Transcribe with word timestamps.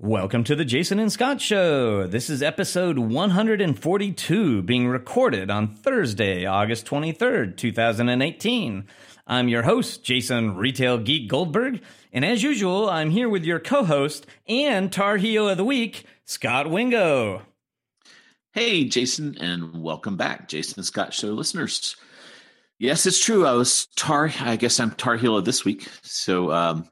Welcome 0.00 0.44
to 0.44 0.54
the 0.54 0.64
Jason 0.64 1.00
and 1.00 1.10
Scot 1.10 1.40
Show. 1.40 2.06
This 2.06 2.30
is 2.30 2.40
episode 2.40 3.00
142, 3.00 4.62
being 4.62 4.86
recorded 4.86 5.50
on 5.50 5.74
Thursday, 5.74 6.46
August 6.46 6.86
23rd, 6.86 7.56
2018. 7.56 8.86
I'm 9.26 9.48
your 9.48 9.64
host, 9.64 10.04
Jason 10.04 10.54
Retail 10.54 10.98
Geek 10.98 11.28
Goldberg, 11.28 11.82
and 12.12 12.24
as 12.24 12.44
usual, 12.44 12.88
I'm 12.88 13.10
here 13.10 13.28
with 13.28 13.44
your 13.44 13.58
co 13.58 13.82
host 13.82 14.24
and 14.46 14.92
Tar 14.92 15.16
Heel 15.16 15.48
of 15.48 15.56
the 15.56 15.64
Week, 15.64 16.04
Scot 16.24 16.70
Wingo. 16.70 17.42
Hey, 18.52 18.84
Jason, 18.84 19.36
and 19.40 19.82
welcome 19.82 20.16
back, 20.16 20.46
Jason 20.48 20.78
and 20.78 20.86
Scot 20.86 21.12
Show 21.12 21.32
listeners. 21.32 21.96
Yes, 22.78 23.04
it's 23.04 23.18
true. 23.18 23.44
I 23.44 23.54
was 23.54 23.88
Tar, 23.96 24.30
I 24.38 24.54
guess 24.54 24.78
I'm 24.78 24.92
Tar 24.92 25.16
Heel 25.16 25.36
of 25.36 25.44
this 25.44 25.64
week. 25.64 25.88
So, 26.02 26.52
um, 26.52 26.88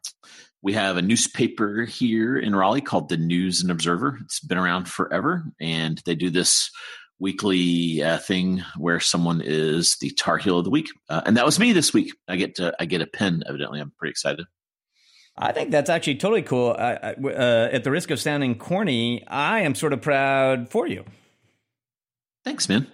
we 0.67 0.73
have 0.73 0.97
a 0.97 1.03
newspaper 1.03 1.85
here 1.85 2.37
in 2.37 2.53
Raleigh 2.53 2.81
called 2.81 3.09
the 3.09 3.17
News 3.17 3.63
and 3.63 3.71
Observer. 3.71 4.19
It's 4.23 4.41
been 4.41 4.59
around 4.59 4.89
forever, 4.89 5.45
and 5.61 6.03
they 6.05 6.17
do 6.17 6.29
this 6.29 6.73
weekly 7.21 8.03
uh, 8.03 8.19
thing 8.19 8.65
where 8.77 8.99
someone 8.99 9.41
is 9.45 9.97
the 10.01 10.11
Tar 10.11 10.39
Heel 10.39 10.59
of 10.59 10.65
the 10.65 10.71
week, 10.71 10.89
uh, 11.09 11.23
and 11.25 11.37
that 11.37 11.45
was 11.45 11.61
me 11.61 11.73
this 11.73 11.95
week. 11.95 12.13
I 12.27 12.35
get 12.35 12.57
to 12.57 12.75
I 12.81 12.87
get 12.87 13.01
a 13.01 13.07
pin. 13.07 13.45
Evidently, 13.47 13.79
I'm 13.79 13.93
pretty 13.97 14.11
excited. 14.11 14.45
I 15.39 15.53
think 15.53 15.71
that's 15.71 15.89
actually 15.89 16.17
totally 16.17 16.43
cool. 16.43 16.75
Uh, 16.77 17.69
at 17.71 17.85
the 17.85 17.93
risk 17.93 18.11
of 18.11 18.19
sounding 18.19 18.59
corny, 18.59 19.25
I 19.29 19.61
am 19.61 19.77
sort 19.77 19.93
of 19.93 20.03
proud 20.03 20.69
for 20.69 20.89
you. 20.89 21.05
Thanks, 22.45 22.69
man 22.69 22.89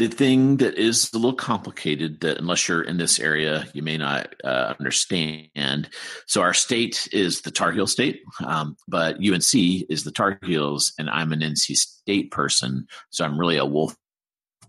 the 0.00 0.08
thing 0.08 0.56
that 0.56 0.78
is 0.78 1.12
a 1.12 1.18
little 1.18 1.34
complicated 1.34 2.22
that 2.22 2.38
unless 2.38 2.66
you're 2.66 2.80
in 2.80 2.96
this 2.96 3.20
area 3.20 3.66
you 3.74 3.82
may 3.82 3.98
not 3.98 4.34
uh, 4.42 4.72
understand. 4.78 5.90
So 6.26 6.40
our 6.40 6.54
state 6.54 7.06
is 7.12 7.42
the 7.42 7.50
tar 7.50 7.70
heel 7.70 7.86
state 7.86 8.22
um, 8.42 8.76
but 8.88 9.16
unc 9.16 9.54
is 9.54 10.04
the 10.04 10.10
tar 10.10 10.38
heels 10.42 10.94
and 10.98 11.10
i'm 11.10 11.32
an 11.32 11.40
nc 11.40 11.76
state 11.76 12.30
person 12.30 12.86
so 13.10 13.26
i'm 13.26 13.38
really 13.38 13.58
a 13.58 13.66
wolf 13.66 13.94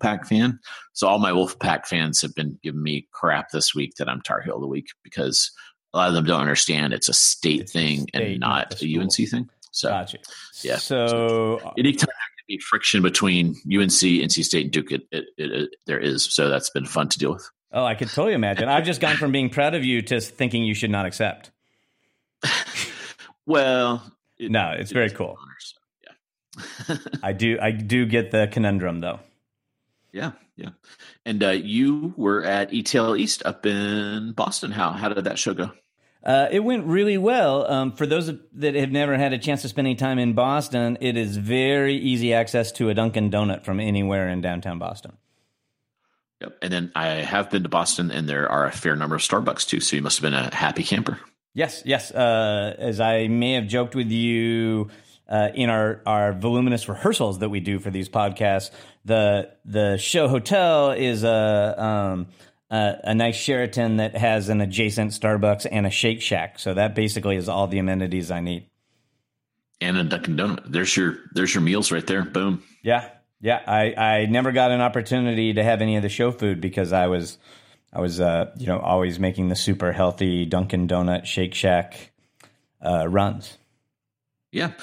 pack 0.02 0.28
fan. 0.28 0.60
So 0.94 1.08
all 1.08 1.20
my 1.20 1.32
wolf 1.32 1.58
pack 1.60 1.88
fans 1.88 2.22
have 2.24 2.36
been 2.36 2.60
giving 2.62 2.84
me 2.84 3.08
crap 3.14 3.52
this 3.52 3.74
week 3.74 3.94
that 3.96 4.10
i'm 4.10 4.22
tar 4.22 4.42
heel 4.42 4.56
of 4.56 4.62
the 4.62 4.68
week 4.68 4.88
because 5.02 5.50
a 5.94 5.98
lot 5.98 6.10
of 6.10 6.14
them 6.14 6.26
don't 6.26 6.42
understand 6.42 6.92
it's 6.92 7.08
a 7.08 7.14
state 7.14 7.62
it's 7.62 7.72
thing 7.72 8.00
a 8.14 8.18
state, 8.18 8.32
and 8.32 8.40
not 8.42 8.82
a 8.84 9.00
unc 9.00 9.14
thing. 9.14 9.50
So 9.72 9.88
gotcha. 9.88 10.18
yeah. 10.64 10.76
So, 10.76 11.08
so 11.08 11.74
anytime 11.78 12.10
be 12.52 12.60
friction 12.60 13.02
between 13.02 13.50
UNC, 13.66 13.92
NC 13.92 14.44
State, 14.44 14.64
and 14.64 14.72
Duke. 14.72 14.92
It, 14.92 15.04
it, 15.12 15.26
it, 15.38 15.70
there 15.86 16.00
is, 16.00 16.26
so 16.26 16.50
that's 16.50 16.70
been 16.70 16.86
fun 16.86 17.10
to 17.10 17.20
deal 17.20 17.34
with. 17.34 17.50
Oh, 17.72 17.86
I 17.86 17.96
could 17.96 18.10
totally 18.10 18.34
imagine. 18.34 18.68
I've 18.68 18.86
just 18.86 19.00
gone 19.00 19.16
from 19.16 19.32
being 19.32 19.50
proud 19.50 19.76
of 19.76 19.86
you 19.86 20.02
to 20.04 20.20
thinking 20.20 20.64
you 20.64 20.74
should 20.74 20.92
not 20.92 21.06
accept. 21.06 21.52
well, 23.46 24.04
no, 24.40 24.72
it's 24.78 24.92
very 24.92 25.10
cool. 25.10 25.38
Honor, 25.40 25.56
so, 25.60 25.78
yeah, 26.90 26.98
I 27.24 27.32
do. 27.32 27.58
I 27.62 27.72
do 27.72 28.06
get 28.06 28.32
the 28.32 28.50
conundrum 28.52 29.00
though. 29.00 29.20
Yeah, 30.12 30.32
yeah. 30.58 30.70
And 31.26 31.42
uh, 31.42 31.52
you 31.52 32.14
were 32.18 32.44
at 32.44 32.72
eTail 32.72 33.18
East 33.18 33.44
up 33.46 33.66
in 33.66 34.34
Boston. 34.34 34.72
How 34.72 34.92
how 34.92 35.08
did 35.10 35.24
that 35.24 35.40
show 35.40 35.54
go? 35.54 35.72
Uh, 36.24 36.48
it 36.52 36.60
went 36.60 36.86
really 36.86 37.18
well. 37.18 37.70
Um, 37.70 37.94
for 37.94 38.06
those 38.06 38.32
that 38.54 38.76
have 38.76 38.92
never 38.92 39.18
had 39.18 39.34
a 39.34 39.40
chance 39.40 39.64
to 39.64 39.70
spend 39.70 39.88
any 39.88 39.96
time 39.96 40.20
in 40.20 40.34
Boston, 40.34 40.98
it 41.02 41.18
is 41.18 41.36
very 41.38 41.96
easy 41.96 42.34
access 42.34 42.72
to 42.74 42.90
a 42.90 42.94
Dunkin' 42.94 43.32
Donut 43.32 43.64
from 43.64 43.80
anywhere 43.80 44.30
in 44.30 44.42
downtown 44.42 44.78
Boston. 44.78 45.18
Yep. 46.42 46.58
And 46.62 46.74
then 46.74 46.92
I 46.96 47.08
have 47.08 47.50
been 47.50 47.64
to 47.64 47.70
Boston, 47.70 48.12
and 48.12 48.28
there 48.28 48.50
are 48.50 48.66
a 48.66 48.72
fair 48.72 48.96
number 48.96 49.16
of 49.16 49.22
Starbucks 49.22 49.68
too. 49.68 49.80
So 49.80 49.96
you 49.96 50.02
must 50.02 50.18
have 50.18 50.24
been 50.24 50.34
a 50.34 50.54
happy 50.54 50.84
camper. 50.84 51.20
Yes, 51.54 51.84
yes. 51.86 52.12
Uh, 52.12 52.76
as 52.78 53.00
I 53.00 53.28
may 53.28 53.54
have 53.54 53.68
joked 53.68 53.94
with 53.96 54.10
you 54.10 54.90
uh, 55.28 55.50
in 55.54 55.70
our, 55.70 56.02
our 56.06 56.34
voluminous 56.34 56.88
rehearsals 56.88 57.40
that 57.40 57.50
we 57.50 57.60
do 57.60 57.80
for 57.80 57.92
these 57.92 58.10
podcasts, 58.10 58.72
the 59.06 59.52
the 59.66 59.98
show 59.98 60.28
hotel 60.28 60.92
is 60.92 61.24
a 61.24 61.76
um, 61.84 62.28
uh, 62.72 62.96
a 63.04 63.14
nice 63.14 63.36
Sheraton 63.36 63.98
that 63.98 64.16
has 64.16 64.48
an 64.48 64.62
adjacent 64.62 65.12
Starbucks 65.12 65.68
and 65.70 65.86
a 65.86 65.90
Shake 65.90 66.22
Shack. 66.22 66.58
So 66.58 66.74
that 66.74 66.96
basically 66.96 67.36
is 67.36 67.50
all 67.50 67.68
the 67.68 67.80
amenities 67.80 68.32
I 68.32 68.40
need. 68.40 68.70
And 69.82 69.98
a 69.98 70.04
Dunkin' 70.04 70.38
Donut. 70.38 70.72
There's 70.72 70.96
your 70.96 71.18
there's 71.34 71.54
your 71.54 71.62
meals 71.62 71.92
right 71.92 72.06
there. 72.06 72.24
Boom. 72.24 72.64
Yeah, 72.82 73.10
yeah. 73.42 73.62
I 73.68 73.94
I 73.96 74.26
never 74.28 74.52
got 74.52 74.72
an 74.72 74.80
opportunity 74.80 75.54
to 75.54 75.64
have 75.64 75.82
any 75.82 75.98
of 75.98 76.04
the 76.04 76.10
show 76.10 76.32
food 76.32 76.62
because 76.62 76.94
I 76.94 77.08
was 77.08 77.38
I 77.92 78.00
was 78.00 78.22
uh, 78.22 78.52
you 78.58 78.68
know 78.68 78.80
always 78.80 79.20
making 79.20 79.50
the 79.50 79.56
super 79.56 79.92
healthy 79.92 80.46
Dunkin' 80.46 80.88
Donut 80.88 81.26
Shake 81.26 81.56
Shack 81.56 82.12
uh, 82.80 83.08
runs. 83.08 83.58
Yeah, 84.52 84.74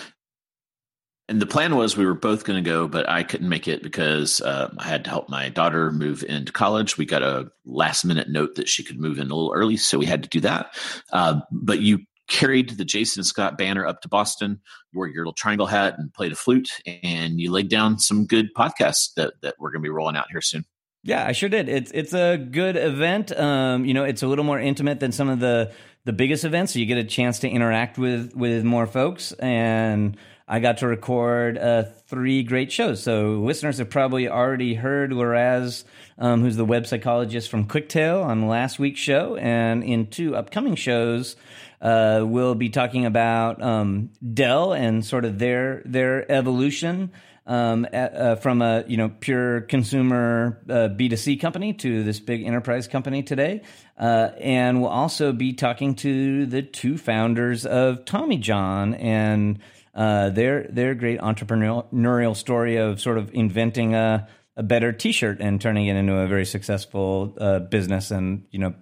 and 1.28 1.43
the 1.43 1.47
plan 1.47 1.77
was 1.77 1.97
we 1.97 2.06
were 2.06 2.15
both 2.15 2.44
going 2.44 2.62
to 2.62 2.69
go, 2.69 2.89
but 2.89 3.09
I 3.09 3.22
couldn't 3.22 3.49
make 3.49 3.69
it 3.69 3.83
because 3.83 4.41
uh, 4.41 4.72
I 4.78 4.84
had 4.84 5.05
to 5.05 5.11
help 5.11 5.28
my 5.28 5.50
daughter 5.50 5.93
move 5.93 6.25
into 6.27 6.53
college. 6.53 6.97
We 6.97 7.05
got 7.05 7.22
a 7.22 7.50
last 7.66 8.05
minute 8.05 8.31
note 8.31 8.55
that 8.55 8.69
she 8.69 8.83
could 8.83 8.99
move 8.99 9.19
in 9.19 9.31
a 9.31 9.34
little 9.34 9.53
early, 9.55 9.77
so 9.77 9.99
we 9.99 10.06
had 10.06 10.22
to 10.22 10.28
do 10.28 10.41
that. 10.41 10.75
Uh, 11.12 11.41
but 11.53 11.81
you 11.81 12.00
carried 12.28 12.71
the 12.71 12.84
Jason 12.84 13.25
Scot 13.25 13.59
banner 13.59 13.87
up 13.87 14.00
to 14.03 14.09
Boston, 14.09 14.61
wore 14.94 15.06
your 15.06 15.19
little 15.19 15.34
triangle 15.34 15.67
hat, 15.67 15.97
and 15.99 16.12
played 16.12 16.33
a 16.33 16.37
flute, 16.37 16.71
and 16.87 17.38
you 17.38 17.50
laid 17.53 17.69
down 17.69 17.99
some 17.99 18.27
good 18.27 18.55
podcasts 18.55 19.12
that 19.17 19.34
that 19.43 19.56
we're 19.59 19.71
going 19.71 19.83
to 19.83 19.87
be 19.87 19.91
rolling 19.91 20.17
out 20.17 20.31
here 20.31 20.41
soon. 20.41 20.65
Yeah, 21.03 21.27
I 21.27 21.33
sure 21.33 21.49
did. 21.50 21.69
It's 21.69 21.91
it's 21.93 22.15
a 22.15 22.38
good 22.38 22.77
event. 22.77 23.38
Um, 23.38 23.84
you 23.84 23.93
know, 23.93 24.05
it's 24.05 24.22
a 24.22 24.27
little 24.27 24.44
more 24.44 24.59
intimate 24.59 25.00
than 25.00 25.12
some 25.12 25.28
of 25.28 25.41
the 25.41 25.72
the 26.05 26.12
biggest 26.15 26.44
events, 26.44 26.72
so 26.72 26.78
you 26.78 26.87
get 26.87 26.99
a 26.99 27.05
chance 27.05 27.41
to 27.41 27.49
interact 27.49 27.99
with 27.99 28.34
with 28.34 28.65
more 28.65 28.87
folks 28.87 29.33
and 29.33 30.17
I 30.48 30.60
got 30.60 30.78
to 30.78 30.86
record 30.86 31.59
uh, 31.59 31.84
three 32.06 32.42
great 32.42 32.72
shows. 32.72 33.03
So 33.03 33.32
listeners 33.32 33.78
have 33.78 33.91
probably 33.91 34.28
already 34.28 34.75
heard 34.75 35.10
Liraz, 35.10 35.84
um, 36.19 36.41
who's 36.41 36.56
the 36.56 36.64
web 36.64 36.86
psychologist 36.86 37.50
from 37.50 37.66
Clicktale, 37.66 38.25
on 38.25 38.48
last 38.48 38.78
week's 38.78 38.98
show, 38.98 39.37
and 39.37 39.84
in 39.84 40.06
two 40.06 40.34
upcoming 40.34 40.75
shows. 40.75 41.37
Uh, 41.82 42.25
we'll 42.26 42.54
be 42.54 42.70
talking 42.70 43.04
about 43.04 43.62
um, 43.62 44.10
Dell 44.34 44.72
and 44.72 45.04
sort 45.04 45.26
of 45.26 45.38
their 45.38 45.82
their 45.84 46.31
evolution 46.32 47.12
um, 47.47 47.87
uh, 47.92 48.37
from 48.37 48.62
a 48.62 48.84
you 48.87 48.97
know 48.97 49.10
pure 49.20 49.60
consumer 49.62 50.60
uh, 50.69 50.88
B2C 50.88 51.41
company 51.41 51.72
to 51.75 52.04
this 52.04 52.20
big 52.20 52.44
enterprise 52.44 52.88
company 52.88 53.22
today. 53.22 53.62
Uh, 53.98 54.31
and 54.41 54.81
we'll 54.81 54.91
also 54.91 55.32
be 55.32 55.53
talking 55.53 55.94
to 55.97 56.47
the 56.47 56.62
two 56.62 56.97
founders 56.97 57.66
of 57.66 58.04
Tommy 58.04 58.38
John 58.38 58.94
and 58.94 59.58
uh, 59.98 60.31
their 60.31 60.62
their 60.69 60.94
great 60.94 61.19
entrepreneurial 61.19 62.36
story 62.36 62.76
of 62.76 63.00
sort 63.00 63.19
of 63.19 63.34
inventing 63.34 63.97
a, 63.97 64.28
a 64.56 64.62
better 64.62 64.92
T-shirt 64.92 65.41
and 65.41 65.60
turning 65.60 65.88
it 65.88 65.97
into 65.97 66.14
a 66.14 66.28
very 66.28 66.47
successful 66.47 67.34
uh, 67.41 67.59
business, 67.59 68.12
and 68.12 68.47
you 68.53 68.60
know, 68.60 68.75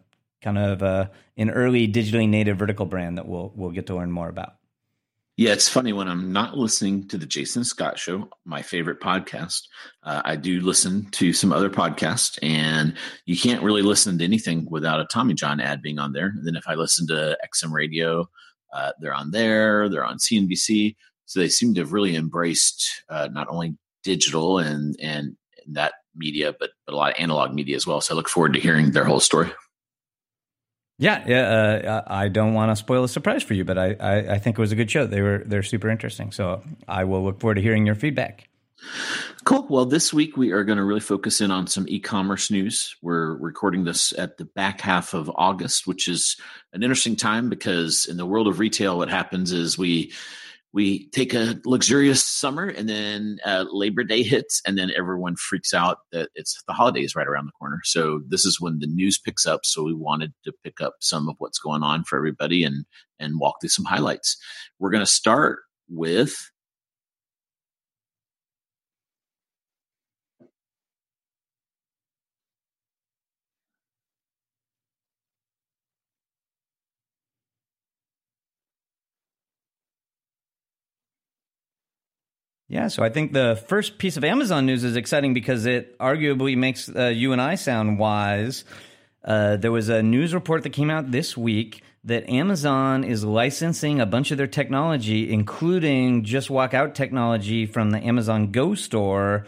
kind 0.42 0.58
of 0.58 0.82
uh, 0.82 1.06
an 1.38 1.48
early 1.48 1.88
digitally 1.88 2.28
native 2.28 2.58
vertical 2.58 2.84
brand 2.84 3.16
that 3.16 3.26
we'll 3.26 3.50
we'll 3.56 3.70
get 3.70 3.86
to 3.86 3.94
learn 3.96 4.12
more 4.12 4.28
about. 4.28 4.56
Yeah, 5.38 5.52
it's 5.52 5.70
funny 5.70 5.94
when 5.94 6.06
I'm 6.06 6.32
not 6.32 6.58
listening 6.58 7.08
to 7.08 7.16
the 7.16 7.26
Jason 7.26 7.64
Scot 7.64 7.98
Show, 7.98 8.28
my 8.44 8.60
favorite 8.60 9.00
podcast. 9.00 9.68
Uh, 10.02 10.20
I 10.22 10.36
do 10.36 10.60
listen 10.60 11.10
to 11.12 11.32
some 11.32 11.50
other 11.50 11.70
podcasts, 11.70 12.38
and 12.42 12.92
you 13.24 13.38
can't 13.38 13.62
really 13.62 13.82
listen 13.82 14.18
to 14.18 14.24
anything 14.24 14.66
without 14.70 15.00
a 15.00 15.06
Tommy 15.06 15.32
John 15.32 15.60
ad 15.60 15.80
being 15.80 15.98
on 15.98 16.12
there. 16.12 16.26
And 16.26 16.46
then 16.46 16.56
if 16.56 16.68
I 16.68 16.74
listen 16.74 17.06
to 17.06 17.38
XM 17.42 17.72
Radio 17.72 18.28
uh, 18.72 18.92
they're 19.00 19.14
on 19.14 19.30
there, 19.30 19.88
they're 19.88 20.04
on 20.04 20.18
CNBC. 20.18 20.96
So 21.26 21.40
they 21.40 21.48
seem 21.48 21.74
to 21.74 21.80
have 21.80 21.92
really 21.92 22.14
embraced 22.14 23.02
uh, 23.08 23.28
not 23.32 23.48
only 23.48 23.76
digital 24.04 24.58
and, 24.58 24.96
and 25.02 25.36
that 25.68 25.94
media, 26.14 26.54
but, 26.58 26.70
but 26.86 26.94
a 26.94 26.96
lot 26.96 27.10
of 27.10 27.16
analog 27.18 27.52
media 27.52 27.76
as 27.76 27.86
well. 27.86 28.00
So 28.00 28.14
I 28.14 28.16
look 28.16 28.28
forward 28.28 28.54
to 28.54 28.60
hearing 28.60 28.92
their 28.92 29.04
whole 29.04 29.20
story. 29.20 29.50
Yeah, 30.98 31.24
yeah. 31.26 31.40
Uh, 31.40 32.02
I 32.06 32.28
don't 32.28 32.54
want 32.54 32.70
to 32.70 32.76
spoil 32.76 33.04
a 33.04 33.08
surprise 33.08 33.42
for 33.42 33.54
you, 33.54 33.64
but 33.64 33.76
I, 33.76 33.96
I, 34.00 34.16
I, 34.34 34.38
think 34.38 34.56
it 34.58 34.60
was 34.60 34.72
a 34.72 34.76
good 34.76 34.90
show. 34.90 35.06
They 35.06 35.20
were 35.20 35.42
they're 35.44 35.62
super 35.62 35.90
interesting. 35.90 36.32
So 36.32 36.62
I 36.88 37.04
will 37.04 37.22
look 37.22 37.38
forward 37.38 37.56
to 37.56 37.60
hearing 37.60 37.84
your 37.84 37.96
feedback. 37.96 38.48
Cool. 39.44 39.66
Well, 39.70 39.86
this 39.86 40.12
week 40.12 40.36
we 40.36 40.52
are 40.52 40.64
going 40.64 40.78
to 40.78 40.84
really 40.84 41.00
focus 41.00 41.40
in 41.40 41.50
on 41.50 41.66
some 41.66 41.86
e-commerce 41.88 42.50
news. 42.50 42.94
We're 43.00 43.36
recording 43.36 43.84
this 43.84 44.12
at 44.18 44.38
the 44.38 44.44
back 44.44 44.80
half 44.80 45.14
of 45.14 45.30
August, 45.34 45.86
which 45.86 46.08
is 46.08 46.36
an 46.72 46.82
interesting 46.82 47.16
time 47.16 47.48
because 47.48 48.06
in 48.06 48.16
the 48.16 48.26
world 48.26 48.48
of 48.48 48.58
retail, 48.58 48.98
what 48.98 49.08
happens 49.08 49.52
is 49.52 49.78
we 49.78 50.12
we 50.72 51.08
take 51.08 51.32
a 51.32 51.58
luxurious 51.64 52.22
summer 52.22 52.66
and 52.66 52.86
then 52.86 53.38
uh, 53.46 53.64
labor 53.70 54.04
day 54.04 54.22
hits 54.22 54.60
and 54.66 54.76
then 54.76 54.90
everyone 54.94 55.34
freaks 55.36 55.72
out 55.72 56.00
that 56.12 56.28
it's 56.34 56.62
the 56.68 56.74
holidays 56.74 57.16
right 57.16 57.26
around 57.26 57.46
the 57.46 57.52
corner 57.52 57.80
so 57.82 58.20
this 58.28 58.44
is 58.44 58.60
when 58.60 58.78
the 58.78 58.86
news 58.86 59.18
picks 59.18 59.46
up 59.46 59.60
so 59.64 59.82
we 59.82 59.94
wanted 59.94 60.34
to 60.44 60.52
pick 60.62 60.82
up 60.82 60.96
some 61.00 61.30
of 61.30 61.36
what's 61.38 61.58
going 61.58 61.82
on 61.82 62.04
for 62.04 62.18
everybody 62.18 62.62
and 62.62 62.84
and 63.18 63.40
walk 63.40 63.56
through 63.58 63.70
some 63.70 63.86
highlights 63.86 64.36
we're 64.78 64.90
going 64.90 65.04
to 65.04 65.10
start 65.10 65.60
with 65.88 66.50
Yeah, 82.68 82.88
so 82.88 83.04
I 83.04 83.10
think 83.10 83.32
the 83.32 83.62
first 83.68 83.98
piece 83.98 84.16
of 84.16 84.24
Amazon 84.24 84.66
news 84.66 84.82
is 84.82 84.96
exciting 84.96 85.34
because 85.34 85.66
it 85.66 85.96
arguably 85.98 86.56
makes 86.56 86.88
uh, 86.88 87.06
you 87.06 87.32
and 87.32 87.40
I 87.40 87.54
sound 87.54 87.98
wise. 87.98 88.64
Uh, 89.24 89.56
there 89.56 89.70
was 89.70 89.88
a 89.88 90.02
news 90.02 90.34
report 90.34 90.64
that 90.64 90.70
came 90.70 90.90
out 90.90 91.12
this 91.12 91.36
week 91.36 91.82
that 92.02 92.28
Amazon 92.28 93.04
is 93.04 93.24
licensing 93.24 94.00
a 94.00 94.06
bunch 94.06 94.30
of 94.30 94.38
their 94.38 94.46
technology, 94.46 95.32
including 95.32 96.24
just 96.24 96.50
walk 96.50 96.74
out 96.74 96.94
technology 96.94 97.66
from 97.66 97.90
the 97.90 97.98
Amazon 97.98 98.50
Go 98.50 98.74
store 98.74 99.46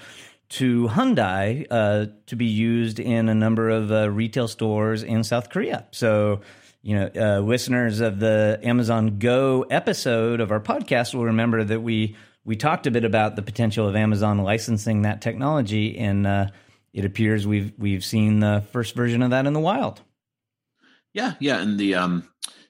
to 0.50 0.88
Hyundai 0.88 1.66
uh, 1.70 2.06
to 2.26 2.36
be 2.36 2.46
used 2.46 2.98
in 3.00 3.28
a 3.28 3.34
number 3.34 3.68
of 3.68 3.92
uh, 3.92 4.10
retail 4.10 4.48
stores 4.48 5.02
in 5.02 5.22
South 5.24 5.50
Korea. 5.50 5.86
So, 5.90 6.40
you 6.82 6.98
know, 6.98 7.10
uh, 7.14 7.40
listeners 7.40 8.00
of 8.00 8.18
the 8.18 8.58
Amazon 8.62 9.18
Go 9.18 9.66
episode 9.70 10.40
of 10.40 10.50
our 10.50 10.60
podcast 10.60 11.14
will 11.14 11.26
remember 11.26 11.62
that 11.62 11.80
we 11.80 12.16
we 12.48 12.56
talked 12.56 12.86
a 12.86 12.90
bit 12.90 13.04
about 13.04 13.36
the 13.36 13.42
potential 13.42 13.86
of 13.86 13.94
Amazon 13.94 14.38
licensing 14.38 15.02
that 15.02 15.20
technology, 15.20 15.98
and 15.98 16.26
uh, 16.26 16.46
it 16.94 17.04
appears 17.04 17.46
we've 17.46 17.72
we've 17.76 18.02
seen 18.02 18.40
the 18.40 18.64
first 18.72 18.94
version 18.96 19.20
of 19.22 19.30
that 19.30 19.46
in 19.46 19.52
the 19.52 19.60
wild. 19.60 20.00
Yeah, 21.12 21.34
yeah, 21.40 21.60
and 21.60 21.78
the 21.78 21.94
um, 21.96 22.26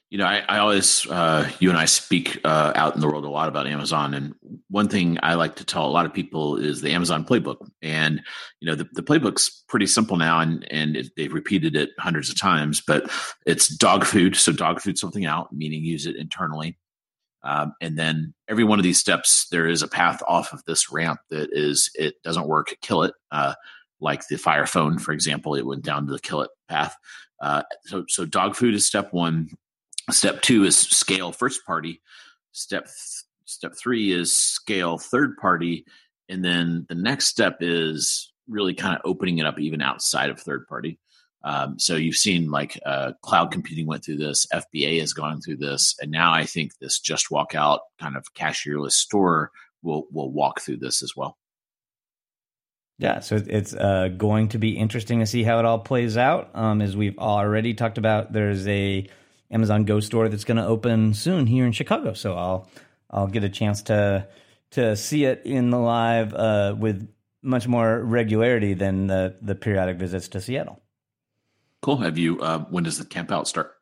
you 0.09 0.17
know, 0.17 0.25
I, 0.25 0.43
I 0.49 0.57
always 0.57 1.07
uh, 1.09 1.49
you 1.59 1.69
and 1.69 1.77
I 1.77 1.85
speak 1.85 2.41
uh, 2.43 2.73
out 2.75 2.93
in 2.95 2.99
the 2.99 3.07
world 3.07 3.23
a 3.23 3.29
lot 3.29 3.47
about 3.47 3.67
Amazon, 3.67 4.13
and 4.13 4.35
one 4.69 4.89
thing 4.89 5.17
I 5.23 5.35
like 5.35 5.55
to 5.55 5.63
tell 5.63 5.85
a 5.85 5.87
lot 5.87 6.05
of 6.05 6.13
people 6.13 6.57
is 6.57 6.81
the 6.81 6.91
Amazon 6.91 7.23
playbook, 7.23 7.65
and 7.81 8.21
you 8.59 8.69
know, 8.69 8.75
the, 8.75 8.89
the 8.91 9.03
playbook's 9.03 9.63
pretty 9.69 9.87
simple 9.87 10.17
now, 10.17 10.41
and 10.41 10.69
and 10.69 10.97
it, 10.97 11.11
they've 11.15 11.31
repeated 11.31 11.77
it 11.77 11.91
hundreds 11.97 12.29
of 12.29 12.37
times, 12.37 12.81
but 12.85 13.09
it's 13.45 13.69
dog 13.69 14.03
food, 14.03 14.35
so 14.35 14.51
dog 14.51 14.81
food 14.81 14.97
something 14.97 15.25
out, 15.25 15.55
meaning 15.55 15.85
use 15.85 16.05
it 16.05 16.17
internally 16.17 16.77
um, 17.43 17.73
and 17.81 17.97
then 17.97 18.33
every 18.47 18.63
one 18.63 18.79
of 18.79 18.83
these 18.83 18.99
steps, 18.99 19.47
there 19.49 19.67
is 19.67 19.81
a 19.81 19.87
path 19.87 20.21
off 20.27 20.53
of 20.53 20.63
this 20.65 20.91
ramp 20.91 21.19
that 21.29 21.49
is, 21.51 21.89
it 21.95 22.21
doesn't 22.23 22.47
work, 22.47 22.75
kill 22.81 23.03
it. 23.03 23.13
Uh, 23.31 23.53
like 24.01 24.27
the 24.27 24.37
Fire 24.37 24.65
Phone, 24.65 24.97
for 24.97 25.11
example, 25.11 25.55
it 25.55 25.65
went 25.65 25.83
down 25.83 26.05
to 26.05 26.11
the 26.13 26.19
kill 26.19 26.41
it 26.41 26.51
path. 26.67 26.95
Uh, 27.41 27.63
so, 27.85 28.05
so 28.07 28.25
dog 28.25 28.55
food 28.55 28.73
is 28.73 28.85
step 28.85 29.13
one. 29.13 29.49
Step 30.09 30.41
two 30.41 30.63
is 30.63 30.77
scale 30.77 31.31
first 31.31 31.65
party. 31.65 32.01
Step 32.51 32.85
th- 32.85 33.23
step 33.45 33.73
three 33.77 34.11
is 34.11 34.35
scale 34.35 34.97
third 34.97 35.37
party, 35.37 35.85
and 36.27 36.43
then 36.43 36.85
the 36.89 36.95
next 36.95 37.27
step 37.27 37.57
is 37.61 38.31
really 38.47 38.73
kind 38.73 38.95
of 38.95 39.01
opening 39.05 39.37
it 39.37 39.45
up 39.45 39.59
even 39.59 39.81
outside 39.81 40.29
of 40.29 40.39
third 40.39 40.67
party. 40.67 40.99
Um, 41.43 41.79
so 41.79 41.95
you've 41.95 42.17
seen 42.17 42.51
like 42.51 42.79
uh, 42.85 43.13
cloud 43.21 43.51
computing 43.51 43.87
went 43.87 44.03
through 44.03 44.17
this, 44.17 44.45
FBA 44.53 44.99
has 44.99 45.13
gone 45.13 45.41
through 45.41 45.57
this, 45.57 45.95
and 46.01 46.11
now 46.11 46.33
I 46.33 46.45
think 46.45 46.77
this 46.77 46.99
just 46.99 47.31
walk 47.31 47.55
out 47.55 47.81
kind 47.99 48.17
of 48.17 48.33
cashierless 48.33 48.93
store 48.93 49.51
will 49.81 50.07
will 50.11 50.31
walk 50.31 50.59
through 50.61 50.77
this 50.77 51.01
as 51.01 51.15
well. 51.15 51.37
Yeah, 52.97 53.21
so 53.21 53.37
it's 53.47 53.73
uh, 53.73 54.09
going 54.09 54.49
to 54.49 54.57
be 54.57 54.77
interesting 54.77 55.19
to 55.19 55.25
see 55.25 55.43
how 55.43 55.59
it 55.59 55.65
all 55.65 55.79
plays 55.79 56.17
out. 56.17 56.49
Um, 56.53 56.81
as 56.81 56.97
we've 56.97 57.17
already 57.17 57.73
talked 57.73 57.97
about, 57.97 58.33
there's 58.33 58.67
a 58.67 59.07
Amazon 59.49 59.85
Go 59.85 60.01
store 60.01 60.27
that's 60.27 60.43
going 60.43 60.57
to 60.57 60.65
open 60.65 61.13
soon 61.13 61.47
here 61.47 61.65
in 61.65 61.71
Chicago, 61.71 62.13
so 62.13 62.35
I'll 62.35 62.69
I'll 63.09 63.27
get 63.27 63.45
a 63.45 63.49
chance 63.49 63.81
to 63.83 64.27
to 64.71 64.97
see 64.97 65.23
it 65.23 65.43
in 65.45 65.69
the 65.69 65.79
live 65.79 66.33
uh, 66.33 66.75
with 66.77 67.09
much 67.41 67.67
more 67.67 68.03
regularity 68.03 68.73
than 68.73 69.07
the 69.07 69.37
the 69.41 69.55
periodic 69.55 69.95
visits 69.95 70.27
to 70.29 70.41
Seattle. 70.41 70.81
Cool. 71.81 71.97
Have 71.97 72.17
you? 72.17 72.39
Uh, 72.39 72.59
when 72.69 72.83
does 72.83 72.97
the 72.97 73.05
camp 73.05 73.31
out 73.31 73.47
start? 73.47 73.73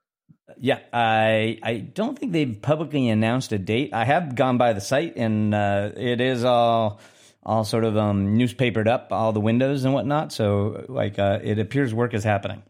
Yeah, 0.59 0.79
I 0.94 1.59
I 1.61 1.77
don't 1.77 2.17
think 2.17 2.31
they've 2.31 2.61
publicly 2.61 3.09
announced 3.09 3.51
a 3.51 3.57
date. 3.57 3.94
I 3.94 4.05
have 4.05 4.35
gone 4.35 4.57
by 4.57 4.73
the 4.73 4.81
site, 4.81 5.17
and 5.17 5.53
uh, 5.53 5.91
it 5.95 6.21
is 6.21 6.44
all 6.44 6.99
all 7.44 7.63
sort 7.63 7.85
of 7.85 7.97
um, 7.97 8.35
newspapered 8.35 8.88
up, 8.88 9.07
all 9.11 9.31
the 9.31 9.39
windows 9.39 9.85
and 9.85 9.94
whatnot. 9.94 10.33
So, 10.33 10.85
like, 10.89 11.17
uh, 11.17 11.39
it 11.41 11.59
appears 11.59 11.94
work 11.94 12.13
is 12.13 12.23
happening. 12.23 12.61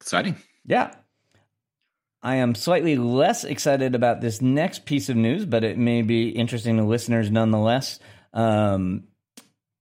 Exciting. 0.00 0.36
Yeah. 0.66 0.92
I 2.22 2.36
am 2.36 2.54
slightly 2.54 2.96
less 2.96 3.44
excited 3.44 3.94
about 3.94 4.20
this 4.20 4.42
next 4.42 4.84
piece 4.84 5.08
of 5.08 5.16
news, 5.16 5.46
but 5.46 5.64
it 5.64 5.78
may 5.78 6.02
be 6.02 6.28
interesting 6.28 6.76
to 6.76 6.82
listeners 6.82 7.30
nonetheless. 7.30 8.00
Um, 8.34 9.04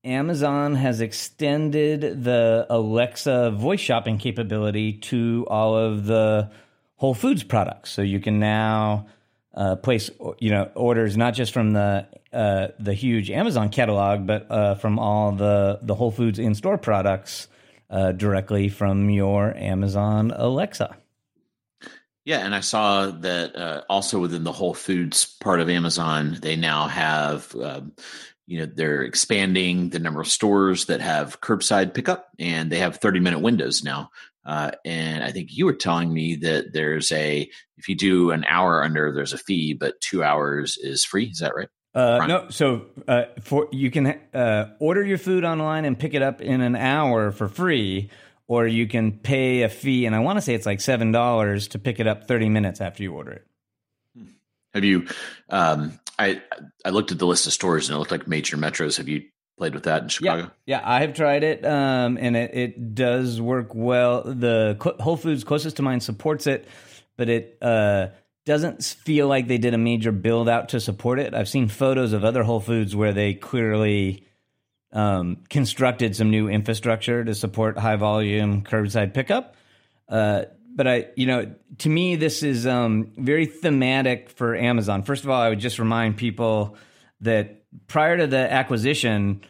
Amazon 0.08 0.76
has 0.76 1.02
extended 1.02 2.24
the 2.24 2.66
Alexa 2.70 3.52
voice 3.52 3.82
shopping 3.82 4.18
capability 4.18 4.94
to 4.94 5.46
all 5.50 5.76
of 5.76 6.06
the 6.06 6.50
Whole 6.96 7.14
Foods 7.14 7.44
products. 7.44 7.92
So 7.92 8.02
you 8.02 8.20
can 8.20 8.40
now 8.40 9.08
uh, 9.54 9.76
place 9.76 10.10
you 10.40 10.50
know 10.50 10.72
orders 10.76 11.18
not 11.18 11.34
just 11.34 11.52
from 11.52 11.74
the 11.74 12.08
uh, 12.32 12.70
the 12.80 12.94
huge 12.94 13.30
Amazon 13.30 13.70
catalog, 13.70 14.26
but 14.26 14.50
uh, 14.50 14.76
from 14.76 14.98
all 14.98 15.34
the 15.34 15.80
the 15.82 15.96
Whole 15.96 16.12
Foods 16.12 16.40
in 16.40 16.56
store 16.56 16.78
products 16.78 17.50
uh, 17.90 18.14
directly 18.14 18.70
from 18.70 19.10
your 19.10 19.54
Amazon 19.56 20.32
Alexa. 20.36 20.96
Yeah, 22.24 22.46
and 22.46 22.54
I 22.54 22.60
saw 22.60 23.10
that 23.10 23.56
uh, 23.56 23.84
also 23.90 24.20
within 24.20 24.44
the 24.44 24.52
Whole 24.52 24.74
Foods 24.74 25.38
part 25.40 25.60
of 25.62 25.70
Amazon, 25.70 26.38
they 26.42 26.58
now 26.58 26.88
have 26.88 27.56
um, 27.56 27.94
you 28.48 28.60
know 28.60 28.66
they're 28.66 29.04
expanding 29.04 29.90
the 29.90 30.00
number 30.00 30.22
of 30.22 30.28
stores 30.28 30.86
that 30.86 31.02
have 31.02 31.40
curbside 31.42 31.94
pickup 31.94 32.30
and 32.40 32.72
they 32.72 32.80
have 32.80 32.98
30 32.98 33.20
minute 33.20 33.40
windows 33.40 33.84
now 33.84 34.10
uh, 34.46 34.72
and 34.86 35.24
i 35.24 35.32
think 35.32 35.50
you 35.52 35.66
were 35.66 35.74
telling 35.74 36.12
me 36.12 36.36
that 36.36 36.74
there's 36.74 37.12
a 37.12 37.48
if 37.78 37.88
you 37.88 37.96
do 37.96 38.32
an 38.32 38.46
hour 38.46 38.84
under 38.84 39.14
there's 39.14 39.34
a 39.34 39.38
fee 39.38 39.74
but 39.74 40.00
two 40.02 40.24
hours 40.24 40.78
is 40.78 41.06
free 41.06 41.26
is 41.26 41.40
that 41.40 41.56
right 41.56 41.70
uh, 41.98 42.28
no, 42.28 42.48
so 42.50 42.86
uh, 43.08 43.24
for 43.42 43.68
you 43.72 43.90
can 43.90 44.20
uh, 44.32 44.68
order 44.80 45.04
your 45.04 45.18
food 45.18 45.44
online 45.44 45.84
and 45.84 45.98
pick 45.98 46.14
it 46.14 46.22
up 46.22 46.42
in 46.42 46.62
an 46.62 46.76
hour 46.76 47.32
for 47.32 47.48
free, 47.48 48.12
or 48.48 48.68
you 48.68 48.86
can 48.86 49.14
pay 49.14 49.64
a 49.64 49.70
fee, 49.70 50.06
and 50.06 50.16
I 50.16 50.20
want 50.20 50.38
to 50.38 50.42
say 50.42 50.54
it's 50.54 50.68
like 50.68 50.80
seven 50.80 51.12
dollars 51.12 51.70
to 51.70 51.80
pick 51.80 52.00
it 52.00 52.06
up 52.06 52.28
thirty 52.28 52.50
minutes 52.50 52.82
after 52.82 53.02
you 53.02 53.14
order 53.14 53.32
it. 53.32 53.48
Have 54.76 54.84
you? 54.84 55.08
Um, 55.50 56.00
I 56.20 56.42
I 56.84 56.90
looked 56.90 57.12
at 57.12 57.20
the 57.20 57.28
list 57.28 57.48
of 57.48 57.54
stores 57.54 57.90
and 57.90 57.96
it 57.96 58.00
looked 58.00 58.12
like 58.12 58.28
major 58.28 58.58
metros. 58.58 58.98
Have 58.98 59.08
you 59.08 59.24
played 59.58 59.74
with 59.74 59.84
that 59.84 60.04
in 60.04 60.10
Chicago? 60.10 60.52
Yeah, 60.66 60.80
yeah 60.80 60.82
I 60.84 61.02
have 61.02 61.14
tried 61.14 61.44
it, 61.44 61.66
um, 61.66 62.18
and 62.20 62.36
it, 62.36 62.54
it 62.54 62.96
does 62.96 63.42
work 63.42 63.74
well. 63.74 64.24
The 64.24 64.78
Whole 65.00 65.18
Foods 65.18 65.44
closest 65.44 65.78
to 65.78 65.82
mine 65.84 66.00
supports 66.00 66.48
it, 66.48 66.68
but 67.18 67.30
it 67.30 67.58
uh, 67.62 68.10
doesn't 68.46 68.84
feel 68.84 69.28
like 69.28 69.48
they 69.48 69.58
did 69.58 69.74
a 69.74 69.78
major 69.78 70.12
build 70.12 70.48
out 70.48 70.70
to 70.70 70.80
support 70.80 71.20
it. 71.20 71.34
I've 71.34 71.50
seen 71.50 71.68
photos 71.68 72.14
of 72.14 72.24
other 72.24 72.44
Whole 72.44 72.62
Foods 72.62 72.96
where 72.96 73.14
they 73.14 73.34
clearly 73.34 74.26
um, 74.92 75.44
constructed 75.50 76.16
some 76.16 76.30
new 76.30 76.48
infrastructure 76.48 77.24
to 77.24 77.36
support 77.36 77.78
high 77.78 77.98
volume 77.98 78.64
curbside 78.64 79.14
pickup. 79.14 79.56
Uh, 80.08 80.46
but 80.78 80.88
I, 80.88 81.08
you 81.16 81.26
know, 81.26 81.52
to 81.80 81.90
me, 81.90 82.16
this 82.16 82.44
is 82.44 82.68
um, 82.68 83.12
very 83.18 83.48
thematic 83.48 84.30
for 84.30 84.56
Amazon. 84.56 85.02
First 85.02 85.24
of 85.24 85.30
all, 85.32 85.42
I 85.42 85.50
would 85.50 85.60
just 85.60 85.80
remind 85.80 86.18
people 86.18 86.78
that 87.22 87.64
prior 87.88 88.16
to 88.16 88.28
the 88.28 88.54
acquisition, 88.54 89.42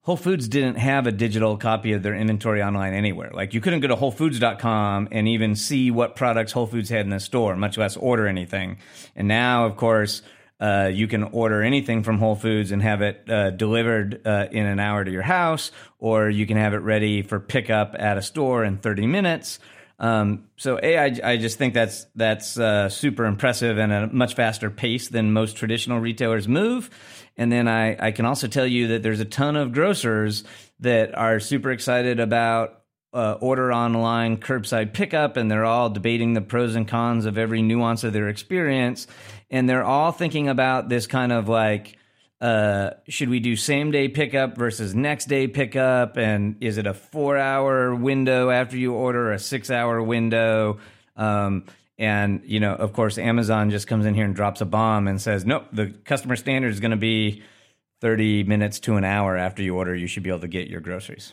Whole 0.00 0.16
Foods 0.16 0.48
didn't 0.48 0.74
have 0.74 1.06
a 1.06 1.12
digital 1.12 1.56
copy 1.56 1.92
of 1.92 2.02
their 2.02 2.16
inventory 2.16 2.60
online 2.60 2.92
anywhere. 2.92 3.30
Like 3.32 3.54
you 3.54 3.60
couldn't 3.60 3.80
go 3.80 3.88
to 3.88 3.94
WholeFoods.com 3.94 5.08
and 5.12 5.28
even 5.28 5.54
see 5.54 5.92
what 5.92 6.16
products 6.16 6.50
Whole 6.50 6.66
Foods 6.66 6.90
had 6.90 7.02
in 7.02 7.10
the 7.10 7.20
store, 7.20 7.54
much 7.54 7.78
less 7.78 7.96
order 7.96 8.26
anything. 8.26 8.78
And 9.14 9.28
now, 9.28 9.66
of 9.66 9.76
course, 9.76 10.22
uh, 10.60 10.90
you 10.92 11.06
can 11.06 11.22
order 11.22 11.62
anything 11.62 12.02
from 12.02 12.18
Whole 12.18 12.34
Foods 12.34 12.72
and 12.72 12.82
have 12.82 13.00
it 13.00 13.30
uh, 13.30 13.50
delivered 13.50 14.26
uh, 14.26 14.48
in 14.50 14.66
an 14.66 14.80
hour 14.80 15.04
to 15.04 15.10
your 15.10 15.22
house, 15.22 15.70
or 16.00 16.28
you 16.28 16.46
can 16.46 16.56
have 16.56 16.74
it 16.74 16.78
ready 16.78 17.22
for 17.22 17.38
pickup 17.38 17.94
at 17.96 18.18
a 18.18 18.22
store 18.22 18.64
in 18.64 18.78
30 18.78 19.06
minutes. 19.06 19.60
Um, 19.98 20.48
so 20.56 20.78
a, 20.82 20.98
I, 20.98 21.20
I 21.22 21.36
just 21.36 21.56
think 21.56 21.72
that's 21.74 22.06
that's 22.16 22.58
uh, 22.58 22.88
super 22.88 23.26
impressive 23.26 23.78
and 23.78 23.92
a 23.92 24.06
much 24.08 24.34
faster 24.34 24.70
pace 24.70 25.08
than 25.08 25.32
most 25.32 25.56
traditional 25.56 26.00
retailers 26.00 26.48
move. 26.48 26.90
And 27.36 27.50
then 27.50 27.68
I, 27.68 27.96
I 27.98 28.10
can 28.12 28.26
also 28.26 28.46
tell 28.46 28.66
you 28.66 28.88
that 28.88 29.02
there's 29.02 29.20
a 29.20 29.24
ton 29.24 29.56
of 29.56 29.72
grocers 29.72 30.44
that 30.80 31.16
are 31.16 31.40
super 31.40 31.70
excited 31.70 32.20
about 32.20 32.82
uh, 33.12 33.36
order 33.40 33.72
online 33.72 34.36
curbside 34.36 34.92
pickup, 34.92 35.36
and 35.36 35.50
they're 35.50 35.64
all 35.64 35.88
debating 35.88 36.34
the 36.34 36.40
pros 36.40 36.74
and 36.74 36.88
cons 36.88 37.26
of 37.26 37.38
every 37.38 37.62
nuance 37.62 38.02
of 38.02 38.12
their 38.12 38.28
experience, 38.28 39.06
and 39.50 39.68
they're 39.68 39.84
all 39.84 40.10
thinking 40.10 40.48
about 40.48 40.88
this 40.88 41.06
kind 41.06 41.32
of 41.32 41.48
like. 41.48 41.96
Uh, 42.40 42.90
should 43.08 43.28
we 43.28 43.40
do 43.40 43.56
same 43.56 43.90
day 43.90 44.08
pickup 44.08 44.56
versus 44.56 44.94
next 44.94 45.26
day 45.26 45.46
pickup? 45.46 46.16
And 46.16 46.56
is 46.60 46.78
it 46.78 46.86
a 46.86 46.94
four 46.94 47.38
hour 47.38 47.94
window 47.94 48.50
after 48.50 48.76
you 48.76 48.92
order, 48.92 49.32
a 49.32 49.38
six 49.38 49.70
hour 49.70 50.02
window? 50.02 50.78
Um, 51.16 51.64
and 51.96 52.42
you 52.44 52.60
know, 52.60 52.74
of 52.74 52.92
course, 52.92 53.18
Amazon 53.18 53.70
just 53.70 53.86
comes 53.86 54.04
in 54.04 54.14
here 54.14 54.24
and 54.24 54.34
drops 54.34 54.60
a 54.60 54.66
bomb 54.66 55.06
and 55.06 55.20
says, 55.20 55.46
"Nope, 55.46 55.66
the 55.72 55.86
customer 56.04 56.36
standard 56.36 56.72
is 56.72 56.80
going 56.80 56.90
to 56.90 56.96
be 56.96 57.42
30 58.00 58.44
minutes 58.44 58.80
to 58.80 58.96
an 58.96 59.04
hour 59.04 59.36
after 59.36 59.62
you 59.62 59.76
order. 59.76 59.94
You 59.94 60.08
should 60.08 60.24
be 60.24 60.30
able 60.30 60.40
to 60.40 60.48
get 60.48 60.68
your 60.68 60.80
groceries." 60.80 61.32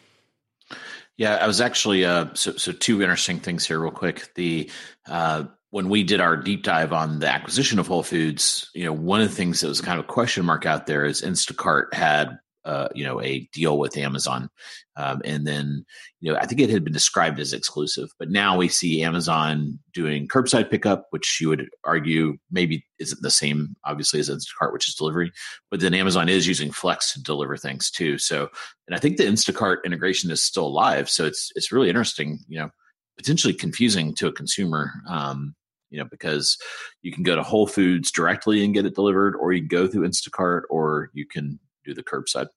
Yeah, 1.17 1.35
I 1.35 1.47
was 1.47 1.61
actually 1.61 2.05
uh, 2.05 2.27
so 2.35 2.53
so 2.53 2.71
two 2.71 3.01
interesting 3.01 3.39
things 3.39 3.65
here, 3.65 3.79
real 3.79 3.91
quick. 3.91 4.33
The 4.35 4.69
uh, 5.07 5.45
when 5.71 5.89
we 5.89 6.03
did 6.03 6.21
our 6.21 6.37
deep 6.37 6.63
dive 6.63 6.93
on 6.93 7.19
the 7.19 7.27
acquisition 7.27 7.79
of 7.79 7.87
Whole 7.87 8.03
Foods, 8.03 8.69
you 8.75 8.85
know, 8.85 8.93
one 8.93 9.21
of 9.21 9.29
the 9.29 9.35
things 9.35 9.61
that 9.61 9.69
was 9.69 9.81
kind 9.81 9.97
of 9.97 10.05
a 10.05 10.07
question 10.07 10.45
mark 10.45 10.65
out 10.65 10.85
there 10.85 11.05
is 11.05 11.21
Instacart 11.21 11.93
had 11.93 12.37
uh, 12.63 12.87
you 12.93 13.03
know 13.03 13.19
a 13.21 13.49
deal 13.53 13.79
with 13.79 13.97
Amazon, 13.97 14.49
um, 14.95 15.21
and 15.25 15.47
then 15.47 15.83
you 16.19 16.31
know 16.31 16.37
I 16.37 16.45
think 16.45 16.61
it 16.61 16.69
had 16.69 16.83
been 16.83 16.93
described 16.93 17.39
as 17.39 17.53
exclusive, 17.53 18.09
but 18.19 18.29
now 18.29 18.57
we 18.57 18.67
see 18.67 19.01
Amazon 19.01 19.79
doing 19.93 20.27
curbside 20.27 20.69
pickup, 20.69 21.07
which 21.09 21.39
you 21.41 21.49
would 21.49 21.69
argue 21.83 22.37
maybe 22.51 22.85
isn't 22.99 23.21
the 23.21 23.31
same, 23.31 23.75
obviously, 23.83 24.19
as 24.19 24.29
Instacart, 24.29 24.73
which 24.73 24.87
is 24.87 24.93
delivery, 24.93 25.31
but 25.71 25.79
then 25.79 25.95
Amazon 25.95 26.29
is 26.29 26.47
using 26.47 26.71
Flex 26.71 27.13
to 27.13 27.23
deliver 27.23 27.57
things 27.57 27.89
too. 27.89 28.19
So, 28.19 28.49
and 28.87 28.95
I 28.95 28.99
think 28.99 29.17
the 29.17 29.23
Instacart 29.23 29.77
integration 29.83 30.29
is 30.29 30.43
still 30.43 30.67
alive, 30.67 31.09
so 31.09 31.25
it's 31.25 31.51
it's 31.55 31.71
really 31.71 31.89
interesting, 31.89 32.39
you 32.47 32.59
know, 32.59 32.69
potentially 33.17 33.55
confusing 33.55 34.13
to 34.15 34.27
a 34.27 34.31
consumer. 34.31 34.91
Um, 35.09 35.55
you 35.91 35.99
know, 35.99 36.07
because 36.09 36.57
you 37.03 37.11
can 37.11 37.23
go 37.23 37.35
to 37.35 37.43
Whole 37.43 37.67
Foods 37.67 38.11
directly 38.11 38.63
and 38.63 38.73
get 38.73 38.85
it 38.85 38.95
delivered, 38.95 39.35
or 39.35 39.51
you 39.51 39.61
can 39.61 39.67
go 39.67 39.87
through 39.87 40.07
Instacart, 40.07 40.61
or 40.69 41.11
you 41.13 41.27
can 41.27 41.59
do 41.85 41.93
the 41.93 42.03
curbside. 42.03 42.47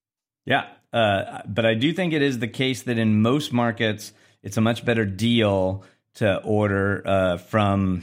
Yeah, 0.46 0.66
uh, 0.92 1.42
but 1.46 1.66
I 1.66 1.74
do 1.74 1.92
think 1.92 2.12
it 2.12 2.22
is 2.22 2.38
the 2.38 2.48
case 2.48 2.82
that 2.82 2.98
in 2.98 3.20
most 3.20 3.52
markets, 3.52 4.12
it's 4.42 4.56
a 4.56 4.60
much 4.60 4.84
better 4.84 5.04
deal 5.04 5.84
to 6.14 6.36
order 6.42 7.02
uh, 7.04 7.36
from 7.38 8.02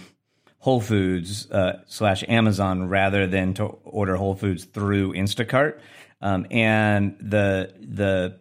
Whole 0.60 0.82
Foods 0.82 1.50
uh, 1.50 1.80
slash 1.88 2.24
Amazon 2.28 2.90
rather 2.90 3.26
than 3.26 3.54
to 3.56 3.64
order 3.64 4.16
Whole 4.16 4.36
Foods 4.36 4.66
through 4.66 5.14
Instacart. 5.14 5.80
Um, 6.22 6.46
and 6.52 7.18
the 7.20 7.74
the 7.80 8.40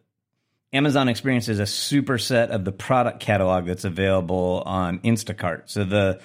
Amazon 0.73 1.09
experience 1.09 1.49
is 1.49 1.59
a 1.59 1.65
superset 1.65 2.49
of 2.49 2.65
the 2.65 2.73
product 2.73 3.21
catalog 3.21 3.67
that's 3.67 3.85
available 3.85 4.63
on 4.67 4.99
Instacart. 5.01 5.63
So 5.67 5.85
the 5.85 6.21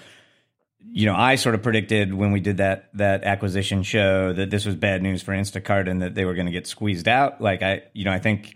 you 0.91 1.05
know, 1.05 1.15
I 1.15 1.35
sort 1.35 1.55
of 1.55 1.63
predicted 1.63 2.13
when 2.13 2.31
we 2.31 2.39
did 2.39 2.57
that 2.57 2.89
that 2.93 3.23
acquisition 3.23 3.83
show 3.83 4.33
that 4.33 4.49
this 4.49 4.65
was 4.65 4.75
bad 4.75 5.01
news 5.01 5.21
for 5.21 5.33
Instacart 5.33 5.89
and 5.89 6.01
that 6.01 6.15
they 6.15 6.25
were 6.25 6.35
going 6.35 6.45
to 6.45 6.51
get 6.51 6.67
squeezed 6.67 7.07
out. 7.07 7.41
Like 7.41 7.61
I, 7.61 7.83
you 7.93 8.05
know, 8.05 8.11
I 8.11 8.19
think 8.19 8.55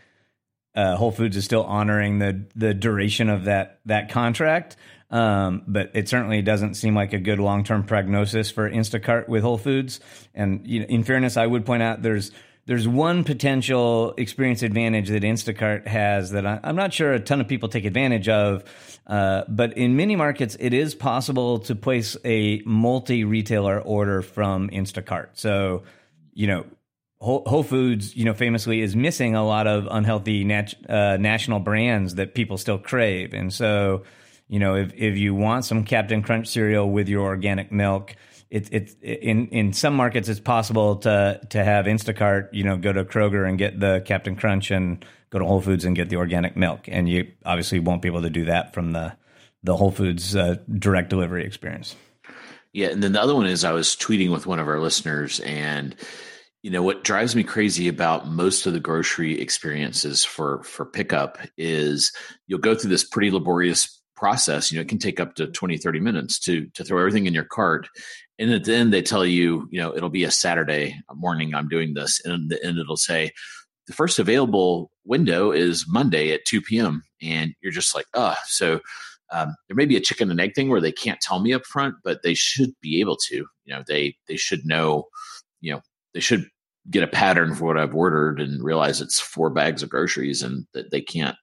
uh, 0.76 0.96
Whole 0.96 1.12
Foods 1.12 1.36
is 1.36 1.46
still 1.46 1.64
honoring 1.64 2.20
the 2.20 2.46
the 2.56 2.74
duration 2.74 3.30
of 3.30 3.46
that 3.46 3.80
that 3.86 4.10
contract, 4.10 4.78
um, 5.10 5.64
but 5.68 5.92
it 5.94 6.08
certainly 6.08 6.42
doesn't 6.42 6.76
seem 6.76 6.96
like 6.96 7.14
a 7.14 7.20
good 7.20 7.40
long 7.40 7.64
term 7.64 7.84
prognosis 7.84 8.52
for 8.52 8.70
Instacart 8.70 9.28
with 9.28 9.44
Whole 9.44 9.58
Foods. 9.58 10.00
And 10.34 10.66
you 10.66 10.82
know, 10.82 10.86
in 10.86 11.04
fairness, 11.04 11.36
I 11.36 11.46
would 11.46 11.66
point 11.66 11.84
out 11.84 12.02
there's 12.02 12.32
there's 12.70 12.88
one 12.88 13.24
potential 13.24 14.14
experience 14.16 14.62
advantage 14.62 15.10
that 15.10 15.24
Instacart 15.24 15.88
has 15.88 16.30
that 16.30 16.46
I, 16.46 16.60
am 16.64 16.76
not 16.76 16.94
sure 16.94 17.14
a 17.14 17.20
ton 17.20 17.42
of 17.42 17.48
people 17.48 17.68
take 17.68 17.84
advantage 17.84 18.30
of. 18.30 18.64
Uh, 19.08 19.44
but 19.48 19.76
in 19.76 19.96
many 19.96 20.16
markets, 20.16 20.56
it 20.60 20.72
is 20.72 20.94
possible 20.94 21.58
to 21.62 21.74
place 21.74 22.16
a 22.24 22.62
multi 22.68 23.24
retailer 23.24 23.82
order 23.82 24.22
from 24.22 24.70
Instacart. 24.70 25.30
So, 25.34 25.82
you 26.36 26.46
know, 26.46 26.66
Whole, 27.20 27.64
Foods, 27.64 28.16
you 28.16 28.24
know, 28.24 28.36
famously 28.36 28.82
is 28.82 28.96
missing 28.96 29.34
a 29.34 29.44
lot 29.44 29.66
of 29.66 29.88
unhealthy 29.90 30.44
nat- 30.44 30.76
uh, 30.88 31.18
national 31.18 31.62
brands 31.62 32.16
that 32.16 32.36
people 32.36 32.60
still 32.60 32.78
crave. 32.78 33.34
And 33.34 33.52
so, 33.52 34.04
you 34.48 34.60
know, 34.60 34.76
if, 34.76 34.94
if 34.94 35.18
you 35.18 35.34
want 35.34 35.66
some 35.66 35.86
Captain 35.86 36.22
Crunch 36.22 36.48
cereal 36.48 36.88
with 36.88 37.10
your 37.10 37.26
organic 37.26 37.72
milk, 37.72 38.16
it's 38.50 38.70
it's 38.72 38.96
in 39.02 39.48
in 39.50 39.74
some 39.74 39.96
markets 39.96 40.28
it's 40.28 40.40
possible 40.40 40.98
to 40.98 41.40
to 41.50 41.64
have 41.64 41.86
Instacart, 41.86 42.50
you 42.52 42.64
know, 42.64 42.78
go 42.78 42.92
to 42.92 43.06
Kroger 43.06 43.48
and 43.48 43.58
get 43.58 43.80
the 43.80 44.02
Captain 44.06 44.36
Crunch 44.36 44.72
and 44.72 45.06
go 45.30 45.40
to 45.40 45.46
Whole 45.46 45.62
Foods 45.62 45.86
and 45.86 45.96
get 45.96 46.10
the 46.10 46.16
organic 46.16 46.58
milk, 46.58 46.88
and 46.88 47.08
you 47.08 47.32
obviously 47.46 47.80
won't 47.80 48.02
be 48.02 48.08
able 48.08 48.24
to 48.24 48.30
do 48.30 48.46
that 48.46 48.74
from 48.74 48.92
the 48.92 49.16
the 49.62 49.76
Whole 49.76 49.92
Foods 49.92 50.36
uh, 50.36 50.56
direct 50.78 51.10
delivery 51.10 51.46
experience. 51.46 51.96
Yeah, 52.74 52.88
and 52.88 53.04
then 53.04 53.14
the 53.14 53.22
other 53.22 53.36
one 53.36 53.46
is 53.46 53.64
I 53.64 53.72
was 53.72 53.96
tweeting 53.96 54.32
with 54.32 54.48
one 54.48 54.60
of 54.60 54.68
our 54.68 54.80
listeners, 54.80 55.40
and 55.42 55.96
you 56.64 56.72
know 56.72 56.82
what 56.82 57.04
drives 57.04 57.36
me 57.36 57.44
crazy 57.44 57.88
about 57.88 58.28
most 58.28 58.66
of 58.66 58.74
the 58.74 58.80
grocery 58.80 59.40
experiences 59.40 60.26
for 60.26 60.64
for 60.64 60.86
pickup 60.86 61.38
is 61.58 62.12
you'll 62.48 62.60
go 62.60 62.76
through 62.76 62.90
this 62.90 63.04
pretty 63.04 63.32
laborious 63.32 64.02
process 64.16 64.70
you 64.70 64.78
know 64.78 64.82
it 64.82 64.90
can 64.90 64.98
take 64.98 65.22
up 65.22 65.36
to 65.36 65.48
20 65.48 65.78
30 65.78 66.00
minutes 66.02 66.38
to 66.40 66.66
to 66.74 66.84
throw 66.84 67.00
everything 67.00 67.26
in 67.26 67.34
your 67.34 67.46
cart 67.46 67.88
and 68.40 68.52
at 68.52 68.64
the 68.64 68.74
end 68.74 68.92
they 68.92 69.02
tell 69.02 69.26
you 69.26 69.68
you 69.72 69.80
know 69.80 69.96
it'll 69.96 70.10
be 70.10 70.24
a 70.24 70.32
saturday 70.32 70.96
morning 71.14 71.54
i'm 71.54 71.68
doing 71.68 71.94
this. 71.94 72.20
And, 72.26 72.52
and 72.64 72.80
it'll 72.80 72.98
say 72.98 73.32
the 73.88 73.94
first 73.94 74.18
available 74.18 74.92
window 75.06 75.52
is 75.52 75.86
monday 75.88 76.32
at 76.32 76.46
2 76.46 76.62
p.m 76.62 77.04
and 77.22 77.54
you're 77.62 77.72
just 77.72 77.94
like 77.94 78.06
oh. 78.14 78.36
so 78.46 78.80
um, 79.32 79.56
there 79.68 79.76
may 79.76 79.86
be 79.86 79.96
a 79.96 80.02
chicken 80.02 80.32
and 80.32 80.42
egg 80.42 80.56
thing 80.56 80.70
where 80.70 80.82
they 80.82 80.92
can't 80.92 81.22
tell 81.22 81.40
me 81.40 81.54
up 81.54 81.66
front 81.66 81.96
but 82.04 82.24
they 82.24 82.34
should 82.34 82.72
be 82.82 83.00
able 83.00 83.16
to. 83.28 83.36
You 83.66 83.76
know 83.76 83.84
they 83.88 84.16
they 84.28 84.38
should 84.38 84.66
know 84.66 85.06
you 85.62 85.74
know 85.74 85.82
they 86.14 86.20
should 86.20 86.48
get 86.90 87.04
a 87.04 87.08
pattern 87.08 87.54
for 87.54 87.66
what 87.66 87.78
i've 87.78 87.94
ordered 87.94 88.40
and 88.40 88.64
realize 88.64 89.02
it's 89.02 89.20
four 89.20 89.50
bags 89.50 89.84
of 89.84 89.90
groceries 89.90 90.42
and 90.42 90.66
that 90.74 90.92
they 90.92 91.02
can't 91.02 91.36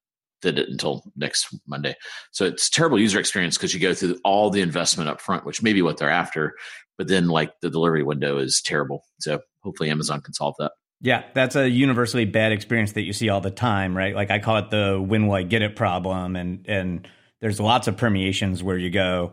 fit 0.47 0.61
it 0.61 0.69
until 0.69 1.03
next 1.17 1.53
Monday. 1.67 1.97
So 2.31 2.45
it's 2.45 2.71
terrible 2.71 3.01
user 3.01 3.19
experience 3.19 3.57
because 3.57 3.75
you 3.75 3.81
go 3.81 3.95
through 3.95 4.21
all 4.23 4.49
the 4.49 4.61
investment 4.61 5.11
up 5.11 5.21
front, 5.21 5.45
which 5.45 5.61
may 5.61 5.73
be 5.73 5.83
what 5.83 5.97
they're 5.97 6.09
after, 6.09 6.55
but 6.97 7.09
then 7.09 7.27
like 7.27 7.53
the 7.63 7.71
delivery 7.71 8.05
window 8.05 8.39
is 8.39 8.63
terrible. 8.63 9.03
So 9.19 9.41
hopefully 9.65 9.91
Amazon 9.91 10.21
can 10.21 10.35
solve 10.35 10.55
that. 10.61 10.71
Yeah, 11.01 11.25
that's 11.35 11.57
a 11.57 11.69
universally 11.69 12.27
bad 12.27 12.53
experience 12.53 12.93
that 12.93 13.03
you 13.03 13.13
see 13.13 13.29
all 13.29 13.41
the 13.41 13.51
time, 13.51 13.97
right? 13.97 14.15
Like 14.15 14.31
I 14.31 14.39
call 14.39 14.59
it 14.59 14.71
the 14.71 15.03
when 15.05 15.27
will 15.27 15.35
I 15.35 15.43
get 15.43 15.63
it 15.63 15.75
problem 15.75 16.37
and 16.37 16.65
and 16.69 17.09
there's 17.41 17.59
lots 17.59 17.89
of 17.89 17.97
permeations 17.97 18.63
where 18.63 18.79
you 18.79 18.89
go, 18.89 19.33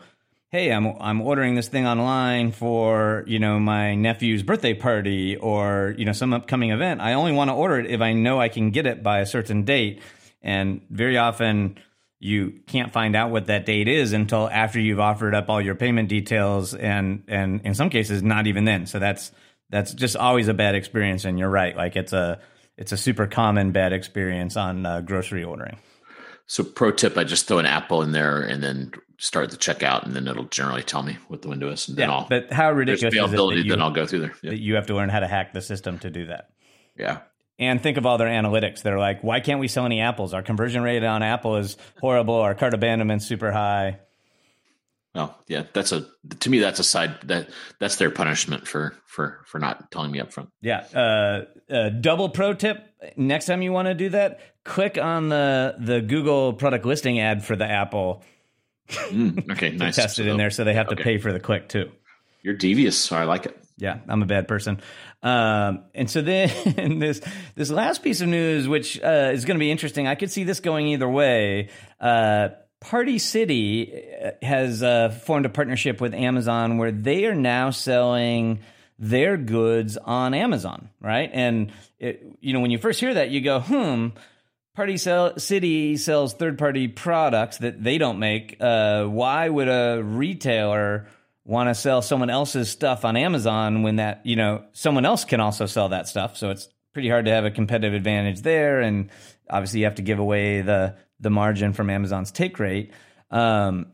"Hey, 0.50 0.72
I'm 0.72 0.88
I'm 1.00 1.22
ordering 1.22 1.54
this 1.54 1.68
thing 1.68 1.86
online 1.86 2.52
for, 2.52 3.24
you 3.28 3.38
know, 3.38 3.60
my 3.60 3.94
nephew's 3.94 4.42
birthday 4.42 4.74
party 4.74 5.38
or, 5.38 5.94
you 5.96 6.06
know, 6.06 6.12
some 6.12 6.34
upcoming 6.34 6.72
event. 6.72 7.02
I 7.02 7.14
only 7.14 7.32
want 7.32 7.50
to 7.50 7.54
order 7.54 7.80
it 7.80 7.86
if 7.86 8.02
I 8.02 8.14
know 8.14 8.42
I 8.42 8.50
can 8.50 8.72
get 8.72 8.88
it 8.88 9.04
by 9.04 9.20
a 9.20 9.28
certain 9.28 9.64
date." 9.64 10.02
And 10.44 10.82
very 10.90 11.18
often 11.18 11.80
you 12.20 12.60
can't 12.68 12.92
find 12.92 13.16
out 13.16 13.32
what 13.32 13.48
that 13.48 13.66
date 13.66 13.88
is 13.88 14.14
until 14.14 14.50
after 14.50 14.80
you've 14.80 15.00
offered 15.00 15.36
up 15.36 15.50
all 15.50 15.62
your 15.62 15.76
payment 15.76 16.10
details 16.10 16.74
and 16.74 17.24
and 17.28 17.62
in 17.66 17.74
some 17.74 17.90
cases 17.90 18.22
not 18.24 18.48
even 18.48 18.66
then. 18.66 18.86
So 18.86 19.00
that's 19.00 19.32
that's 19.70 19.94
just 19.94 20.16
always 20.16 20.48
a 20.48 20.54
bad 20.54 20.76
experience 20.76 21.26
and 21.26 21.40
you're 21.40 21.50
right. 21.50 21.76
Like 21.76 21.96
it's 21.96 22.14
a 22.14 22.40
it's 22.78 22.92
a 22.92 22.98
super 22.98 23.28
common 23.28 23.72
bad 23.72 23.94
experience 23.94 24.58
on 24.58 24.86
uh, 24.86 25.02
grocery 25.02 25.44
ordering. 25.44 25.78
So 26.46 26.64
pro 26.64 26.92
tip, 26.92 27.18
I 27.18 27.24
just 27.24 27.48
throw 27.48 27.60
an 27.60 27.66
apple 27.66 28.02
in 28.02 28.12
there 28.12 28.42
and 28.42 28.62
then 28.62 28.92
start 29.18 29.52
the 29.52 29.58
checkout, 29.58 30.06
and 30.06 30.14
then 30.14 30.28
it'll 30.28 30.46
generally 30.46 30.84
tell 30.84 31.02
me 31.02 31.18
what 31.28 31.42
the 31.42 31.48
window 31.48 31.70
is. 31.72 31.88
And 31.88 31.98
then 31.98 32.10
yeah, 32.10 32.16
I'll, 32.16 32.28
but 32.28 32.52
how 32.52 32.72
ridiculous 32.72 33.14
is 33.14 33.34
it 33.34 33.38
that 33.38 33.56
you, 33.56 33.70
then 33.70 33.82
I'll 33.82 33.92
go 33.92 34.06
through 34.06 34.20
there. 34.20 34.34
Yeah. 34.42 34.52
That 34.52 34.60
you 34.60 34.76
have 34.76 34.88
to 34.88 34.96
learn 34.96 35.10
how 35.10 35.22
to 35.22 35.28
hack 35.28 35.54
the 35.54 35.62
system 35.62 36.00
to 36.00 36.10
do 36.10 36.26
that. 36.28 36.50
Yeah, 36.98 37.20
and 37.60 37.82
think 37.82 37.98
of 37.98 38.06
all 38.06 38.18
their 38.18 38.28
analytics. 38.28 38.82
They're 38.82 39.00
like, 39.00 39.24
why 39.24 39.40
can't 39.40 39.60
we 39.60 39.68
sell 39.68 39.86
any 39.86 40.02
apples? 40.02 40.34
Our 40.34 40.42
conversion 40.42 40.82
rate 40.82 41.04
on 41.04 41.24
Apple 41.24 41.58
is 41.58 41.78
horrible. 42.00 42.36
Our 42.36 42.56
cart 42.56 42.74
abandonment's 42.74 43.26
super 43.26 43.52
high. 43.52 44.00
Well, 45.16 45.38
yeah, 45.48 45.64
that's 45.74 45.92
a 45.92 46.08
to 46.40 46.50
me 46.50 46.58
that's 46.58 46.80
a 46.80 46.84
side 46.84 47.20
that 47.26 47.50
that's 47.80 47.98
their 47.98 48.10
punishment 48.10 48.68
for 48.68 48.96
for 49.06 49.42
for 49.46 49.60
not 49.60 49.92
telling 49.92 50.12
me 50.12 50.20
up 50.20 50.34
front. 50.34 50.50
Yeah. 50.60 50.86
Uh, 50.94 51.46
uh, 51.72 51.90
double 51.90 52.30
pro 52.30 52.56
tip: 52.56 52.84
next 53.16 53.46
time 53.46 53.62
you 53.62 53.72
want 53.72 53.88
to 53.88 53.94
do 53.94 54.10
that, 54.10 54.40
click 54.64 54.98
on 54.98 55.30
the 55.30 55.76
the 55.78 56.02
Google 56.02 56.54
product 56.54 56.86
listing 56.86 57.20
ad 57.20 57.46
for 57.46 57.56
the 57.56 57.66
Apple. 57.66 58.24
Mm, 58.90 59.52
okay, 59.52 59.70
nice. 59.78 59.98
Test 59.98 60.18
it 60.18 60.26
so 60.26 60.32
in 60.32 60.38
there, 60.38 60.50
so 60.50 60.64
they 60.64 60.74
have 60.74 60.88
okay. 60.88 60.96
to 60.96 61.04
pay 61.04 61.18
for 61.20 61.32
the 61.32 61.40
click 61.40 61.70
too. 61.70 61.92
You're 62.42 62.56
devious, 62.56 62.98
so 62.98 63.16
I 63.16 63.26
like 63.26 63.46
it. 63.46 63.58
Yeah, 63.78 64.00
I'm 64.08 64.24
a 64.24 64.26
bad 64.26 64.48
person. 64.48 64.82
Um, 65.24 65.86
and 65.96 66.10
so 66.10 66.22
then 66.22 67.00
this 67.00 67.22
this 67.56 67.72
last 67.72 68.04
piece 68.04 68.22
of 68.22 68.28
news, 68.28 68.68
which 68.68 69.02
uh, 69.02 69.32
is 69.34 69.46
going 69.46 69.56
to 69.56 69.60
be 69.60 69.72
interesting, 69.72 70.06
I 70.08 70.16
could 70.16 70.30
see 70.30 70.44
this 70.44 70.60
going 70.60 70.88
either 70.88 71.10
way. 71.10 71.70
Uh, 72.00 72.50
Party 72.82 73.18
City 73.18 74.04
uh, 74.22 74.32
has 74.42 74.84
uh, 74.84 75.10
formed 75.10 75.46
a 75.46 75.50
partnership 75.50 76.02
with 76.02 76.14
Amazon 76.14 76.78
where 76.78 76.92
they 76.92 77.26
are 77.26 77.36
now 77.36 77.70
selling 77.70 78.60
their 79.00 79.38
goods 79.38 79.96
on 79.96 80.34
Amazon, 80.34 80.90
right? 81.00 81.30
And 81.34 81.72
it, 82.00 82.38
you 82.42 82.52
know, 82.52 82.60
when 82.60 82.72
you 82.72 82.78
first 82.78 83.00
hear 83.00 83.14
that, 83.14 83.30
you 83.30 83.42
go, 83.42 83.62
"Hmm." 83.62 84.08
Party 84.76 84.98
sell, 84.98 85.38
City 85.38 85.98
sells 85.98 86.34
third 86.34 86.58
party 86.58 86.88
products 86.88 87.60
that 87.60 87.84
they 87.84 88.00
don't 88.00 88.18
make. 88.18 88.58
Uh, 88.60 89.06
why 89.06 89.48
would 89.48 89.68
a 89.70 90.02
retailer 90.04 91.08
want 91.46 91.70
to 91.70 91.76
sell 91.76 92.02
someone 92.02 92.30
else's 92.30 92.70
stuff 92.70 93.04
on 93.06 93.18
Amazon 93.18 93.84
when 93.84 93.98
that 93.98 94.26
you 94.26 94.36
know 94.36 94.64
someone 94.72 95.06
else 95.06 95.26
can 95.26 95.40
also 95.40 95.66
sell 95.66 95.90
that 95.90 96.08
stuff? 96.08 96.38
So 96.38 96.50
it's 96.50 96.70
pretty 96.94 97.10
hard 97.10 97.26
to 97.26 97.32
have 97.32 97.46
a 97.46 97.52
competitive 97.52 97.94
advantage 97.94 98.42
there, 98.42 98.82
and 98.82 99.10
obviously 99.50 99.80
you 99.80 99.86
have 99.86 99.96
to 99.96 100.02
give 100.02 100.20
away 100.20 100.62
the 100.62 100.96
the 101.20 101.30
margin 101.30 101.74
from 101.74 101.90
Amazon's 101.90 102.32
take 102.32 102.60
rate. 102.60 102.92
Um, 103.32 103.94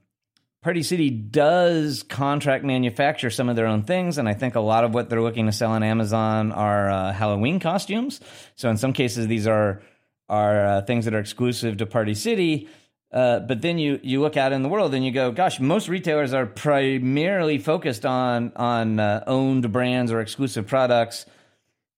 Party 0.61 0.83
City 0.83 1.09
does 1.09 2.03
contract 2.03 2.65
manufacture 2.65 3.29
some 3.29 3.47
of 3.47 3.55
their 3.55 3.67
own 3.67 3.83
things, 3.83 4.17
and 4.17 4.27
I 4.27 4.33
think 4.33 4.55
a 4.55 4.59
lot 4.59 4.83
of 4.83 4.93
what 4.93 5.09
they're 5.09 5.21
looking 5.21 5.45
to 5.45 5.53
sell 5.53 5.71
on 5.71 5.83
Amazon 5.83 6.51
are 6.51 6.89
uh, 6.89 7.13
Halloween 7.13 7.61
costumes. 7.61 8.19
So 8.55 8.69
in 8.69 8.75
some 8.75 8.91
cases, 8.91 9.27
these 9.27 9.47
are 9.47 9.81
are 10.27 10.65
uh, 10.65 10.81
things 10.81 11.05
that 11.05 11.13
are 11.13 11.19
exclusive 11.19 11.77
to 11.77 11.85
Party 11.85 12.13
City. 12.13 12.67
Uh, 13.11 13.39
but 13.39 13.61
then 13.61 13.79
you 13.79 13.99
you 14.03 14.21
look 14.21 14.37
out 14.37 14.51
in 14.51 14.61
the 14.61 14.69
world 14.69 14.93
and 14.93 15.03
you 15.03 15.11
go, 15.11 15.31
gosh, 15.31 15.59
most 15.59 15.87
retailers 15.87 16.33
are 16.33 16.45
primarily 16.45 17.57
focused 17.57 18.05
on 18.05 18.51
on 18.55 18.99
uh, 18.99 19.23
owned 19.25 19.71
brands 19.71 20.11
or 20.11 20.19
exclusive 20.19 20.67
products 20.67 21.25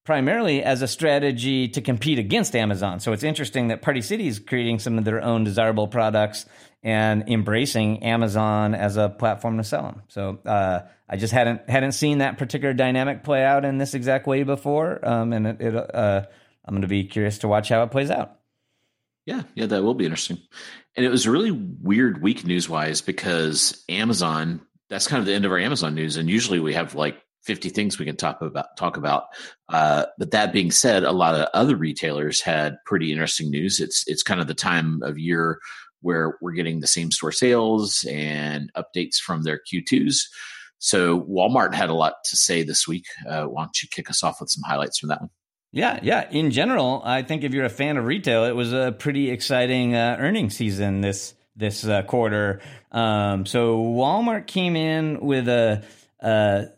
primarily 0.03 0.63
as 0.63 0.81
a 0.81 0.87
strategy 0.87 1.67
to 1.67 1.81
compete 1.81 2.17
against 2.17 2.55
Amazon. 2.55 2.99
So 2.99 3.13
it's 3.13 3.23
interesting 3.23 3.67
that 3.67 3.81
Party 3.81 4.01
City 4.01 4.27
is 4.27 4.39
creating 4.39 4.79
some 4.79 4.97
of 4.97 5.05
their 5.05 5.21
own 5.21 5.43
desirable 5.43 5.87
products 5.87 6.45
and 6.83 7.29
embracing 7.29 8.03
Amazon 8.03 8.73
as 8.73 8.97
a 8.97 9.09
platform 9.09 9.57
to 9.57 9.63
sell 9.63 9.83
them. 9.83 10.01
So 10.07 10.39
uh, 10.45 10.81
I 11.07 11.17
just 11.17 11.33
hadn't 11.33 11.69
hadn't 11.69 11.91
seen 11.91 12.19
that 12.19 12.37
particular 12.37 12.73
dynamic 12.73 13.23
play 13.23 13.43
out 13.43 13.65
in 13.65 13.77
this 13.77 13.93
exact 13.93 14.27
way 14.27 14.43
before, 14.43 14.99
um, 15.07 15.33
and 15.33 15.45
it, 15.45 15.61
it, 15.61 15.75
uh, 15.75 16.25
I'm 16.65 16.73
going 16.73 16.81
to 16.81 16.87
be 16.87 17.03
curious 17.03 17.39
to 17.39 17.47
watch 17.47 17.69
how 17.69 17.83
it 17.83 17.91
plays 17.91 18.09
out. 18.09 18.37
Yeah, 19.25 19.43
yeah, 19.53 19.67
that 19.67 19.83
will 19.83 19.93
be 19.93 20.05
interesting. 20.05 20.39
And 20.95 21.05
it 21.05 21.09
was 21.09 21.25
a 21.25 21.31
really 21.31 21.51
weird 21.51 22.21
week 22.21 22.45
news 22.45 22.67
wise 22.67 23.01
because 23.01 23.83
Amazon. 23.89 24.61
That's 24.89 25.07
kind 25.07 25.21
of 25.21 25.25
the 25.25 25.33
end 25.33 25.45
of 25.45 25.51
our 25.53 25.57
Amazon 25.57 25.95
news, 25.95 26.17
and 26.17 26.29
usually 26.29 26.59
we 26.59 26.73
have 26.73 26.95
like 26.95 27.17
50 27.45 27.69
things 27.69 27.97
we 27.97 28.05
can 28.05 28.17
talk 28.17 28.41
about 28.41 28.75
talk 28.75 28.97
about. 28.97 29.27
Uh, 29.69 30.05
but 30.17 30.31
that 30.31 30.51
being 30.51 30.69
said 30.69 31.03
a 31.03 31.13
lot 31.13 31.33
of 31.33 31.47
other 31.53 31.77
retailers 31.77 32.41
had 32.41 32.75
pretty 32.85 33.13
interesting 33.13 33.49
news. 33.49 33.79
It's 33.79 34.03
it's 34.07 34.21
kind 34.21 34.41
of 34.41 34.47
the 34.47 34.53
time 34.53 35.01
of 35.01 35.17
year 35.17 35.59
where 36.01 36.37
we're 36.41 36.51
getting 36.51 36.81
the 36.81 36.87
same 36.87 37.09
store 37.09 37.31
sales 37.31 38.03
and 38.09 38.69
updates 38.75 39.15
from 39.15 39.43
their 39.43 39.61
q2s 39.71 40.23
so 40.83 41.21
walmart 41.21 41.75
had 41.75 41.89
a 41.89 41.93
lot 41.93 42.15
to 42.25 42.35
say 42.35 42.63
this 42.63 42.87
week. 42.87 43.05
Uh, 43.29 43.43
why 43.43 43.61
don't 43.61 43.83
you 43.83 43.87
kick 43.91 44.09
us 44.09 44.23
off 44.23 44.41
with 44.41 44.49
some 44.49 44.63
highlights 44.65 44.97
from 44.97 45.09
that 45.09 45.21
one 45.21 45.29
yeah, 45.71 45.99
yeah. 46.01 46.29
In 46.29 46.51
general, 46.51 47.01
I 47.05 47.21
think 47.21 47.43
if 47.43 47.53
you're 47.53 47.65
a 47.65 47.69
fan 47.69 47.97
of 47.97 48.05
retail, 48.05 48.43
it 48.45 48.55
was 48.55 48.73
a 48.73 48.91
pretty 48.97 49.29
exciting 49.29 49.95
uh, 49.95 50.17
earnings 50.19 50.55
season 50.55 51.01
this 51.01 51.33
this 51.55 51.85
uh, 51.85 52.01
quarter. 52.03 52.61
Um, 52.91 53.45
so 53.45 53.77
Walmart 53.77 54.47
came 54.47 54.75
in 54.75 55.21
with 55.21 55.47
a 55.47 55.83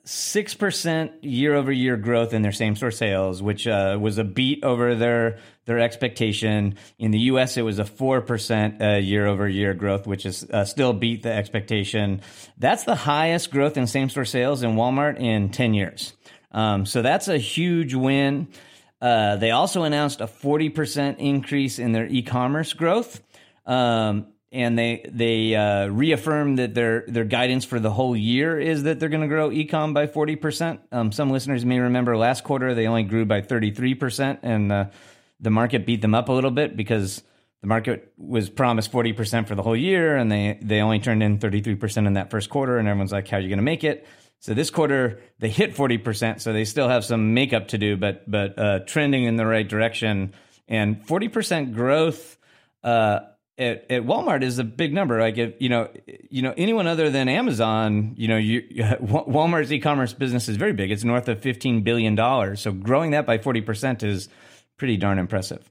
six 0.03 0.53
percent 0.53 1.23
year 1.23 1.55
over 1.55 1.71
year 1.71 1.97
growth 1.97 2.33
in 2.33 2.43
their 2.43 2.51
same 2.51 2.75
store 2.75 2.91
sales, 2.91 3.41
which 3.41 3.67
uh, 3.67 3.97
was 3.99 4.19
a 4.19 4.23
beat 4.23 4.63
over 4.63 4.93
their 4.93 5.39
their 5.65 5.79
expectation. 5.79 6.75
In 6.99 7.09
the 7.09 7.19
U.S., 7.19 7.57
it 7.57 7.63
was 7.63 7.79
a 7.79 7.85
four 7.85 8.21
percent 8.21 8.79
year 9.03 9.25
over 9.25 9.49
year 9.49 9.73
growth, 9.73 10.05
which 10.05 10.25
is 10.25 10.43
uh, 10.51 10.65
still 10.65 10.93
beat 10.93 11.23
the 11.23 11.33
expectation. 11.33 12.21
That's 12.59 12.83
the 12.83 12.95
highest 12.95 13.49
growth 13.49 13.75
in 13.75 13.87
same 13.87 14.09
store 14.09 14.25
sales 14.25 14.61
in 14.61 14.75
Walmart 14.75 15.19
in 15.19 15.49
ten 15.49 15.73
years. 15.73 16.13
Um, 16.51 16.85
so 16.85 17.01
that's 17.01 17.27
a 17.27 17.39
huge 17.39 17.95
win. 17.95 18.47
Uh, 19.03 19.35
they 19.35 19.51
also 19.51 19.83
announced 19.83 20.21
a 20.21 20.27
forty 20.27 20.69
percent 20.69 21.19
increase 21.19 21.77
in 21.77 21.91
their 21.91 22.07
e 22.07 22.21
commerce 22.21 22.71
growth. 22.71 23.21
Um, 23.65 24.27
and 24.49 24.77
they 24.77 25.05
they 25.11 25.55
uh, 25.55 25.87
reaffirmed 25.87 26.59
that 26.59 26.73
their 26.73 27.03
their 27.07 27.25
guidance 27.25 27.65
for 27.65 27.79
the 27.79 27.91
whole 27.91 28.15
year 28.15 28.57
is 28.57 28.83
that 28.83 28.99
they're 28.99 29.09
going 29.09 29.21
to 29.21 29.27
grow 29.27 29.49
ecom 29.49 29.93
by 29.93 30.07
forty 30.07 30.37
percent. 30.37 30.79
Um, 30.91 31.11
some 31.11 31.31
listeners 31.31 31.65
may 31.65 31.79
remember 31.79 32.15
last 32.15 32.45
quarter 32.45 32.73
they 32.73 32.87
only 32.87 33.03
grew 33.03 33.25
by 33.25 33.41
thirty 33.41 33.71
three 33.71 33.93
percent, 33.95 34.39
and 34.43 34.71
uh, 34.71 34.85
the 35.41 35.49
market 35.49 35.85
beat 35.85 36.01
them 36.01 36.15
up 36.15 36.29
a 36.29 36.31
little 36.31 36.51
bit 36.51 36.77
because 36.77 37.23
the 37.61 37.67
market 37.67 38.13
was 38.17 38.49
promised 38.49 38.89
forty 38.91 39.11
percent 39.11 39.49
for 39.49 39.55
the 39.55 39.63
whole 39.63 39.75
year, 39.75 40.15
and 40.15 40.31
they 40.31 40.59
they 40.61 40.79
only 40.79 40.99
turned 40.99 41.23
in 41.23 41.39
thirty 41.39 41.59
three 41.59 41.75
percent 41.75 42.07
in 42.07 42.13
that 42.13 42.29
first 42.29 42.49
quarter, 42.49 42.77
and 42.77 42.87
everyone's 42.87 43.11
like, 43.11 43.27
"How 43.27 43.37
are 43.37 43.41
you 43.41 43.49
going 43.49 43.57
to 43.57 43.63
make 43.63 43.83
it?" 43.83 44.07
So 44.43 44.53
this 44.53 44.69
quarter 44.69 45.21
they 45.39 45.47
hit 45.47 45.73
forty 45.73 45.97
percent, 45.97 46.41
so 46.41 46.51
they 46.51 46.65
still 46.65 46.89
have 46.89 47.05
some 47.05 47.33
makeup 47.33 47.69
to 47.69 47.77
do, 47.77 47.95
but 47.95 48.29
but 48.29 48.59
uh, 48.59 48.79
trending 48.79 49.23
in 49.23 49.37
the 49.37 49.45
right 49.45 49.65
direction, 49.65 50.33
and 50.67 51.03
forty 51.07 51.29
percent 51.29 51.73
growth. 51.73 52.37
Uh, 52.83 53.21
at, 53.57 53.89
at 53.89 54.03
Walmart 54.03 54.43
is 54.43 54.59
a 54.59 54.63
big 54.65 54.93
number. 54.93 55.21
Like 55.21 55.37
if 55.37 55.61
you 55.61 55.69
know, 55.69 55.89
you 56.29 56.41
know 56.41 56.53
anyone 56.57 56.87
other 56.87 57.09
than 57.09 57.29
Amazon, 57.29 58.15
you 58.17 58.27
know, 58.27 58.35
you, 58.35 58.61
Walmart's 59.01 59.71
e-commerce 59.71 60.11
business 60.11 60.49
is 60.49 60.57
very 60.57 60.73
big. 60.73 60.91
It's 60.91 61.05
north 61.05 61.29
of 61.29 61.39
fifteen 61.39 61.83
billion 61.83 62.15
dollars. 62.15 62.59
So 62.59 62.73
growing 62.73 63.11
that 63.11 63.25
by 63.25 63.37
forty 63.37 63.61
percent 63.61 64.03
is 64.03 64.27
pretty 64.77 64.97
darn 64.97 65.19
impressive. 65.19 65.69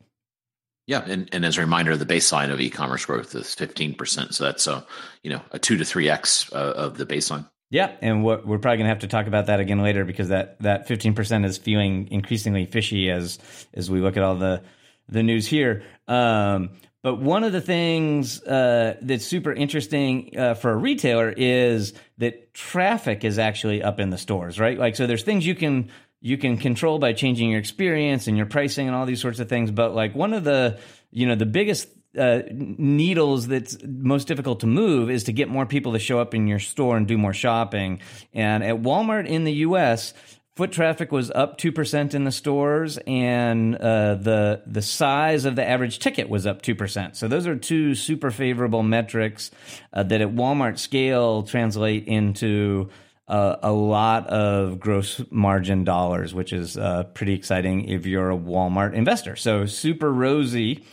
Yeah, 0.86 1.04
and, 1.06 1.28
and 1.32 1.44
as 1.44 1.58
a 1.58 1.60
reminder, 1.60 1.94
the 1.98 2.06
baseline 2.06 2.50
of 2.50 2.58
e-commerce 2.58 3.04
growth 3.04 3.34
is 3.34 3.54
fifteen 3.54 3.94
percent. 3.94 4.34
So 4.34 4.44
that's 4.44 4.66
a 4.66 4.86
you 5.22 5.28
know 5.28 5.42
a 5.50 5.58
two 5.58 5.76
to 5.76 5.84
three 5.84 6.08
x 6.08 6.50
uh, 6.54 6.72
of 6.74 6.96
the 6.96 7.04
baseline. 7.04 7.46
Yeah, 7.72 7.90
and 8.02 8.22
we're 8.22 8.36
probably 8.36 8.60
going 8.60 8.80
to 8.80 8.88
have 8.90 8.98
to 8.98 9.08
talk 9.08 9.26
about 9.26 9.46
that 9.46 9.58
again 9.58 9.82
later 9.82 10.04
because 10.04 10.28
that 10.28 10.60
that 10.60 10.86
fifteen 10.88 11.14
percent 11.14 11.46
is 11.46 11.56
feeling 11.56 12.06
increasingly 12.10 12.66
fishy 12.66 13.10
as 13.10 13.38
as 13.72 13.90
we 13.90 14.00
look 14.00 14.18
at 14.18 14.22
all 14.22 14.36
the 14.36 14.62
the 15.08 15.22
news 15.22 15.46
here. 15.46 15.82
Um, 16.06 16.72
but 17.02 17.16
one 17.16 17.44
of 17.44 17.52
the 17.52 17.62
things 17.62 18.42
uh, 18.42 18.98
that's 19.00 19.24
super 19.24 19.54
interesting 19.54 20.38
uh, 20.38 20.52
for 20.52 20.70
a 20.70 20.76
retailer 20.76 21.32
is 21.34 21.94
that 22.18 22.52
traffic 22.52 23.24
is 23.24 23.38
actually 23.38 23.82
up 23.82 24.00
in 24.00 24.10
the 24.10 24.18
stores, 24.18 24.60
right? 24.60 24.78
Like, 24.78 24.94
so 24.94 25.06
there's 25.06 25.22
things 25.22 25.46
you 25.46 25.54
can 25.54 25.90
you 26.20 26.36
can 26.36 26.58
control 26.58 26.98
by 26.98 27.14
changing 27.14 27.48
your 27.48 27.58
experience 27.58 28.26
and 28.26 28.36
your 28.36 28.44
pricing 28.44 28.86
and 28.86 28.94
all 28.94 29.06
these 29.06 29.22
sorts 29.22 29.40
of 29.40 29.48
things. 29.48 29.70
But 29.70 29.94
like 29.94 30.14
one 30.14 30.34
of 30.34 30.44
the 30.44 30.78
you 31.10 31.26
know 31.26 31.36
the 31.36 31.46
biggest 31.46 31.88
uh, 32.18 32.42
needles 32.50 33.48
that's 33.48 33.78
most 33.86 34.28
difficult 34.28 34.60
to 34.60 34.66
move 34.66 35.10
is 35.10 35.24
to 35.24 35.32
get 35.32 35.48
more 35.48 35.66
people 35.66 35.92
to 35.92 35.98
show 35.98 36.20
up 36.20 36.34
in 36.34 36.46
your 36.46 36.58
store 36.58 36.96
and 36.96 37.06
do 37.06 37.16
more 37.16 37.32
shopping. 37.32 38.00
And 38.34 38.62
at 38.62 38.76
Walmart 38.76 39.26
in 39.26 39.44
the 39.44 39.52
U.S., 39.52 40.12
foot 40.54 40.72
traffic 40.72 41.10
was 41.10 41.30
up 41.30 41.58
2% 41.58 42.14
in 42.14 42.24
the 42.24 42.32
stores 42.32 42.98
and 43.06 43.74
uh, 43.76 44.16
the 44.16 44.62
the 44.66 44.82
size 44.82 45.44
of 45.44 45.56
the 45.56 45.66
average 45.66 45.98
ticket 45.98 46.28
was 46.28 46.46
up 46.46 46.62
2%. 46.62 47.16
So 47.16 47.28
those 47.28 47.46
are 47.46 47.56
two 47.56 47.94
super 47.94 48.30
favorable 48.30 48.82
metrics 48.82 49.50
uh, 49.92 50.02
that 50.04 50.20
at 50.20 50.28
Walmart 50.28 50.78
scale 50.78 51.42
translate 51.42 52.06
into 52.06 52.90
uh, 53.28 53.56
a 53.62 53.72
lot 53.72 54.26
of 54.26 54.78
gross 54.78 55.22
margin 55.30 55.84
dollars, 55.84 56.34
which 56.34 56.52
is 56.52 56.76
uh, 56.76 57.04
pretty 57.14 57.32
exciting 57.32 57.88
if 57.88 58.04
you're 58.04 58.30
a 58.30 58.36
Walmart 58.36 58.92
investor. 58.92 59.36
So 59.36 59.64
super 59.64 60.12
rosy. 60.12 60.84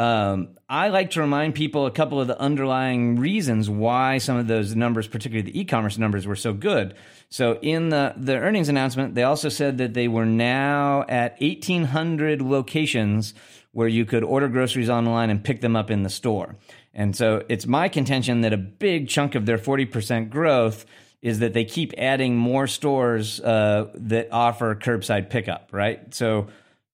Um, 0.00 0.56
I 0.66 0.88
like 0.88 1.10
to 1.10 1.20
remind 1.20 1.54
people 1.54 1.84
a 1.84 1.90
couple 1.90 2.22
of 2.22 2.26
the 2.26 2.40
underlying 2.40 3.16
reasons 3.16 3.68
why 3.68 4.16
some 4.16 4.38
of 4.38 4.46
those 4.46 4.74
numbers, 4.74 5.06
particularly 5.06 5.50
the 5.50 5.60
e-commerce 5.60 5.98
numbers, 5.98 6.26
were 6.26 6.36
so 6.36 6.54
good. 6.54 6.94
So 7.28 7.58
in 7.60 7.90
the, 7.90 8.14
the 8.16 8.38
earnings 8.38 8.70
announcement, 8.70 9.14
they 9.14 9.24
also 9.24 9.50
said 9.50 9.76
that 9.76 9.92
they 9.92 10.08
were 10.08 10.24
now 10.24 11.04
at 11.06 11.38
1,800 11.38 12.40
locations 12.40 13.34
where 13.72 13.88
you 13.88 14.06
could 14.06 14.24
order 14.24 14.48
groceries 14.48 14.88
online 14.88 15.28
and 15.28 15.44
pick 15.44 15.60
them 15.60 15.76
up 15.76 15.90
in 15.90 16.02
the 16.02 16.08
store. 16.08 16.56
And 16.94 17.14
so 17.14 17.44
it's 17.50 17.66
my 17.66 17.90
contention 17.90 18.40
that 18.40 18.54
a 18.54 18.56
big 18.56 19.06
chunk 19.06 19.34
of 19.34 19.44
their 19.44 19.58
40% 19.58 20.30
growth 20.30 20.86
is 21.20 21.40
that 21.40 21.52
they 21.52 21.66
keep 21.66 21.92
adding 21.98 22.38
more 22.38 22.66
stores 22.66 23.38
uh, 23.38 23.90
that 23.96 24.32
offer 24.32 24.74
curbside 24.74 25.28
pickup, 25.28 25.68
right? 25.72 26.14
So 26.14 26.46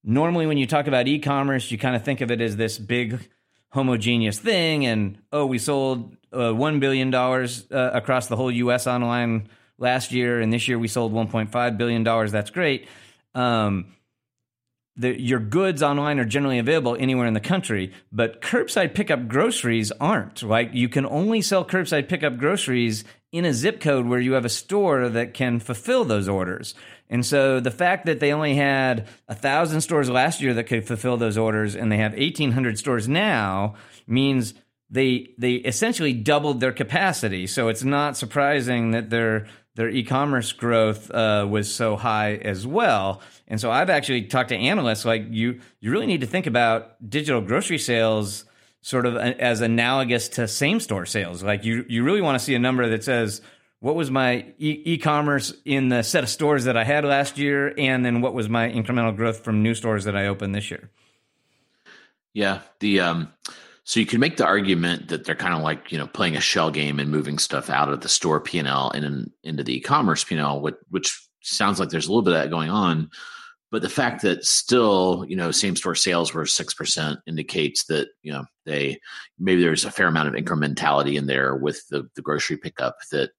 normally 0.07 0.47
when 0.47 0.57
you 0.57 0.66
talk 0.66 0.87
about 0.87 1.09
e-commerce, 1.09 1.71
you 1.71 1.77
kind 1.77 1.97
of 1.97 2.05
think 2.05 2.23
of 2.23 2.31
it 2.31 2.40
as 2.40 2.57
this 2.57 2.79
big 2.79 3.29
homogeneous 3.71 4.38
thing 4.38 4.87
and 4.87 5.19
oh, 5.33 5.45
we 5.45 5.59
sold 5.59 6.16
uh, 6.33 6.53
1 6.53 6.81
billion 6.81 7.11
dollars 7.11 7.71
uh, 7.71 7.90
across 7.92 8.29
the 8.29 8.37
whole 8.37 8.51
US 8.51 8.87
online 8.87 9.49
last 9.79 10.12
year, 10.12 10.40
and 10.40 10.53
this 10.53 10.69
year 10.69 10.79
we 10.79 10.88
sold 10.88 11.12
1.5 11.12 11.77
billion 11.77 12.03
dollars. 12.03 12.33
That's 12.33 12.51
great. 12.51 12.88
Um, 13.35 13.92
the, 14.99 15.21
your 15.21 15.40
goods 15.40 15.83
online 15.83 16.19
are 16.19 16.25
generally 16.25 16.59
available 16.59 16.97
anywhere 16.99 17.27
in 17.27 17.35
the 17.35 17.40
country, 17.40 17.92
but 18.11 18.40
curbside 18.40 18.95
pickup 18.95 19.29
groceries 19.29 19.92
aren't. 19.92 20.42
Like 20.42 20.71
you 20.73 20.88
can 20.88 21.05
only 21.05 21.42
sell 21.42 21.66
curbside 21.66 22.09
pickup 22.09 22.38
groceries 22.38 23.05
in 23.31 23.45
a 23.45 23.53
zip 23.53 23.81
code 23.81 24.07
where 24.07 24.21
you 24.21 24.33
have 24.33 24.47
a 24.47 24.51
store 24.51 25.11
that 25.11 25.35
can 25.35 25.61
fulfill 25.61 26.05
those 26.05 26.29
orders. 26.29 26.75
And 27.09 27.25
so 27.25 27.61
the 27.61 27.71
fact 27.71 28.07
that 28.07 28.21
they 28.21 28.33
only 28.33 28.57
had 28.57 29.07
a 29.29 29.35
thousand 29.35 29.81
stores 29.81 30.11
last 30.11 30.40
year 30.40 30.55
that 30.55 30.64
could 30.64 30.87
fulfill 30.87 31.16
those 31.16 31.38
orders, 31.38 31.77
and 31.77 31.90
they 31.90 31.99
have 31.99 32.14
eighteen 32.16 32.53
hundred 32.53 32.79
stores 32.79 33.09
now, 33.09 33.75
means 34.07 34.55
they 34.90 35.29
they 35.38 35.55
essentially 35.55 36.12
doubled 36.12 36.61
their 36.61 36.73
capacity. 36.73 37.47
So 37.47 37.69
it's 37.69 37.85
not 37.85 38.16
surprising 38.16 38.90
that 38.90 39.11
they're 39.11 39.47
their 39.77 39.90
e-commerce 39.90 40.53
growth 40.53 41.11
uh, 41.11 41.47
was 41.49 41.73
so 41.73 41.97
high 41.97 42.37
as 42.37 42.66
well. 42.66 43.21
And 43.47 43.61
so 43.61 43.71
I've 43.71 43.90
actually 43.90 44.23
talked 44.23 44.49
to 44.49 44.57
analysts 44.57 45.05
like 45.05 45.27
you. 45.31 45.61
You 45.81 45.90
really 45.92 46.07
need 46.07 46.23
to 46.23 46.27
think 46.27 46.47
about 46.47 47.09
digital 47.09 47.42
grocery 47.42 47.79
sales 47.79 48.47
sort 48.81 49.05
of 49.05 49.16
as 49.16 49.61
analogous 49.61 50.29
to 50.29 50.49
same 50.49 50.81
store 50.81 51.05
sales. 51.05 51.42
Like 51.42 51.64
you, 51.64 51.85
you 51.88 52.05
really 52.05 52.23
want 52.23 52.38
to 52.38 52.45
see 52.45 52.55
a 52.55 52.59
number 52.59 52.88
that 52.88 53.05
says 53.05 53.42
what 53.81 53.95
was 53.95 54.11
my 54.11 54.47
e- 54.59 54.99
commerce 54.99 55.53
in 55.65 55.89
the 55.89 56.03
set 56.03 56.25
of 56.25 56.31
stores 56.31 56.65
that 56.65 56.77
I 56.77 56.85
had 56.85 57.05
last 57.05 57.39
year, 57.39 57.75
and 57.77 58.05
then 58.05 58.21
what 58.21 58.35
was 58.35 58.49
my 58.49 58.69
incremental 58.69 59.15
growth 59.15 59.45
from 59.45 59.62
new 59.62 59.75
stores 59.75 60.05
that 60.05 60.17
I 60.17 60.27
opened 60.27 60.55
this 60.55 60.71
year. 60.71 60.91
Yeah, 62.33 62.61
the 62.81 63.01
um, 63.01 63.33
so 63.85 64.01
you 64.01 64.07
can 64.07 64.21
make 64.21 64.37
the 64.37 64.45
argument 64.47 65.09
that 65.09 65.25
they're 65.25 65.35
kind 65.35 65.55
of 65.55 65.62
like 65.62 65.93
you 65.93 65.99
know 65.99 66.07
playing 66.07 66.37
a 66.37 66.41
shell 66.41 66.71
game 66.71 66.99
and 66.99 67.11
moving 67.11 67.39
stuff 67.39 67.71
out 67.71 67.91
of 67.91 68.01
the 68.01 68.09
store 68.09 68.41
P 68.41 68.59
and 68.59 68.69
L 68.69 68.91
and 68.91 69.31
into 69.43 69.62
the 69.62 69.77
e-commerce 69.77 70.25
P 70.25 70.35
and 70.35 70.43
L, 70.43 70.61
which, 70.61 70.75
which 70.91 71.29
sounds 71.43 71.79
like 71.79 71.91
there's 71.91 72.07
a 72.07 72.11
little 72.11 72.23
bit 72.23 72.35
of 72.35 72.41
that 72.43 72.51
going 72.51 72.71
on. 72.71 73.11
But 73.71 73.83
the 73.83 73.89
fact 73.89 74.23
that 74.23 74.45
still, 74.45 75.25
you 75.29 75.37
know, 75.37 75.51
same 75.51 75.77
store 75.77 75.95
sales 75.95 76.33
were 76.33 76.47
six 76.47 76.75
percent 76.75 77.21
indicates 77.27 77.85
that 77.87 78.09
you 78.23 78.33
know 78.33 78.45
they 78.65 79.01
maybe 79.39 79.62
there's 79.62 79.85
a 79.85 79.91
fair 79.91 80.09
amount 80.09 80.29
of 80.29 80.35
incrementality 80.35 81.17
in 81.17 81.27
there 81.27 81.55
with 81.55 81.87
the 81.89 82.09
the 82.17 82.23
grocery 82.23 82.57
pickup 82.57 82.97
that 83.12 83.31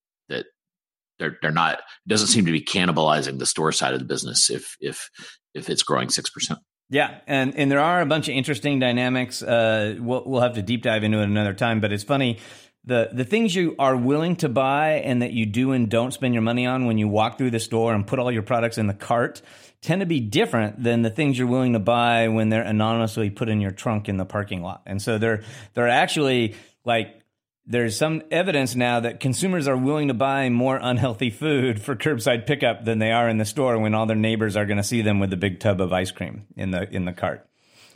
they're 1.20 1.38
they're 1.42 1.52
not 1.52 1.80
doesn't 2.08 2.28
seem 2.28 2.46
to 2.46 2.52
be 2.52 2.62
cannibalizing 2.62 3.40
the 3.40 3.46
store 3.46 3.72
side 3.72 3.94
of 3.94 4.00
the 4.00 4.06
business 4.06 4.50
if 4.50 4.76
if 4.80 5.10
if 5.54 5.70
it's 5.70 5.84
growing 5.84 6.10
six 6.10 6.30
percent. 6.30 6.60
Yeah, 6.90 7.20
and 7.28 7.56
and 7.58 7.70
there 7.70 7.82
are 7.82 8.02
a 8.02 8.06
bunch 8.06 8.30
of 8.30 8.36
interesting 8.36 8.80
dynamics. 8.80 9.44
Uh, 9.44 9.96
we'll 10.00 10.24
we'll 10.26 10.42
have 10.42 10.54
to 10.56 10.62
deep 10.62 10.84
dive 10.84 11.04
into 11.04 11.20
it 11.20 11.24
another 11.24 11.54
time. 11.54 11.82
But 11.82 11.92
it's 11.92 12.04
funny 12.04 12.40
the 12.88 13.10
the 13.12 13.26
things 13.26 13.54
you 13.54 13.76
are 13.78 13.96
willing 13.96 14.38
to 14.38 14.50
buy 14.50 14.94
and 15.04 15.22
that 15.22 15.34
you 15.34 15.46
do 15.46 15.74
and 15.74 15.90
don't 15.90 16.14
spend 16.14 16.34
your 16.34 16.42
money 16.42 16.66
on 16.66 16.86
when 16.86 16.98
you 16.98 17.08
walk 17.08 17.38
through 17.38 17.52
the 17.52 17.60
store 17.60 17.94
and 17.94 18.08
put 18.08 18.18
all 18.18 18.32
your 18.32 18.44
products 18.44 18.78
in 18.78 18.88
the 18.88 18.94
cart 18.94 19.42
tend 19.82 20.00
to 20.00 20.08
be 20.08 20.20
different 20.20 20.82
than 20.82 21.02
the 21.02 21.10
things 21.10 21.38
you're 21.38 21.48
willing 21.48 21.74
to 21.74 21.80
buy 21.80 22.30
when 22.30 22.50
they're 22.50 22.64
anonymously 22.64 23.30
put 23.30 23.50
in 23.50 23.62
your 23.62 23.72
trunk 23.72 24.10
in 24.10 24.18
the 24.18 24.26
parking 24.26 24.64
lot. 24.64 24.82
And 24.86 25.02
so 25.02 25.18
they're 25.18 25.44
they're 25.74 25.90
actually 25.90 26.56
like 26.86 27.22
there's 27.68 27.98
some 27.98 28.24
evidence 28.32 28.76
now 28.76 29.02
that 29.02 29.20
consumers 29.20 29.68
are 29.68 29.76
willing 29.76 30.08
to 30.08 30.14
buy 30.14 30.50
more 30.50 30.80
unhealthy 30.82 31.30
food 31.30 31.82
for 31.82 31.96
curbside 31.96 32.48
pickup 32.48 32.86
than 32.86 33.00
they 33.00 33.12
are 33.12 33.28
in 33.28 33.38
the 33.38 33.46
store 33.46 33.78
when 33.78 33.94
all 33.94 34.06
their 34.06 34.16
neighbors 34.16 34.56
are 34.56 34.66
going 34.66 34.78
to 34.78 34.84
see 34.84 35.02
them 35.02 35.20
with 35.20 35.34
a 35.34 35.38
big 35.38 35.60
tub 35.60 35.82
of 35.82 35.92
ice 35.92 36.12
cream 36.12 36.46
in 36.56 36.72
the 36.72 36.90
in 36.90 37.04
the 37.04 37.12
cart, 37.12 37.46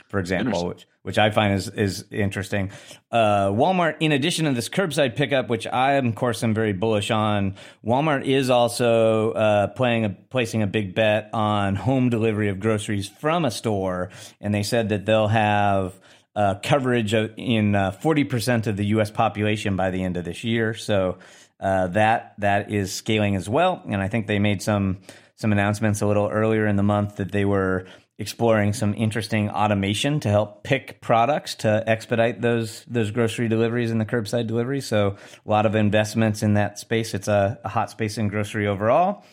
for 0.08 0.20
example, 0.20 0.68
which 0.68 0.86
which 1.00 1.18
I 1.18 1.30
find 1.30 1.54
is 1.54 1.68
is 1.70 2.04
interesting. 2.10 2.70
Uh, 3.10 3.48
Walmart, 3.48 3.96
in 4.00 4.12
addition 4.12 4.44
to 4.44 4.52
this 4.52 4.68
curbside 4.68 5.16
pickup, 5.16 5.48
which 5.48 5.66
I 5.66 5.92
of 5.92 6.14
course 6.14 6.44
am 6.44 6.52
very 6.52 6.74
bullish 6.74 7.10
on, 7.10 7.54
Walmart 7.82 8.26
is 8.26 8.50
also 8.50 9.32
uh, 9.32 9.66
playing 9.68 10.04
a, 10.04 10.10
placing 10.10 10.62
a 10.62 10.66
big 10.66 10.94
bet 10.94 11.30
on 11.32 11.76
home 11.76 12.10
delivery 12.10 12.50
of 12.50 12.60
groceries 12.60 13.08
from 13.08 13.46
a 13.46 13.50
store, 13.50 14.10
and 14.38 14.54
they 14.54 14.62
said 14.62 14.90
that 14.90 15.06
they'll 15.06 15.28
have 15.28 15.98
uh, 16.34 16.56
coverage 16.62 17.12
of, 17.14 17.32
in 17.36 17.74
uh, 17.74 17.90
forty 17.90 18.24
percent 18.24 18.66
of 18.66 18.76
the 18.76 18.86
U.S. 18.86 19.10
population 19.10 19.76
by 19.76 19.90
the 19.90 20.02
end 20.02 20.16
of 20.16 20.24
this 20.24 20.44
year. 20.44 20.74
So 20.74 21.18
uh, 21.60 21.88
that 21.88 22.34
that 22.38 22.70
is 22.72 22.92
scaling 22.92 23.36
as 23.36 23.48
well, 23.48 23.82
and 23.86 24.00
I 24.00 24.08
think 24.08 24.26
they 24.26 24.38
made 24.38 24.62
some 24.62 24.98
some 25.36 25.52
announcements 25.52 26.00
a 26.00 26.06
little 26.06 26.28
earlier 26.28 26.66
in 26.66 26.76
the 26.76 26.82
month 26.82 27.16
that 27.16 27.32
they 27.32 27.44
were 27.44 27.86
exploring 28.18 28.72
some 28.72 28.94
interesting 28.94 29.50
automation 29.50 30.20
to 30.20 30.28
help 30.28 30.62
pick 30.62 31.00
products 31.00 31.56
to 31.56 31.82
expedite 31.86 32.40
those 32.40 32.84
those 32.86 33.10
grocery 33.10 33.48
deliveries 33.48 33.90
and 33.90 34.00
the 34.00 34.04
curbside 34.04 34.46
deliveries. 34.46 34.86
So 34.86 35.16
a 35.44 35.50
lot 35.50 35.66
of 35.66 35.74
investments 35.74 36.42
in 36.42 36.54
that 36.54 36.78
space. 36.78 37.14
It's 37.14 37.28
a, 37.28 37.58
a 37.64 37.68
hot 37.68 37.90
space 37.90 38.18
in 38.18 38.28
grocery 38.28 38.66
overall. 38.66 39.24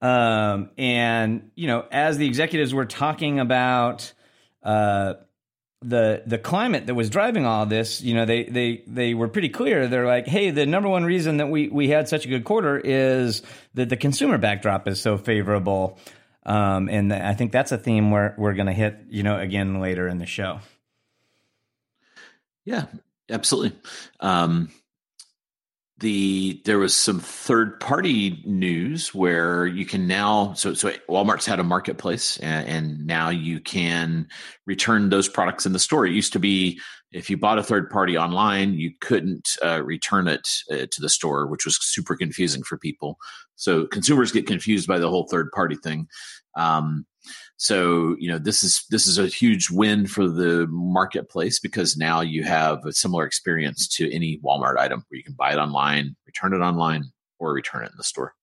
Um, 0.00 0.70
and 0.78 1.50
you 1.54 1.66
know, 1.66 1.84
as 1.90 2.18
the 2.18 2.26
executives 2.26 2.72
were 2.72 2.86
talking 2.86 3.40
about 3.40 4.12
uh, 4.62 5.14
the 5.82 6.22
the 6.26 6.38
climate 6.38 6.86
that 6.86 6.94
was 6.94 7.10
driving 7.10 7.44
all 7.44 7.66
this, 7.66 8.00
you 8.00 8.14
know, 8.14 8.24
they 8.24 8.44
they 8.44 8.82
they 8.86 9.14
were 9.14 9.28
pretty 9.28 9.48
clear. 9.48 9.88
They're 9.88 10.06
like, 10.06 10.26
hey, 10.26 10.50
the 10.50 10.66
number 10.66 10.88
one 10.88 11.04
reason 11.04 11.36
that 11.36 11.48
we 11.48 11.68
we 11.68 11.88
had 11.88 12.08
such 12.08 12.24
a 12.24 12.28
good 12.28 12.44
quarter 12.44 12.78
is 12.78 13.42
that 13.74 13.88
the 13.88 13.96
consumer 13.96 14.38
backdrop 14.38 14.88
is 14.88 15.00
so 15.00 15.18
favorable. 15.18 15.98
Um, 16.44 16.88
and 16.88 17.12
I 17.12 17.34
think 17.34 17.52
that's 17.52 17.72
a 17.72 17.78
theme 17.78 18.10
we're 18.10 18.34
we're 18.38 18.54
going 18.54 18.66
to 18.66 18.72
hit, 18.72 18.96
you 19.08 19.22
know, 19.22 19.38
again 19.38 19.80
later 19.80 20.08
in 20.08 20.18
the 20.18 20.26
show. 20.26 20.60
Yeah, 22.64 22.86
absolutely. 23.28 23.78
Um, 24.20 24.70
the 25.98 26.60
there 26.66 26.78
was 26.78 26.94
some 26.94 27.20
third 27.20 27.80
party 27.80 28.42
news 28.44 29.14
where 29.14 29.66
you 29.66 29.86
can 29.86 30.06
now 30.06 30.52
so 30.52 30.74
so 30.74 30.92
Walmart's 31.08 31.46
had 31.46 31.58
a 31.58 31.64
marketplace 31.64 32.36
and, 32.38 32.68
and, 32.68 33.06
now 33.06 33.30
you 33.30 33.60
can 33.60 34.28
return 34.66 35.08
those 35.08 35.28
products 35.28 35.64
in 35.64 35.72
the 35.72 35.78
store. 35.78 36.04
It 36.04 36.12
used 36.12 36.34
to 36.34 36.38
be 36.38 36.78
if 37.12 37.30
you 37.30 37.38
bought 37.38 37.58
a 37.58 37.62
third 37.62 37.88
party 37.88 38.18
online, 38.18 38.74
you 38.74 38.92
couldn't 39.00 39.56
uh, 39.64 39.82
return 39.82 40.28
it 40.28 40.46
uh, 40.70 40.86
to 40.90 41.00
the 41.00 41.08
store, 41.08 41.46
which 41.46 41.64
was 41.64 41.78
super 41.80 42.14
confusing 42.14 42.62
for 42.62 42.76
people. 42.76 43.16
So 43.54 43.86
consumers 43.86 44.32
get 44.32 44.46
confused 44.46 44.86
by 44.86 44.98
the 44.98 45.08
whole 45.08 45.26
third 45.30 45.50
party 45.52 45.76
thing. 45.76 46.08
Um, 46.56 47.06
so 47.56 48.14
you 48.18 48.30
know 48.30 48.38
this 48.38 48.62
is 48.62 48.84
this 48.90 49.06
is 49.06 49.18
a 49.18 49.26
huge 49.26 49.70
win 49.70 50.06
for 50.06 50.28
the 50.28 50.66
marketplace 50.68 51.58
because 51.58 51.96
now 51.96 52.20
you 52.20 52.44
have 52.44 52.84
a 52.84 52.92
similar 52.92 53.24
experience 53.24 53.88
to 53.88 54.12
any 54.14 54.38
Walmart 54.44 54.76
item 54.76 55.04
where 55.08 55.16
you 55.16 55.24
can 55.24 55.34
buy 55.34 55.52
it 55.52 55.56
online, 55.56 56.16
return 56.26 56.52
it 56.52 56.58
online, 56.58 57.04
or 57.38 57.52
return 57.52 57.84
it 57.84 57.90
in 57.90 57.96
the 57.96 58.04
store. 58.04 58.34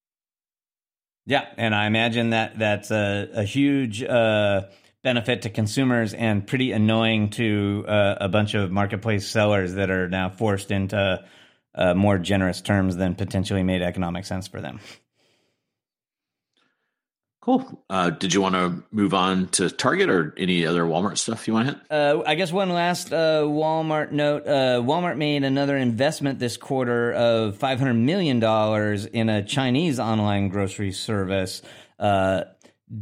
Yeah, 1.26 1.46
and 1.58 1.74
I 1.74 1.86
imagine 1.86 2.32
that 2.32 2.60
that's 2.60 2.92
a, 2.92 3.30
a 3.34 3.44
huge 3.44 4.04
uh, 4.04 4.64
benefit 5.04 5.44
to 5.44 5.50
consumers 5.50 6.14
and 6.14 6.46
pretty 6.46 6.72
annoying 6.72 7.30
to 7.32 7.86
uh, 7.88 8.16
a 8.20 8.30
bunch 8.30 8.56
of 8.56 8.72
marketplace 8.72 9.28
sellers 9.28 9.76
that 9.76 9.90
are 9.90 10.10
now 10.10 10.30
forced 10.30 10.72
into 10.72 11.24
uh, 11.76 11.94
more 11.94 12.18
generous 12.18 12.62
terms 12.62 12.98
than 12.98 13.16
potentially 13.16 13.64
made 13.64 13.82
economic 13.82 14.26
sense 14.26 14.48
for 14.48 14.60
them. 14.60 14.80
Cool. 17.44 17.84
Uh, 17.90 18.10
did 18.10 18.34
you 18.34 18.42
want 18.42 18.56
to 18.56 18.82
move 18.90 19.14
on 19.14 19.50
to 19.50 19.70
Target 19.70 20.10
or 20.10 20.34
any 20.38 20.66
other 20.66 20.84
Walmart 20.84 21.18
stuff 21.18 21.46
you 21.46 21.54
want 21.54 21.68
to 21.68 21.74
hit? 21.74 21.92
Uh, 21.92 22.24
I 22.26 22.36
guess 22.36 22.54
one 22.54 22.70
last 22.70 23.12
uh, 23.12 23.42
Walmart 23.42 24.14
note. 24.14 24.48
Uh, 24.48 24.80
Walmart 24.82 25.18
made 25.18 25.44
another 25.44 25.76
investment 25.76 26.40
this 26.40 26.56
quarter 26.56 27.12
of 27.12 27.60
$500 27.60 27.98
million 27.98 28.42
in 29.14 29.28
a 29.28 29.44
Chinese 29.44 30.00
online 30.00 30.48
grocery 30.48 30.94
service. 30.94 31.62
Uh, 32.00 32.46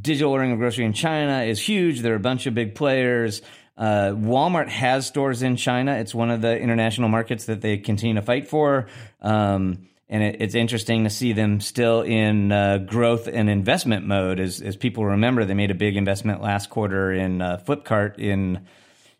digital 0.01 0.31
ordering 0.31 0.53
of 0.53 0.57
grocery 0.57 0.85
in 0.85 0.93
China 0.93 1.43
is 1.43 1.59
huge. 1.61 1.99
There 1.99 2.13
are 2.13 2.15
a 2.15 2.19
bunch 2.19 2.47
of 2.47 2.55
big 2.55 2.73
players. 2.73 3.43
Uh, 3.77 4.13
Walmart 4.15 4.69
has 4.69 5.05
stores 5.05 5.43
in 5.43 5.55
China. 5.55 5.93
It's 5.97 6.15
one 6.15 6.31
of 6.31 6.41
the 6.41 6.59
international 6.59 7.09
markets 7.09 7.45
that 7.45 7.61
they 7.61 7.77
continue 7.77 8.15
to 8.15 8.23
fight 8.23 8.47
for. 8.47 8.87
Um, 9.21 9.87
and 10.11 10.21
it, 10.21 10.41
it's 10.41 10.55
interesting 10.55 11.05
to 11.05 11.09
see 11.09 11.31
them 11.31 11.61
still 11.61 12.01
in 12.01 12.51
uh, 12.51 12.79
growth 12.79 13.27
and 13.27 13.49
investment 13.49 14.05
mode. 14.05 14.39
As, 14.39 14.61
as 14.61 14.75
people 14.75 15.05
remember, 15.05 15.45
they 15.45 15.53
made 15.53 15.71
a 15.71 15.75
big 15.75 15.95
investment 15.95 16.41
last 16.41 16.69
quarter 16.69 17.11
in 17.11 17.41
uh, 17.41 17.63
Flipkart 17.65 18.19
in 18.19 18.67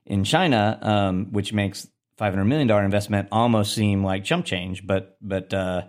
in 0.06 0.26
China, 0.26 0.78
um, 0.82 1.28
which 1.32 1.54
makes 1.54 1.88
five 2.18 2.34
hundred 2.34 2.46
million 2.46 2.68
dollar 2.68 2.84
investment 2.84 3.30
almost 3.32 3.74
seem 3.74 4.04
like 4.04 4.26
chump 4.26 4.46
change. 4.46 4.86
But 4.86 5.18
but 5.22 5.54
uh, 5.54 5.84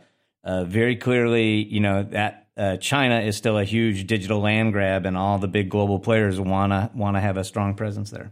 uh 0.44 0.64
very 0.64 0.96
clearly, 0.96 1.64
you 1.64 1.80
know 1.80 2.04
that 2.04 2.46
uh, 2.56 2.76
China 2.76 3.20
is 3.20 3.36
still 3.36 3.58
a 3.58 3.64
huge 3.64 4.06
digital 4.06 4.40
land 4.40 4.72
grab, 4.72 5.04
and 5.04 5.16
all 5.16 5.38
the 5.38 5.48
big 5.48 5.68
global 5.68 5.98
players 5.98 6.38
wanna 6.38 6.92
wanna 6.94 7.20
have 7.20 7.36
a 7.36 7.44
strong 7.44 7.74
presence 7.74 8.10
there. 8.10 8.30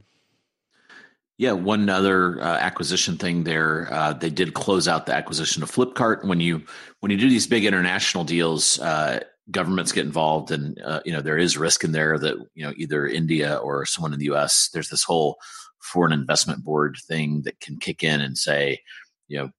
Yeah, 1.40 1.52
one 1.52 1.88
other 1.88 2.38
uh, 2.38 2.58
acquisition 2.58 3.16
thing 3.16 3.44
there. 3.44 3.88
Uh, 3.90 4.12
they 4.12 4.28
did 4.28 4.52
close 4.52 4.86
out 4.86 5.06
the 5.06 5.14
acquisition 5.14 5.62
of 5.62 5.70
Flipkart. 5.70 6.22
When 6.22 6.38
you 6.38 6.62
when 6.98 7.10
you 7.10 7.16
do 7.16 7.30
these 7.30 7.46
big 7.46 7.64
international 7.64 8.24
deals, 8.24 8.78
uh, 8.80 9.20
governments 9.50 9.90
get 9.90 10.04
involved, 10.04 10.50
and 10.50 10.78
uh, 10.82 11.00
you 11.06 11.12
know 11.14 11.22
there 11.22 11.38
is 11.38 11.56
risk 11.56 11.82
in 11.82 11.92
there 11.92 12.18
that 12.18 12.36
you 12.54 12.62
know 12.62 12.74
either 12.76 13.06
India 13.06 13.56
or 13.56 13.86
someone 13.86 14.12
in 14.12 14.18
the 14.18 14.26
U.S. 14.26 14.68
There's 14.74 14.90
this 14.90 15.02
whole 15.02 15.38
foreign 15.78 16.12
investment 16.12 16.62
board 16.62 16.98
thing 17.06 17.40
that 17.46 17.58
can 17.58 17.78
kick 17.78 18.04
in 18.04 18.20
and 18.20 18.36
say, 18.36 18.78
you 19.28 19.38
know, 19.38 19.50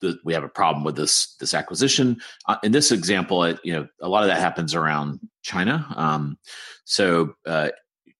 the, 0.00 0.20
we 0.24 0.34
have 0.34 0.44
a 0.44 0.48
problem 0.48 0.84
with 0.84 0.94
this 0.94 1.34
this 1.40 1.52
acquisition. 1.52 2.20
Uh, 2.46 2.58
in 2.62 2.70
this 2.70 2.92
example, 2.92 3.42
it, 3.42 3.58
you 3.64 3.72
know, 3.72 3.88
a 4.00 4.08
lot 4.08 4.22
of 4.22 4.28
that 4.28 4.38
happens 4.38 4.72
around 4.72 5.18
China. 5.42 5.84
Um, 5.96 6.38
so 6.84 7.34
uh, 7.44 7.70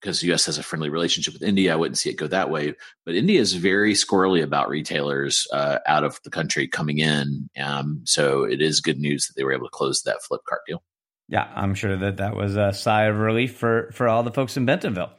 because 0.00 0.20
the 0.20 0.28
U.S. 0.28 0.46
has 0.46 0.58
a 0.58 0.62
friendly 0.62 0.90
relationship 0.90 1.34
with 1.34 1.42
India. 1.42 1.72
I 1.72 1.76
wouldn't 1.76 1.98
see 1.98 2.10
it 2.10 2.16
go 2.16 2.26
that 2.28 2.50
way. 2.50 2.74
But 3.04 3.14
India 3.14 3.40
is 3.40 3.54
very 3.54 3.94
squirrely 3.94 4.42
about 4.42 4.68
retailers 4.68 5.46
uh, 5.52 5.78
out 5.86 6.04
of 6.04 6.20
the 6.24 6.30
country 6.30 6.68
coming 6.68 6.98
in. 6.98 7.48
Um, 7.60 8.02
so 8.04 8.44
it 8.44 8.60
is 8.60 8.80
good 8.80 8.98
news 8.98 9.26
that 9.26 9.34
they 9.36 9.44
were 9.44 9.52
able 9.52 9.66
to 9.66 9.70
close 9.70 10.02
that 10.02 10.20
Flipkart 10.30 10.60
deal. 10.66 10.82
Yeah, 11.28 11.50
I'm 11.54 11.74
sure 11.74 11.96
that 11.96 12.16
that 12.16 12.36
was 12.36 12.56
a 12.56 12.72
sigh 12.72 13.04
of 13.04 13.18
relief 13.18 13.56
for 13.56 13.90
for 13.92 14.08
all 14.08 14.22
the 14.22 14.32
folks 14.32 14.56
in 14.56 14.64
Bentonville. 14.64 15.12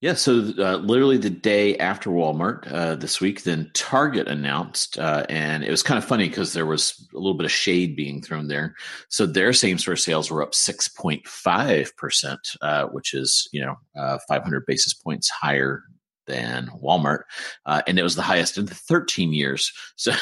Yeah, 0.00 0.14
so 0.14 0.52
uh, 0.58 0.76
literally 0.76 1.16
the 1.16 1.28
day 1.28 1.76
after 1.78 2.08
Walmart 2.08 2.70
uh, 2.70 2.94
this 2.94 3.20
week, 3.20 3.42
then 3.42 3.68
Target 3.74 4.28
announced, 4.28 4.96
uh, 4.96 5.26
and 5.28 5.64
it 5.64 5.72
was 5.72 5.82
kind 5.82 5.98
of 5.98 6.04
funny 6.04 6.28
because 6.28 6.52
there 6.52 6.66
was 6.66 7.04
a 7.12 7.16
little 7.16 7.34
bit 7.34 7.46
of 7.46 7.50
shade 7.50 7.96
being 7.96 8.22
thrown 8.22 8.46
there. 8.46 8.76
So 9.08 9.26
their 9.26 9.52
same 9.52 9.76
store 9.76 9.96
sales 9.96 10.30
were 10.30 10.40
up 10.40 10.54
six 10.54 10.86
point 10.86 11.26
five 11.26 11.96
percent, 11.96 12.38
uh, 12.62 12.86
which 12.86 13.12
is 13.12 13.48
you 13.52 13.60
know 13.60 13.74
uh, 13.96 14.18
five 14.28 14.44
hundred 14.44 14.66
basis 14.66 14.94
points 14.94 15.28
higher 15.30 15.82
than 16.28 16.68
Walmart, 16.80 17.22
uh, 17.66 17.82
and 17.88 17.98
it 17.98 18.04
was 18.04 18.14
the 18.14 18.22
highest 18.22 18.56
in 18.56 18.66
13 18.68 19.32
years. 19.32 19.72
So, 19.96 20.12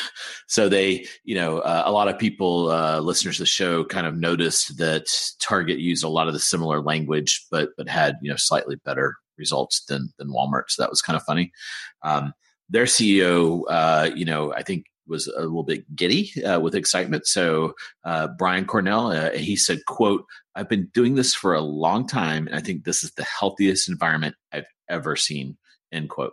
so 0.47 0.69
they, 0.71 1.07
you 1.25 1.35
know, 1.35 1.59
uh, 1.59 1.83
a 1.85 1.93
lot 1.93 2.09
of 2.09 2.19
people, 2.19 2.71
uh, 2.71 3.01
listeners 3.01 3.37
to 3.37 3.43
the 3.43 3.47
show, 3.47 3.85
kind 3.85 4.07
of 4.07 4.17
noticed 4.17 4.79
that 4.79 5.05
Target 5.39 5.81
used 5.81 6.03
a 6.03 6.09
lot 6.09 6.29
of 6.29 6.33
the 6.33 6.41
similar 6.41 6.81
language, 6.81 7.45
but 7.51 7.71
but 7.77 7.91
had 7.91 8.17
you 8.23 8.31
know 8.31 8.37
slightly 8.37 8.77
better 8.77 9.17
results 9.39 9.85
than 9.85 10.13
than 10.19 10.29
Walmart. 10.29 10.65
So 10.69 10.83
that 10.83 10.91
was 10.91 11.03
kind 11.03 11.17
of 11.17 11.23
funny. 11.23 11.53
Um, 12.03 12.33
their 12.69 12.85
CEO, 12.85 13.63
uh, 13.69 14.11
you 14.15 14.25
know, 14.25 14.53
I 14.53 14.63
think 14.63 14.87
was 15.07 15.29
a 15.29 15.41
little 15.41 15.63
bit 15.63 15.95
giddy 15.95 16.33
uh, 16.43 16.59
with 16.59 16.75
excitement. 16.75 17.27
So 17.27 17.75
uh, 18.05 18.29
Brian 18.39 18.65
Cornell, 18.65 19.13
uh, 19.13 19.31
he 19.33 19.57
said, 19.57 19.85
"quote 19.87 20.25
I've 20.55 20.69
been 20.69 20.91
doing 20.93 21.15
this 21.15 21.35
for 21.35 21.55
a 21.55 21.61
long 21.61 22.07
time, 22.07 22.47
and 22.47 22.57
I 22.57 22.61
think 22.61 22.85
this 22.85 23.05
is 23.05 23.13
the 23.13 23.25
healthiest 23.25 23.89
environment 23.89 24.35
I've 24.53 24.67
ever 24.89 25.17
seen." 25.17 25.57
End 25.93 26.11
quote. 26.11 26.33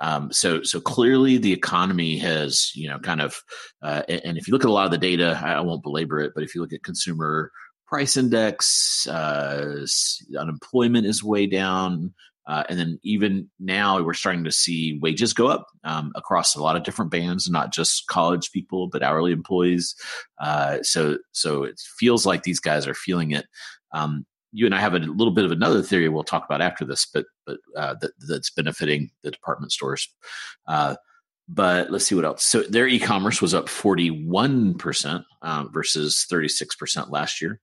Um, 0.00 0.32
so, 0.32 0.64
so 0.64 0.80
clearly 0.80 1.38
the 1.38 1.52
economy 1.52 2.18
has, 2.18 2.72
you 2.74 2.88
know, 2.88 2.98
kind 2.98 3.20
of, 3.20 3.40
uh, 3.82 4.02
and 4.08 4.36
if 4.36 4.48
you 4.48 4.52
look 4.52 4.64
at 4.64 4.68
a 4.68 4.72
lot 4.72 4.84
of 4.84 4.90
the 4.90 4.98
data, 4.98 5.40
I 5.40 5.60
won't 5.60 5.84
belabor 5.84 6.18
it, 6.18 6.32
but 6.34 6.42
if 6.42 6.56
you 6.56 6.60
look 6.60 6.72
at 6.72 6.82
consumer 6.82 7.52
price 7.86 8.16
index, 8.16 9.06
uh, 9.06 9.86
unemployment 10.36 11.06
is 11.06 11.22
way 11.22 11.46
down, 11.46 12.12
uh, 12.46 12.64
and 12.68 12.78
then 12.78 12.98
even 13.02 13.48
now, 13.60 14.02
we're 14.02 14.14
starting 14.14 14.44
to 14.44 14.52
see 14.52 14.98
wages 15.00 15.32
go 15.32 15.46
up 15.46 15.66
um, 15.84 16.12
across 16.16 16.54
a 16.54 16.62
lot 16.62 16.76
of 16.76 16.82
different 16.82 17.10
bands, 17.10 17.48
not 17.48 17.72
just 17.72 18.06
college 18.08 18.50
people, 18.50 18.88
but 18.88 19.02
hourly 19.02 19.32
employees. 19.32 19.94
Uh, 20.40 20.78
so, 20.82 21.18
so 21.30 21.62
it 21.62 21.80
feels 21.98 22.26
like 22.26 22.42
these 22.42 22.60
guys 22.60 22.86
are 22.86 22.94
feeling 22.94 23.30
it. 23.30 23.46
Um, 23.92 24.26
you 24.52 24.66
and 24.66 24.74
I 24.74 24.80
have 24.80 24.94
a 24.94 24.98
little 24.98 25.32
bit 25.32 25.44
of 25.44 25.52
another 25.52 25.82
theory 25.82 26.08
we'll 26.08 26.24
talk 26.24 26.44
about 26.44 26.60
after 26.60 26.84
this, 26.84 27.06
but 27.06 27.24
but 27.46 27.58
uh, 27.76 27.94
that, 28.00 28.12
that's 28.28 28.50
benefiting 28.50 29.10
the 29.22 29.30
department 29.30 29.72
stores. 29.72 30.08
Uh, 30.66 30.96
but 31.48 31.90
let's 31.90 32.06
see 32.06 32.14
what 32.14 32.24
else. 32.24 32.44
So 32.44 32.62
their 32.62 32.86
e-commerce 32.86 33.42
was 33.42 33.52
up 33.52 33.66
41% 33.66 35.24
um, 35.42 35.72
versus 35.72 36.26
36% 36.30 37.10
last 37.10 37.42
year. 37.42 37.60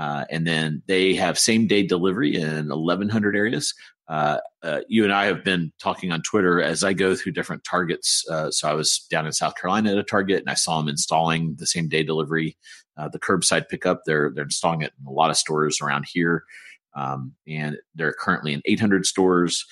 Uh, 0.00 0.24
and 0.30 0.46
then 0.46 0.82
they 0.86 1.12
have 1.12 1.38
same 1.38 1.66
day 1.66 1.86
delivery 1.86 2.34
in 2.34 2.70
1,100 2.70 3.36
areas. 3.36 3.74
Uh, 4.08 4.38
uh, 4.62 4.80
you 4.88 5.04
and 5.04 5.12
I 5.12 5.26
have 5.26 5.44
been 5.44 5.70
talking 5.78 6.10
on 6.10 6.22
Twitter 6.22 6.62
as 6.62 6.82
I 6.82 6.94
go 6.94 7.14
through 7.14 7.32
different 7.32 7.64
targets. 7.64 8.24
Uh, 8.30 8.50
so 8.50 8.66
I 8.66 8.72
was 8.72 9.06
down 9.10 9.26
in 9.26 9.32
South 9.32 9.56
Carolina 9.56 9.92
at 9.92 9.98
a 9.98 10.02
Target, 10.02 10.40
and 10.40 10.48
I 10.48 10.54
saw 10.54 10.78
them 10.78 10.88
installing 10.88 11.54
the 11.58 11.66
same 11.66 11.86
day 11.86 12.02
delivery, 12.02 12.56
uh, 12.96 13.08
the 13.08 13.18
curbside 13.18 13.68
pickup. 13.68 14.00
They're 14.06 14.32
they're 14.34 14.44
installing 14.44 14.80
it 14.80 14.92
in 14.98 15.06
a 15.06 15.12
lot 15.12 15.28
of 15.28 15.36
stores 15.36 15.82
around 15.82 16.06
here, 16.10 16.44
um, 16.96 17.34
and 17.46 17.76
they're 17.94 18.14
currently 18.18 18.54
in 18.54 18.62
800 18.64 19.04
stores. 19.04 19.66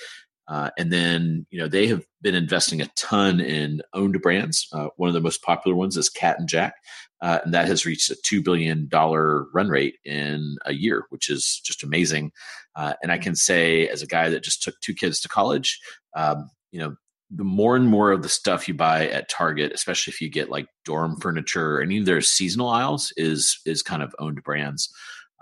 Uh, 0.48 0.70
and 0.78 0.90
then, 0.90 1.46
you 1.50 1.58
know, 1.58 1.68
they 1.68 1.86
have 1.86 2.02
been 2.22 2.34
investing 2.34 2.80
a 2.80 2.88
ton 2.96 3.38
in 3.38 3.82
owned 3.92 4.20
brands. 4.22 4.66
Uh, 4.72 4.88
one 4.96 5.08
of 5.08 5.14
the 5.14 5.20
most 5.20 5.42
popular 5.42 5.76
ones 5.76 5.96
is 5.96 6.08
Cat 6.08 6.38
and 6.38 6.48
Jack, 6.48 6.74
uh, 7.20 7.38
and 7.44 7.52
that 7.52 7.66
has 7.66 7.84
reached 7.84 8.10
a 8.10 8.16
two 8.24 8.42
billion 8.42 8.88
dollar 8.88 9.44
run 9.52 9.68
rate 9.68 9.96
in 10.04 10.56
a 10.64 10.72
year, 10.72 11.04
which 11.10 11.28
is 11.28 11.60
just 11.64 11.82
amazing. 11.82 12.32
Uh, 12.76 12.94
and 13.02 13.12
I 13.12 13.18
can 13.18 13.36
say, 13.36 13.88
as 13.88 14.00
a 14.02 14.06
guy 14.06 14.30
that 14.30 14.42
just 14.42 14.62
took 14.62 14.80
two 14.80 14.94
kids 14.94 15.20
to 15.20 15.28
college, 15.28 15.78
um, 16.16 16.48
you 16.72 16.80
know, 16.80 16.96
the 17.30 17.44
more 17.44 17.76
and 17.76 17.86
more 17.86 18.10
of 18.10 18.22
the 18.22 18.28
stuff 18.28 18.68
you 18.68 18.74
buy 18.74 19.08
at 19.08 19.28
Target, 19.28 19.72
especially 19.72 20.12
if 20.12 20.20
you 20.20 20.30
get 20.30 20.48
like 20.48 20.66
dorm 20.86 21.20
furniture 21.20 21.76
or 21.76 21.82
any 21.82 21.98
of 21.98 22.06
their 22.06 22.22
seasonal 22.22 22.70
aisles, 22.70 23.12
is 23.18 23.60
is 23.66 23.82
kind 23.82 24.02
of 24.02 24.14
owned 24.18 24.42
brands. 24.44 24.90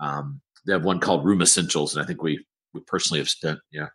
Um, 0.01 0.41
they 0.67 0.73
have 0.73 0.85
one 0.85 0.99
called 0.99 1.25
Room 1.25 1.43
Essentials, 1.43 1.95
and 1.95 2.03
I 2.03 2.07
think 2.07 2.23
we 2.23 2.45
we 2.75 2.81
personally 2.89 3.21
have 3.21 3.31
spent 3.31 3.61
yeah 3.71 3.89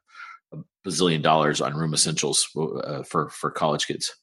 a 0.52 0.58
bazillion 0.88 1.22
dollars 1.22 1.62
on 1.62 1.76
room 1.76 1.94
essentials 1.94 2.48
uh, 2.58 3.04
for 3.04 3.30
for 3.30 3.52
college 3.52 3.88
kids. 3.88 4.16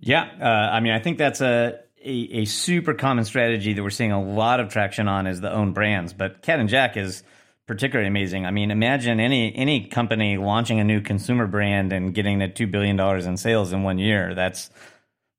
Yeah, 0.00 0.28
uh, 0.40 0.74
I 0.74 0.80
mean, 0.80 0.92
I 0.92 0.98
think 0.98 1.18
that's 1.18 1.40
a, 1.40 1.78
a, 2.04 2.10
a 2.10 2.44
super 2.44 2.94
common 2.94 3.24
strategy 3.24 3.72
that 3.72 3.82
we're 3.82 3.90
seeing 3.90 4.12
a 4.12 4.22
lot 4.22 4.60
of 4.60 4.68
traction 4.68 5.08
on 5.08 5.26
is 5.26 5.40
the 5.40 5.52
own 5.52 5.72
brands. 5.72 6.12
But 6.12 6.42
Cat 6.42 6.60
and 6.60 6.68
Jack 6.68 6.96
is 6.96 7.22
particularly 7.66 8.08
amazing. 8.08 8.44
I 8.44 8.50
mean, 8.50 8.70
imagine 8.70 9.20
any 9.20 9.54
any 9.54 9.86
company 9.86 10.36
launching 10.36 10.80
a 10.80 10.84
new 10.84 11.00
consumer 11.00 11.46
brand 11.46 11.92
and 11.92 12.14
getting 12.14 12.40
to 12.40 12.48
two 12.48 12.66
billion 12.66 12.96
dollars 12.96 13.26
in 13.26 13.36
sales 13.36 13.72
in 13.72 13.82
one 13.82 13.98
year. 13.98 14.34
That's 14.34 14.70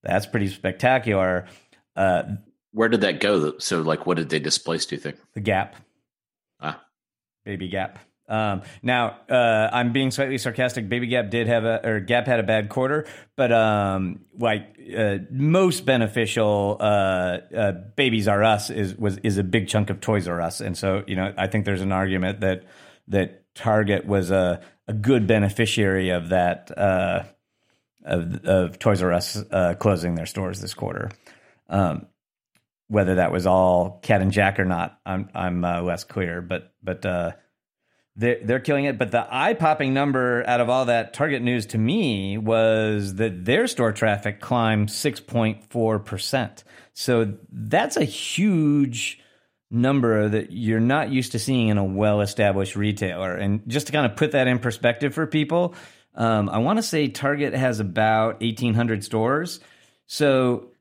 that's 0.04 0.26
pretty 0.26 0.48
spectacular. 0.48 1.48
Uh, 1.96 2.24
Where 2.72 2.90
did 2.90 3.02
that 3.02 3.20
go? 3.20 3.58
So, 3.60 3.82
like, 3.82 4.06
what 4.06 4.18
did 4.18 4.30
they 4.30 4.40
displace? 4.40 4.86
Do 4.86 4.96
you 4.96 5.02
think 5.02 5.18
the 5.34 5.42
Gap? 5.42 5.76
Ah, 6.60 6.82
Baby 7.44 7.68
Gap. 7.70 8.00
Um, 8.28 8.64
now, 8.82 9.20
uh, 9.30 9.70
I'm 9.72 9.94
being 9.94 10.10
slightly 10.10 10.38
sarcastic. 10.38 10.90
Baby 10.90 11.08
Gap 11.08 11.30
did 11.30 11.48
have 11.48 11.64
a, 11.64 11.88
or 11.88 12.00
Gap 12.00 12.26
had 12.26 12.40
a 12.40 12.44
bad 12.44 12.70
quarter, 12.70 13.06
but 13.36 13.52
um, 13.52 14.22
like 14.38 14.80
uh, 14.98 15.18
most 15.30 15.86
beneficial, 15.86 16.78
uh, 16.80 16.84
uh, 17.56 17.72
Babies 17.96 18.28
R 18.28 18.44
Us 18.44 18.70
is 18.70 18.96
was 18.96 19.18
is 19.20 19.38
a 19.38 19.44
big 19.44 19.68
chunk 19.68 19.92
of 19.92 20.02
Toys 20.02 20.28
R 20.28 20.42
Us, 20.42 20.60
and 20.60 20.76
so 20.76 21.04
you 21.06 21.16
know 21.16 21.34
I 21.38 21.48
think 21.48 21.66
there's 21.66 21.82
an 21.82 21.92
argument 21.92 22.42
that 22.42 22.64
that 23.10 23.44
Target 23.54 24.06
was 24.08 24.32
a 24.32 24.62
a 24.88 24.94
good 24.94 25.28
beneficiary 25.28 26.10
of 26.10 26.30
that 26.30 26.76
uh, 26.76 27.24
of 28.04 28.44
of 28.46 28.80
Toys 28.80 29.04
R 29.04 29.14
Us 29.14 29.38
uh, 29.52 29.76
closing 29.76 30.16
their 30.16 30.26
stores 30.26 30.60
this 30.62 30.74
quarter. 30.74 31.12
Um, 31.70 32.08
whether 32.88 33.16
that 33.16 33.32
was 33.32 33.46
all 33.46 34.00
Cat 34.02 34.22
and 34.22 34.32
Jack 34.32 34.60
or 34.60 34.66
not, 34.66 35.00
I'm 35.06 35.30
I'm 35.36 35.62
less 35.62 36.04
clear, 36.04 36.42
but 36.42 36.74
but 36.82 37.06
they're, 38.16 38.40
they're 38.44 38.60
killing 38.60 38.86
it. 38.86 38.98
But 38.98 39.12
the 39.12 39.28
eye 39.30 39.54
popping 39.54 39.94
number 39.94 40.44
out 40.48 40.62
of 40.62 40.70
all 40.70 40.86
that 40.86 41.14
Target 41.14 41.42
news 41.42 41.66
to 41.68 41.78
me 41.78 42.38
was 42.38 43.16
that 43.16 43.46
their 43.46 43.68
store 43.68 43.92
traffic 43.92 44.40
climbed 44.40 44.90
6.4%. 44.90 46.64
So 46.94 47.34
that's 47.52 47.98
a 47.98 48.06
huge 48.06 49.20
number 49.70 50.30
that 50.30 50.52
you're 50.52 50.80
not 50.80 51.12
used 51.12 51.34
to 51.34 51.40
seeing 51.40 51.68
in 51.68 51.78
a 51.78 51.84
well 51.84 52.22
established 52.22 52.76
retailer. 52.76 53.34
And 53.34 53.68
just 53.68 53.88
to 53.88 53.94
kind 53.94 54.06
of 54.06 54.16
put 54.16 54.32
that 54.32 54.48
in 54.48 54.60
perspective 54.60 55.14
for 55.14 55.28
people, 55.28 55.76
um, 56.14 56.50
I 56.50 56.60
want 56.60 56.78
to 56.78 56.84
say 56.84 57.10
Target 57.10 57.54
has 57.54 57.80
about 57.80 58.42
1,800 58.42 59.04
stores. 59.04 59.60
So 60.08 60.72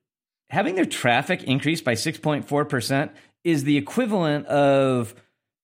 having 0.51 0.77
their 0.77 0.85
traffic 0.85 1.43
increase 1.43 1.81
by 1.81 1.95
6.4% 1.95 3.11
is 3.43 3.65
the 3.65 3.77
equivalent 3.77 4.47
of 4.47 5.15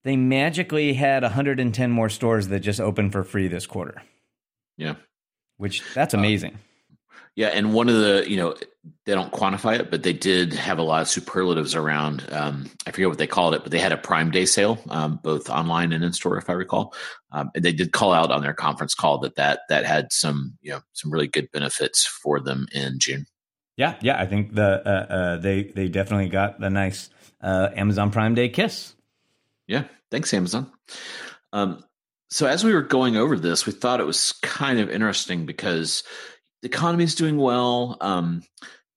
they 0.05 0.17
magically 0.17 0.95
had 0.95 1.23
110 1.23 1.91
more 1.91 2.09
stores 2.09 2.49
that 2.49 2.61
just 2.61 2.81
opened 2.81 3.13
for 3.13 3.25
free 3.25 3.49
this 3.49 3.67
quarter. 3.67 4.03
Yeah. 4.77 4.95
Which 5.57 5.83
that's 5.95 6.15
uh, 6.15 6.19
amazing. 6.19 6.55
Uh, 6.55 6.59
yeah, 7.37 7.49
and 7.49 7.73
one 7.73 7.89
of 7.89 7.95
the, 7.95 8.25
you 8.29 8.37
know, 8.37 8.55
they 9.07 9.15
don't 9.15 9.33
quantify 9.33 9.79
it, 9.79 9.91
but 9.91 10.03
they 10.03 10.13
did 10.13 10.53
have 10.53 10.79
a 10.79 10.83
lot 10.83 11.03
of 11.03 11.09
superlatives 11.09 11.75
around. 11.75 12.27
Um, 12.33 12.69
I 12.87 12.91
forget 12.91 13.09
what 13.09 13.19
they 13.19 13.27
called 13.27 13.55
it, 13.55 13.63
but 13.63 13.71
they 13.71 13.79
had 13.79 13.93
a 13.93 13.97
Prime 13.97 14.31
Day 14.31 14.47
sale, 14.47 14.79
um, 14.89 15.21
both 15.23 15.49
online 15.49 15.93
and 15.93 16.03
in 16.03 16.13
store, 16.13 16.39
if 16.39 16.51
I 16.51 16.55
recall. 16.55 16.95
Um, 17.31 17.51
and 17.55 17.65
they 17.65 17.73
did 17.73 17.93
call 17.93 18.13
out 18.13 18.33
on 18.33 18.43
their 18.43 18.55
conference 18.55 18.95
call 18.95 19.19
that 19.19 19.37
that 19.37 19.61
that 19.69 19.85
had 19.85 20.13
some, 20.13 20.59
you 20.61 20.73
know, 20.73 20.81
some 20.93 21.11
really 21.13 21.29
good 21.29 21.51
benefits 21.53 22.05
for 22.05 22.41
them 22.41 22.67
in 22.73 22.99
June. 22.99 23.27
Yeah, 23.77 23.97
yeah, 24.01 24.21
I 24.21 24.27
think 24.27 24.55
the 24.55 24.83
uh, 24.87 25.13
uh, 25.13 25.37
they 25.37 25.63
they 25.63 25.89
definitely 25.89 26.29
got 26.29 26.59
the 26.61 26.71
nice 26.71 27.11
uh, 27.41 27.69
Amazon 27.75 28.11
Prime 28.11 28.35
Day 28.35 28.49
kiss. 28.49 28.95
Yeah. 29.71 29.85
Thanks, 30.11 30.35
Amazon. 30.35 30.69
Um, 31.53 31.85
so 32.29 32.47
as 32.47 32.65
we 32.65 32.75
were 32.75 32.83
going 32.83 33.17
over 33.17 33.39
this, 33.39 33.67
we 33.67 33.73
thought 33.73 34.01
it 34.01 34.07
was 34.07 34.33
kind 34.43 34.81
of 34.81 34.91
interesting 34.91 35.47
because 35.47 36.03
the 36.63 36.69
economy 36.69 37.05
is 37.05 37.15
doing 37.15 37.37
well. 37.37 37.97
Um, 38.01 38.43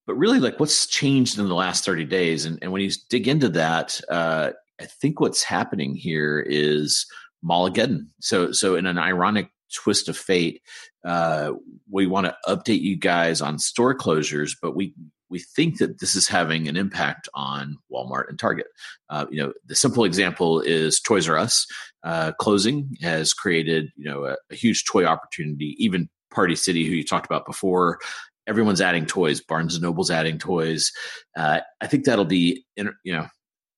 but 0.07 0.15
really, 0.15 0.39
like 0.39 0.59
what's 0.59 0.87
changed 0.87 1.37
in 1.37 1.47
the 1.47 1.53
last 1.53 1.85
30 1.85 2.05
days? 2.05 2.45
And, 2.45 2.57
and 2.63 2.71
when 2.71 2.81
you 2.81 2.89
dig 3.07 3.27
into 3.27 3.49
that, 3.49 4.01
uh, 4.09 4.53
I 4.81 4.85
think 4.85 5.19
what's 5.19 5.43
happening 5.43 5.93
here 5.93 6.39
is 6.39 7.05
Mallageddon. 7.45 8.07
So, 8.19 8.51
so 8.51 8.75
in 8.75 8.87
an 8.87 8.97
ironic 8.97 9.49
twist 9.75 10.09
of 10.09 10.17
fate, 10.17 10.63
uh, 11.05 11.51
we 11.87 12.07
want 12.07 12.25
to 12.25 12.35
update 12.47 12.81
you 12.81 12.95
guys 12.95 13.41
on 13.41 13.59
store 13.59 13.95
closures, 13.95 14.57
but 14.59 14.75
we 14.75 14.95
we 15.33 15.39
think 15.39 15.79
that 15.79 15.99
this 15.99 16.15
is 16.15 16.27
having 16.27 16.67
an 16.67 16.77
impact 16.77 17.27
on 17.33 17.75
Walmart 17.91 18.29
and 18.29 18.37
Target. 18.37 18.67
Uh, 19.09 19.25
you 19.31 19.41
know, 19.41 19.51
the 19.65 19.75
simple 19.75 20.03
example 20.03 20.61
is 20.61 20.99
Toys 20.99 21.27
R 21.27 21.39
Us 21.39 21.65
uh, 22.03 22.33
closing 22.33 22.95
has 23.01 23.33
created 23.33 23.89
you 23.97 24.05
know 24.05 24.25
a, 24.25 24.37
a, 24.51 24.55
huge 24.55 24.85
toy 24.85 25.05
opportunity. 25.05 25.75
Even 25.79 26.07
Party 26.31 26.55
City, 26.55 26.85
who 26.85 26.91
you 26.93 27.03
talked 27.03 27.25
about 27.25 27.47
before, 27.47 27.97
everyone's 28.45 28.79
adding 28.79 29.07
toys. 29.07 29.41
Barnes 29.41 29.73
and 29.73 29.81
Noble's 29.81 30.11
adding 30.11 30.37
toys. 30.37 30.91
Uh, 31.35 31.61
I 31.81 31.87
think 31.87 32.05
that'll 32.05 32.25
be 32.25 32.63
you 32.75 32.91
know 33.05 33.27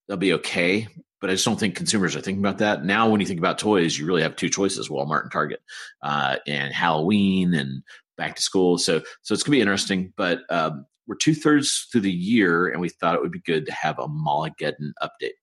that'll 0.08 0.20
be 0.20 0.34
okay. 0.34 0.90
but 1.22 1.30
I 1.30 1.34
just 1.34 1.46
don't 1.46 1.60
think 1.60 1.76
consumers 1.76 2.18
are 2.18 2.22
thinking 2.22 2.44
about 2.44 2.58
that 2.58 2.84
now. 2.84 3.08
When 3.08 3.22
you 3.22 3.28
think 3.28 3.40
about 3.40 3.60
toys, 3.60 3.98
you 3.98 4.06
really 4.06 4.24
have 4.24 4.36
two 4.36 4.50
choices: 4.50 4.90
Walmart 4.90 5.24
and 5.24 5.32
Target, 5.32 5.62
uh, 6.04 6.36
and 6.46 6.74
Halloween 6.74 7.54
and 7.54 7.82
back 8.18 8.36
to 8.36 8.42
school. 8.42 8.78
So 8.78 9.02
so 9.22 9.34
it's 9.34 9.44
gonna 9.44 9.56
be 9.56 9.62
interesting. 9.62 10.12
But 10.18 10.42
um, 10.50 10.86
we're 11.08 11.16
two 11.16 11.36
thirds 11.36 11.88
through 11.92 12.02
the 12.02 12.12
year, 12.12 12.68
and 12.68 12.82
we 12.82 12.90
thought 12.90 13.16
it 13.16 13.22
would 13.22 13.32
be 13.32 13.40
good 13.40 13.66
to 13.66 13.72
have 13.72 14.00
a 14.00 14.08
Mallageddon 14.08 14.92
update. 15.02 15.38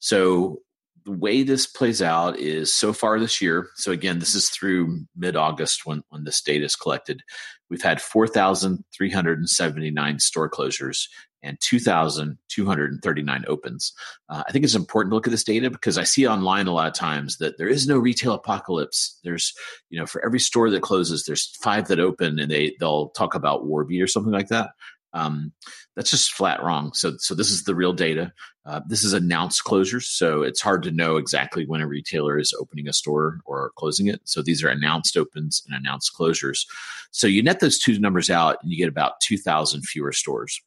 So 0.00 0.58
the 1.04 1.12
way 1.12 1.42
this 1.42 1.66
plays 1.66 2.02
out 2.02 2.38
is 2.38 2.74
so 2.74 2.92
far 2.92 3.18
this 3.18 3.40
year. 3.40 3.68
So 3.76 3.92
again, 3.92 4.18
this 4.18 4.34
is 4.34 4.50
through 4.50 5.00
mid 5.16 5.36
August 5.36 5.86
when 5.86 6.02
when 6.10 6.24
this 6.24 6.40
data 6.40 6.64
is 6.64 6.76
collected. 6.76 7.22
We've 7.70 7.82
had 7.82 8.00
four 8.00 8.26
thousand 8.26 8.84
three 8.96 9.10
hundred 9.10 9.38
and 9.38 9.48
seventy 9.48 9.90
nine 9.90 10.18
store 10.18 10.50
closures 10.50 11.06
and 11.42 11.58
2,239 11.60 13.44
opens. 13.46 13.92
Uh, 14.28 14.42
I 14.48 14.52
think 14.52 14.64
it's 14.64 14.74
important 14.74 15.12
to 15.12 15.14
look 15.14 15.26
at 15.26 15.30
this 15.30 15.44
data 15.44 15.70
because 15.70 15.96
I 15.96 16.04
see 16.04 16.26
online 16.26 16.66
a 16.66 16.72
lot 16.72 16.88
of 16.88 16.94
times 16.94 17.38
that 17.38 17.58
there 17.58 17.68
is 17.68 17.86
no 17.86 17.96
retail 17.96 18.32
apocalypse. 18.32 19.18
There's, 19.22 19.54
you 19.90 19.98
know, 19.98 20.06
for 20.06 20.24
every 20.24 20.40
store 20.40 20.70
that 20.70 20.82
closes, 20.82 21.24
there's 21.24 21.56
five 21.62 21.88
that 21.88 22.00
open, 22.00 22.38
and 22.38 22.50
they 22.50 22.74
they'll 22.80 23.10
talk 23.10 23.34
about 23.34 23.66
Warby 23.66 24.02
or 24.02 24.06
something 24.06 24.32
like 24.32 24.48
that. 24.48 24.70
Um, 25.12 25.52
that's 25.98 26.10
just 26.10 26.32
flat 26.32 26.62
wrong. 26.62 26.92
So, 26.94 27.16
so 27.18 27.34
this 27.34 27.50
is 27.50 27.64
the 27.64 27.74
real 27.74 27.92
data. 27.92 28.32
Uh, 28.64 28.80
this 28.86 29.02
is 29.02 29.12
announced 29.12 29.64
closures, 29.64 30.04
so 30.04 30.42
it's 30.42 30.60
hard 30.60 30.84
to 30.84 30.92
know 30.92 31.16
exactly 31.16 31.66
when 31.66 31.80
a 31.80 31.88
retailer 31.88 32.38
is 32.38 32.54
opening 32.60 32.86
a 32.86 32.92
store 32.92 33.40
or 33.46 33.72
closing 33.76 34.06
it. 34.06 34.20
So 34.22 34.40
these 34.40 34.62
are 34.62 34.68
announced 34.68 35.16
opens 35.16 35.60
and 35.66 35.76
announced 35.76 36.12
closures. 36.16 36.66
So 37.10 37.26
you 37.26 37.42
net 37.42 37.58
those 37.58 37.80
two 37.80 37.98
numbers 37.98 38.30
out, 38.30 38.58
and 38.62 38.70
you 38.70 38.78
get 38.78 38.88
about 38.88 39.18
two 39.20 39.36
thousand 39.36 39.82
fewer 39.82 40.12
stores. 40.12 40.62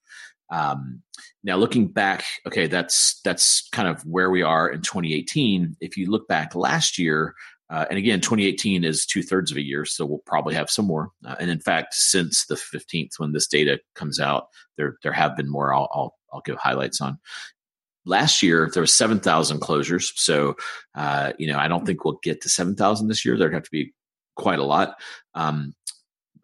Um, 0.50 1.02
now, 1.46 1.56
looking 1.56 1.88
back, 1.88 2.26
okay, 2.46 2.68
that's 2.68 3.22
that's 3.24 3.70
kind 3.70 3.88
of 3.88 4.06
where 4.06 4.32
we 4.32 4.42
are 4.42 4.68
in 4.68 4.82
2018. 4.82 5.78
If 5.80 5.96
you 5.96 6.12
look 6.12 6.28
back 6.28 6.56
last 6.56 6.98
year, 6.98 7.36
uh, 7.72 7.86
and 7.90 7.98
again, 7.98 8.20
2018 8.20 8.84
is 8.84 9.06
two 9.06 9.24
thirds 9.24 9.50
of 9.50 9.56
a 9.56 9.64
year, 9.64 9.86
so 9.86 10.06
we'll 10.06 10.22
probably 10.26 10.54
have 10.54 10.70
some 10.70 10.86
more. 10.86 11.12
Uh, 11.26 11.36
and 11.40 11.50
in 11.50 11.60
fact, 11.60 11.94
since 11.94 12.46
the 12.46 12.56
15th, 12.56 13.12
when 13.18 13.32
this 13.32 13.48
data 13.48 13.80
comes 13.96 14.20
out, 14.20 14.48
there 14.78 14.98
there 15.04 15.14
have 15.14 15.38
been 15.38 15.50
more. 15.50 15.74
I'll 15.74 15.90
I'll, 15.94 16.16
I'll 16.34 16.42
give 16.42 16.58
highlights 16.58 17.00
on. 17.00 17.18
Last 18.06 18.44
year 18.44 18.70
there 18.74 18.82
was 18.82 18.94
7,000 18.94 19.62
closures, 19.62 20.12
so 20.16 20.56
uh, 20.96 21.32
you 21.40 21.48
know 21.48 21.58
I 21.58 21.70
don't 21.70 21.86
think 21.86 22.04
we'll 22.04 22.20
get 22.22 22.42
to 22.42 22.50
7,000 22.50 23.08
this 23.08 23.24
year. 23.24 23.38
There'd 23.38 23.54
have 23.54 23.64
to 23.64 23.72
be 23.72 23.94
quite 24.36 24.60
a 24.60 24.66
lot. 24.66 25.00
Um, 25.34 25.74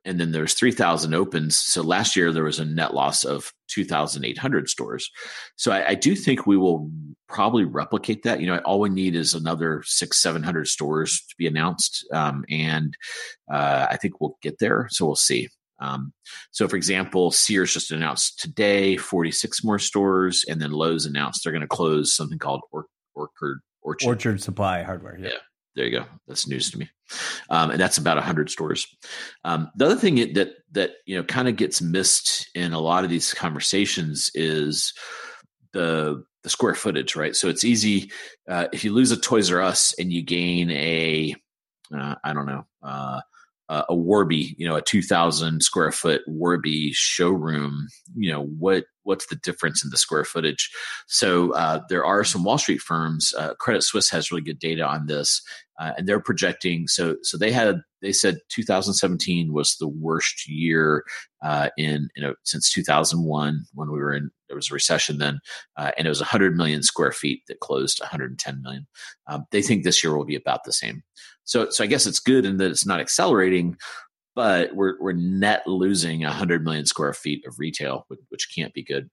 and 0.07 0.19
then 0.19 0.31
there's 0.31 0.53
3000 0.53 1.13
opens. 1.13 1.57
So 1.57 1.83
last 1.83 2.15
year 2.15 2.31
there 2.31 2.45
was 2.45 2.59
a 2.59 2.65
net 2.65 2.93
loss 2.93 3.23
of 3.23 3.51
2800 3.67 4.69
stores. 4.69 5.11
So 5.57 5.71
I, 5.71 5.89
I, 5.89 5.95
do 5.95 6.15
think 6.15 6.47
we 6.47 6.57
will 6.57 6.89
probably 7.27 7.65
replicate 7.65 8.23
that. 8.23 8.39
You 8.39 8.47
know 8.47 8.57
all 8.59 8.79
we 8.79 8.89
need 8.89 9.15
is 9.15 9.33
another 9.33 9.83
six 9.85 10.21
700 10.21 10.67
stores 10.67 11.21
to 11.29 11.35
be 11.37 11.45
announced 11.45 12.07
um, 12.13 12.45
and 12.49 12.93
uh, 13.51 13.87
i 13.89 13.97
think 13.97 14.21
we'll 14.21 14.37
get 14.41 14.59
there. 14.59 14.87
So 14.89 15.05
we'll 15.05 15.15
see. 15.15 15.49
Um, 15.79 16.13
so 16.51 16.67
for 16.67 16.75
example 16.75 17.29
sears 17.29 17.73
just 17.73 17.91
announced 17.91 18.39
today 18.39 18.97
46 18.97 19.63
more 19.63 19.77
stores 19.77 20.43
and 20.49 20.59
then 20.59 20.71
lowes 20.71 21.05
announced 21.05 21.41
they're 21.43 21.53
going 21.53 21.61
to 21.61 21.67
close 21.67 22.15
something 22.15 22.39
called 22.39 22.61
or- 22.71 22.87
orchard 23.13 23.59
orchard, 23.83 24.07
orchard 24.07 24.41
supply 24.41 24.81
hardware 24.81 25.19
yeah. 25.19 25.29
yeah 25.29 25.37
there 25.77 25.85
you 25.85 25.99
go. 25.99 26.05
That's 26.27 26.47
news 26.47 26.71
to 26.71 26.79
me, 26.79 26.89
um, 27.49 27.71
and 27.71 27.79
that's 27.79 27.97
about 27.97 28.21
hundred 28.21 28.49
stores. 28.49 28.87
Um, 29.43 29.69
the 29.75 29.85
other 29.85 29.95
thing 29.95 30.33
that 30.33 30.55
that 30.71 30.91
you 31.05 31.15
know 31.15 31.23
kind 31.23 31.47
of 31.47 31.55
gets 31.55 31.81
missed 31.81 32.49
in 32.55 32.73
a 32.73 32.79
lot 32.79 33.03
of 33.03 33.09
these 33.09 33.33
conversations 33.33 34.29
is 34.33 34.93
the 35.73 36.23
the 36.43 36.49
square 36.49 36.75
footage, 36.75 37.15
right? 37.15 37.35
So 37.35 37.47
it's 37.47 37.63
easy 37.63 38.11
uh, 38.49 38.67
if 38.73 38.83
you 38.83 38.91
lose 38.91 39.11
a 39.11 39.17
Toys 39.17 39.51
R 39.51 39.61
Us 39.61 39.93
and 39.99 40.11
you 40.11 40.23
gain 40.23 40.71
a 40.71 41.35
uh, 41.95 42.15
I 42.23 42.33
don't 42.33 42.47
know 42.47 42.65
uh, 43.69 43.83
a 43.89 43.95
Warby, 43.95 44.55
you 44.57 44.67
know, 44.67 44.75
a 44.75 44.81
2,000 44.81 45.61
square 45.61 45.91
foot 45.91 46.21
Warby 46.27 46.91
showroom, 46.93 47.87
you 48.15 48.31
know, 48.31 48.43
what 48.43 48.85
what's 49.07 49.27
the 49.27 49.37
difference 49.37 49.83
in 49.83 49.89
the 49.89 49.97
square 49.97 50.25
footage? 50.25 50.69
So 51.07 51.53
uh, 51.53 51.79
there 51.89 52.05
are 52.05 52.23
some 52.23 52.43
Wall 52.43 52.57
Street 52.57 52.81
firms. 52.81 53.33
Uh, 53.37 53.53
Credit 53.55 53.81
Suisse 53.81 54.09
has 54.09 54.31
really 54.31 54.43
good 54.43 54.59
data 54.59 54.85
on 54.85 55.07
this, 55.07 55.41
uh, 55.79 55.93
and 55.97 56.07
they're 56.07 56.19
projecting. 56.19 56.87
So 56.87 57.15
so 57.23 57.37
they 57.37 57.51
had 57.51 57.81
they 58.01 58.11
said 58.11 58.39
2017 58.49 59.53
was 59.53 59.77
the 59.77 59.87
worst 59.87 60.47
year 60.47 61.03
uh, 61.43 61.69
in 61.77 62.09
you 62.15 62.21
know 62.21 62.35
since 62.43 62.71
2001 62.71 63.65
when 63.73 63.91
we 63.91 63.97
were 63.97 64.13
in 64.13 64.29
there 64.47 64.55
was 64.55 64.71
a 64.71 64.73
recession 64.73 65.17
then, 65.17 65.39
uh, 65.77 65.91
and 65.97 66.05
it 66.05 66.09
was 66.09 66.21
100 66.21 66.55
million 66.55 66.83
square 66.83 67.11
feet 67.11 67.41
that 67.47 67.59
closed 67.59 67.99
110 67.99 68.61
million. 68.61 68.87
Um, 69.27 69.45
they 69.51 69.61
think 69.61 69.83
this 69.83 70.03
year 70.03 70.15
will 70.15 70.25
be 70.25 70.35
about 70.35 70.63
the 70.63 70.73
same. 70.73 71.03
So, 71.43 71.69
so 71.69 71.83
I 71.83 71.87
guess 71.87 72.05
it's 72.05 72.19
good 72.19 72.45
in 72.45 72.57
that 72.57 72.71
it's 72.71 72.85
not 72.85 72.99
accelerating, 72.99 73.77
but 74.37 74.75
we're 74.75 75.01
we're 75.01 75.13
net 75.13 75.65
losing 75.65 76.21
100 76.21 76.63
million 76.63 76.85
square 76.85 77.11
feet 77.11 77.43
of 77.47 77.57
retail, 77.57 78.05
which, 78.29 78.53
can't 78.53 78.71
be 78.71 78.83
good. 78.83 79.09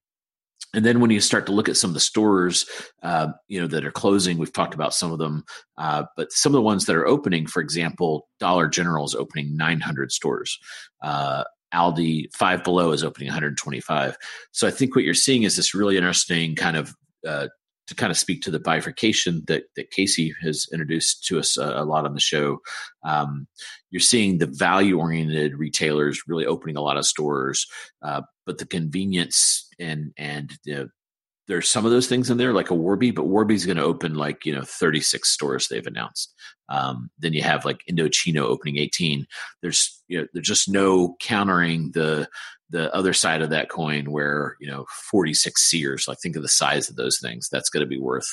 And 0.74 0.84
then 0.84 1.00
when 1.00 1.10
you 1.10 1.18
start 1.18 1.46
to 1.46 1.52
look 1.52 1.66
at 1.66 1.78
some 1.78 1.88
of 1.88 1.94
the 1.94 2.00
stores, 2.00 2.68
uh, 3.02 3.28
you 3.48 3.58
know 3.58 3.66
that 3.68 3.86
are 3.86 3.90
closing, 3.90 4.36
we've 4.36 4.52
talked 4.52 4.74
about 4.74 4.92
some 4.92 5.12
of 5.12 5.18
them, 5.18 5.42
uh, 5.78 6.04
but 6.14 6.30
some 6.30 6.50
of 6.50 6.58
the 6.58 6.62
ones 6.62 6.84
that 6.84 6.94
are 6.94 7.06
opening, 7.06 7.46
for 7.46 7.62
example, 7.62 8.28
Dollar 8.38 8.68
General 8.68 9.06
is 9.06 9.14
opening 9.14 9.56
900 9.56 10.12
stores. 10.12 10.58
Uh, 11.02 11.44
Aldi 11.72 12.26
Five 12.34 12.62
Below 12.62 12.92
is 12.92 13.02
opening 13.02 13.28
125. 13.28 14.18
So 14.52 14.68
I 14.68 14.70
think 14.70 14.94
what 14.94 15.06
you're 15.06 15.14
seeing 15.14 15.44
is 15.44 15.56
this 15.56 15.74
really 15.74 15.96
interesting 15.96 16.54
kind 16.54 16.76
of 16.76 16.94
uh, 17.26 17.48
to 17.86 17.94
kind 17.94 18.10
of 18.10 18.16
speak 18.16 18.42
to 18.42 18.50
the 18.50 18.58
bifurcation 18.58 19.42
that 19.46 19.64
that 19.76 19.90
Casey 19.90 20.34
has 20.42 20.66
introduced 20.72 21.24
to 21.26 21.38
us 21.38 21.56
a, 21.56 21.64
a 21.76 21.84
lot 21.84 22.06
on 22.06 22.14
the 22.14 22.20
show. 22.20 22.58
Um, 23.04 23.46
you're 23.90 24.00
seeing 24.00 24.38
the 24.38 24.46
value 24.46 24.98
oriented 24.98 25.56
retailers 25.56 26.22
really 26.26 26.46
opening 26.46 26.76
a 26.76 26.82
lot 26.82 26.96
of 26.96 27.06
stores, 27.06 27.66
uh, 28.02 28.22
but 28.46 28.58
the 28.58 28.66
convenience 28.66 29.68
and 29.78 30.12
and 30.16 30.52
the 30.64 30.88
there's 31.46 31.68
some 31.68 31.84
of 31.84 31.90
those 31.90 32.06
things 32.06 32.30
in 32.30 32.38
there, 32.38 32.54
like 32.54 32.70
a 32.70 32.74
Warby, 32.74 33.10
but 33.10 33.26
Warby's 33.26 33.66
going 33.66 33.76
to 33.76 33.84
open 33.84 34.14
like 34.14 34.46
you 34.46 34.54
know 34.54 34.62
36 34.62 35.28
stores 35.28 35.68
they've 35.68 35.86
announced. 35.86 36.34
Um, 36.70 37.10
then 37.18 37.34
you 37.34 37.42
have 37.42 37.64
like 37.64 37.82
Indochino 37.90 38.40
opening 38.40 38.78
18. 38.78 39.26
There's 39.60 40.02
you 40.08 40.20
know 40.20 40.26
there's 40.32 40.46
just 40.46 40.68
no 40.68 41.16
countering 41.20 41.90
the 41.92 42.28
the 42.70 42.94
other 42.94 43.12
side 43.12 43.42
of 43.42 43.50
that 43.50 43.68
coin 43.68 44.10
where 44.10 44.56
you 44.60 44.70
know 44.70 44.86
46 45.10 45.70
Sears 45.70 46.08
like 46.08 46.18
think 46.20 46.36
of 46.36 46.42
the 46.42 46.48
size 46.48 46.88
of 46.88 46.96
those 46.96 47.18
things. 47.20 47.48
That's 47.50 47.70
going 47.70 47.82
to 47.82 47.88
be 47.88 47.98
worth 47.98 48.28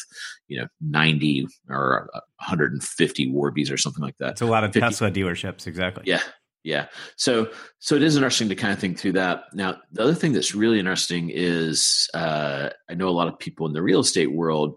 you 0.48 0.60
know 0.60 0.67
90 0.82 1.48
or 1.70 2.10
150 2.38 3.32
warbies 3.32 3.72
or 3.72 3.78
something 3.78 4.04
like 4.04 4.17
that. 4.17 4.32
It's 4.32 4.41
a 4.41 4.46
lot 4.46 4.63
of 4.63 4.74
50. 4.74 4.80
tesla 4.80 5.12
dealerships 5.12 5.67
exactly. 5.67 6.04
Yeah 6.06 6.22
yeah. 6.63 6.88
So 7.15 7.50
so 7.80 7.96
it 7.96 8.04
is 8.04 8.15
interesting 8.15 8.50
to 8.50 8.56
kind 8.56 8.74
of 8.74 8.80
think 8.80 9.00
through 9.00 9.13
that. 9.13 9.46
Now 9.54 9.78
the 9.91 10.04
other 10.04 10.13
thing 10.13 10.34
that's 10.34 10.54
really 10.54 10.80
interesting 10.80 11.30
is 11.30 12.08
uh, 12.13 12.70
i 12.89 12.94
know 12.94 13.10
a 13.10 13.12
lot 13.12 13.28
of 13.28 13.39
people 13.39 13.65
in 13.65 13.74
the 13.74 13.82
real 13.82 14.02
estate 14.02 14.32
world 14.32 14.76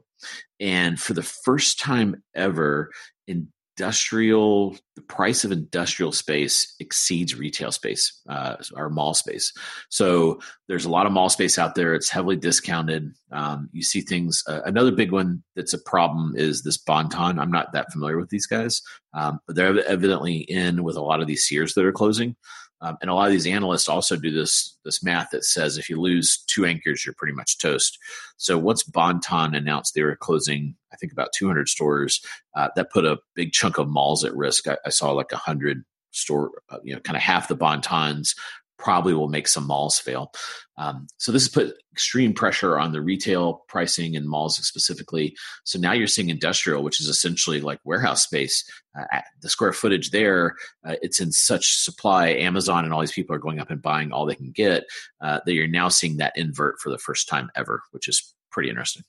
and 0.61 0.99
for 0.99 1.15
the 1.15 1.23
first 1.23 1.79
time 1.79 2.23
ever 2.35 2.91
in 3.27 3.49
industrial 3.77 4.77
the 4.97 5.03
price 5.03 5.45
of 5.45 5.51
industrial 5.51 6.13
space 6.13 6.75
exceeds 6.79 7.35
retail 7.35 7.73
space 7.73 8.21
uh, 8.29 8.57
or 8.77 8.89
mall 8.89 9.15
space. 9.15 9.53
So 9.89 10.41
there's 10.69 10.85
a 10.85 10.91
lot 10.91 11.07
of 11.07 11.13
mall 11.13 11.29
space 11.29 11.59
out 11.59 11.75
there. 11.75 11.95
It's 11.95 12.09
heavily 12.09 12.37
discounted. 12.37 13.13
Um, 13.33 13.69
you 13.73 13.83
see 13.83 14.01
things 14.01 14.45
uh, 14.49 14.61
another 14.65 14.93
big 14.93 15.11
one 15.11 15.43
that's 15.57 15.73
a 15.73 15.83
problem 15.83 16.35
is 16.37 16.63
this 16.63 16.79
Bon-Ton. 16.79 17.39
I'm 17.39 17.51
not 17.51 17.73
that 17.73 17.93
familiar 17.93 18.19
with 18.19 18.31
these 18.31 18.47
guys 18.47 18.81
um, 19.15 19.41
but 19.47 19.57
they're 19.57 19.85
evidently 19.87 20.39
in 20.39 20.83
with 20.83 20.97
a 20.97 21.03
lot 21.03 21.21
of 21.21 21.27
these 21.27 21.47
sears 21.47 21.75
that 21.75 21.85
are 21.85 21.93
closing 21.93 22.37
um, 22.81 22.97
and 23.01 23.11
a 23.11 23.15
lot 23.15 23.27
of 23.27 23.33
these 23.33 23.47
analysts 23.47 23.89
also 23.89 24.17
do 24.17 24.31
this 24.31 24.77
this 24.85 25.03
math 25.03 25.31
that 25.31 25.45
says 25.45 25.79
if 25.79 25.89
you 25.89 26.01
lose 26.01 26.45
two 26.47 26.65
anchors, 26.67 27.05
you're 27.05 27.15
pretty 27.17 27.35
much 27.35 27.59
toast. 27.59 27.99
So 28.37 28.59
once 28.59 28.83
Bon-Ton 28.83 29.55
announced 29.55 29.95
they 29.95 30.03
were 30.03 30.17
closing, 30.17 30.77
I 30.93 30.97
think 30.97 31.13
about 31.13 31.33
200 31.35 31.69
stores, 31.69 32.21
uh, 32.55 32.69
that 32.77 32.91
put 32.91 33.07
a 33.07 33.19
big 33.35 33.53
chunk 33.53 33.79
of 33.79 33.89
malls 33.89 34.25
at 34.25 34.37
risk. 34.37 34.69
I, 34.69 34.77
I 34.85 34.91
saw 34.91 35.13
like 35.13 35.33
a 35.33 35.37
hundred 35.37 35.85
store, 36.11 36.51
uh, 36.69 36.79
you 36.83 36.95
know, 36.95 37.01
kind 37.01 37.17
of 37.17 37.23
half 37.23 37.49
the 37.49 37.57
Bon-Tons 37.57 38.35
probably 38.79 39.15
will 39.15 39.29
make 39.29 39.49
some 39.49 39.67
malls 39.67 39.99
fail. 39.99 40.33
Um, 40.77 41.07
so 41.19 41.31
this 41.31 41.45
has 41.45 41.49
put 41.49 41.77
extreme 41.93 42.35
pressure 42.35 42.79
on 42.79 42.93
the 42.93 43.01
retail 43.01 43.63
pricing 43.69 44.17
and 44.17 44.29
malls 44.29 44.57
specifically. 44.57 45.37
So 45.65 45.79
now 45.79 45.93
you're 45.93 46.07
seeing 46.07 46.29
industrial, 46.29 46.83
which 46.83 47.01
is 47.01 47.09
essentially 47.09 47.61
like 47.61 47.79
warehouse 47.85 48.25
space. 48.25 48.65
Uh, 48.99 49.21
the 49.41 49.49
square 49.49 49.73
footage 49.73 50.11
there, 50.11 50.57
uh, 50.85 50.97
it's 51.03 51.21
in 51.21 51.33
such 51.33 51.77
supply. 51.77 52.29
Amazon 52.29 52.85
and 52.85 52.93
all 52.93 53.01
these 53.01 53.13
people 53.13 53.35
are 53.35 53.41
going 53.41 53.61
up 53.61 53.71
and 53.71 53.81
buying 53.81 54.13
all 54.13 54.27
they 54.27 54.35
can 54.35 54.51
get 54.51 54.85
uh, 55.21 55.41
that 55.47 55.55
you're 55.55 55.67
now 55.69 55.89
seeing 55.89 56.17
that 56.17 56.33
invert 56.37 56.81
for 56.81 56.91
the 56.91 56.99
first 56.99 57.29
time 57.29 57.51
ever, 57.55 57.83
which 57.93 58.09
is 58.09 58.35
pretty 58.51 58.69
interesting. 58.69 59.05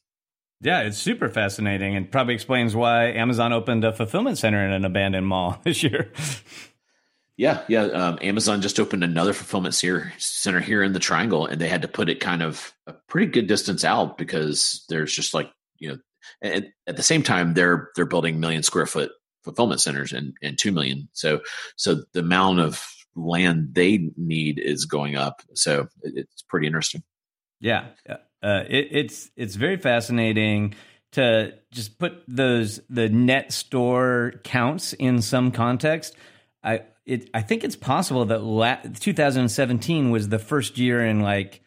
Yeah, 0.62 0.82
it's 0.82 0.98
super 0.98 1.30
fascinating 1.30 1.96
and 1.96 2.10
probably 2.10 2.34
explains 2.34 2.76
why 2.76 3.08
Amazon 3.08 3.54
opened 3.54 3.84
a 3.84 3.92
fulfillment 3.92 4.38
center 4.38 4.66
in 4.66 4.72
an 4.72 4.86
abandoned 4.86 5.28
mall 5.28 5.60
this 5.64 5.84
year. 5.84 6.12
Yeah, 7.38 7.64
yeah. 7.68 7.84
Um, 7.84 8.18
Amazon 8.22 8.62
just 8.62 8.80
opened 8.80 9.04
another 9.04 9.34
fulfillment 9.34 9.76
center 9.76 10.60
here 10.62 10.82
in 10.82 10.94
the 10.94 11.00
Triangle, 11.00 11.46
and 11.46 11.60
they 11.60 11.68
had 11.68 11.82
to 11.82 11.88
put 11.88 12.10
it 12.10 12.22
kind 12.22 12.42
of 12.42 12.74
a 12.88 12.94
pretty 13.10 13.28
good 13.28 13.48
distance 13.48 13.84
out 13.84 14.18
because 14.18 14.86
there's 14.88 15.14
just 15.14 15.34
like 15.34 15.52
you 15.78 15.90
know 15.90 15.98
and 16.42 16.68
at 16.88 16.98
the 16.98 17.04
same 17.04 17.24
time, 17.24 17.54
they're 17.54 17.90
they're 17.96 18.06
building 18.06 18.40
million 18.40 18.64
square 18.64 18.86
foot 18.86 19.12
fulfillment 19.44 19.82
centers 19.82 20.14
and 20.14 20.34
and 20.42 20.58
two 20.58 20.72
million. 20.72 21.10
So 21.14 21.42
so 21.76 22.04
the 22.14 22.20
amount 22.22 22.60
of 22.60 22.86
land 23.16 23.70
they 23.74 24.10
need 24.18 24.60
is 24.60 24.86
going 24.86 25.16
up. 25.16 25.42
So 25.54 25.88
it's 26.02 26.42
pretty 26.44 26.68
interesting. 26.68 27.04
Yeah, 27.60 27.88
uh, 28.08 28.64
it, 28.68 28.88
it's 28.92 29.30
it's 29.36 29.56
very 29.56 29.78
fascinating 29.78 30.76
to 31.14 31.54
just 31.72 31.98
put 31.98 32.24
those 32.28 32.82
the 32.90 33.10
net 33.10 33.52
store 33.52 34.34
counts 34.44 34.94
in 34.94 35.22
some 35.22 35.52
context. 35.52 36.16
I 36.64 36.82
it 37.06 37.30
I 37.34 37.42
think 37.42 37.64
it's 37.64 37.76
possible 37.76 38.26
that 38.26 38.44
la- 38.44 38.78
2017 39.00 40.12
was 40.12 40.30
the 40.30 40.40
first 40.40 40.78
year 40.78 41.06
in 41.06 41.22
like 41.22 41.62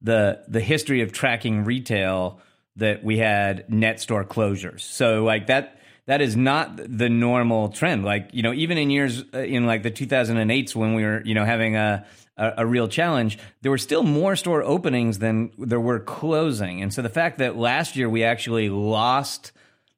the 0.00 0.42
the 0.48 0.60
history 0.60 1.02
of 1.02 1.12
tracking 1.12 1.64
retail 1.64 2.40
that 2.76 3.02
we 3.02 3.18
had 3.18 3.68
net 3.68 4.00
store 4.00 4.24
closures. 4.24 4.80
So 4.80 5.24
like 5.24 5.48
that 5.48 5.80
that 6.06 6.22
is 6.22 6.36
not 6.36 6.76
the 6.76 7.08
normal 7.08 7.68
trend. 7.68 8.04
Like 8.04 8.30
you 8.32 8.42
know, 8.42 8.54
even 8.54 8.78
in 8.78 8.90
years 8.90 9.24
uh, 9.34 9.38
in 9.38 9.66
like 9.66 9.82
the 9.82 9.90
2008s 9.90 10.74
when 10.74 10.94
we 10.94 11.04
were 11.04 11.22
you 11.24 11.34
know 11.34 11.44
having 11.44 11.76
a, 11.76 12.06
a 12.36 12.52
a, 12.58 12.66
real 12.66 12.88
challenge, 12.88 13.38
there 13.62 13.70
were 13.70 13.78
still 13.78 14.04
more 14.04 14.36
store 14.36 14.62
openings 14.62 15.18
than 15.18 15.50
there 15.58 15.80
were 15.80 16.00
closing. 16.00 16.82
And 16.82 16.94
so 16.94 17.02
the 17.02 17.08
fact 17.08 17.38
that 17.38 17.56
last 17.56 17.96
year 17.96 18.08
we 18.08 18.22
actually 18.22 18.70
lost 18.70 19.52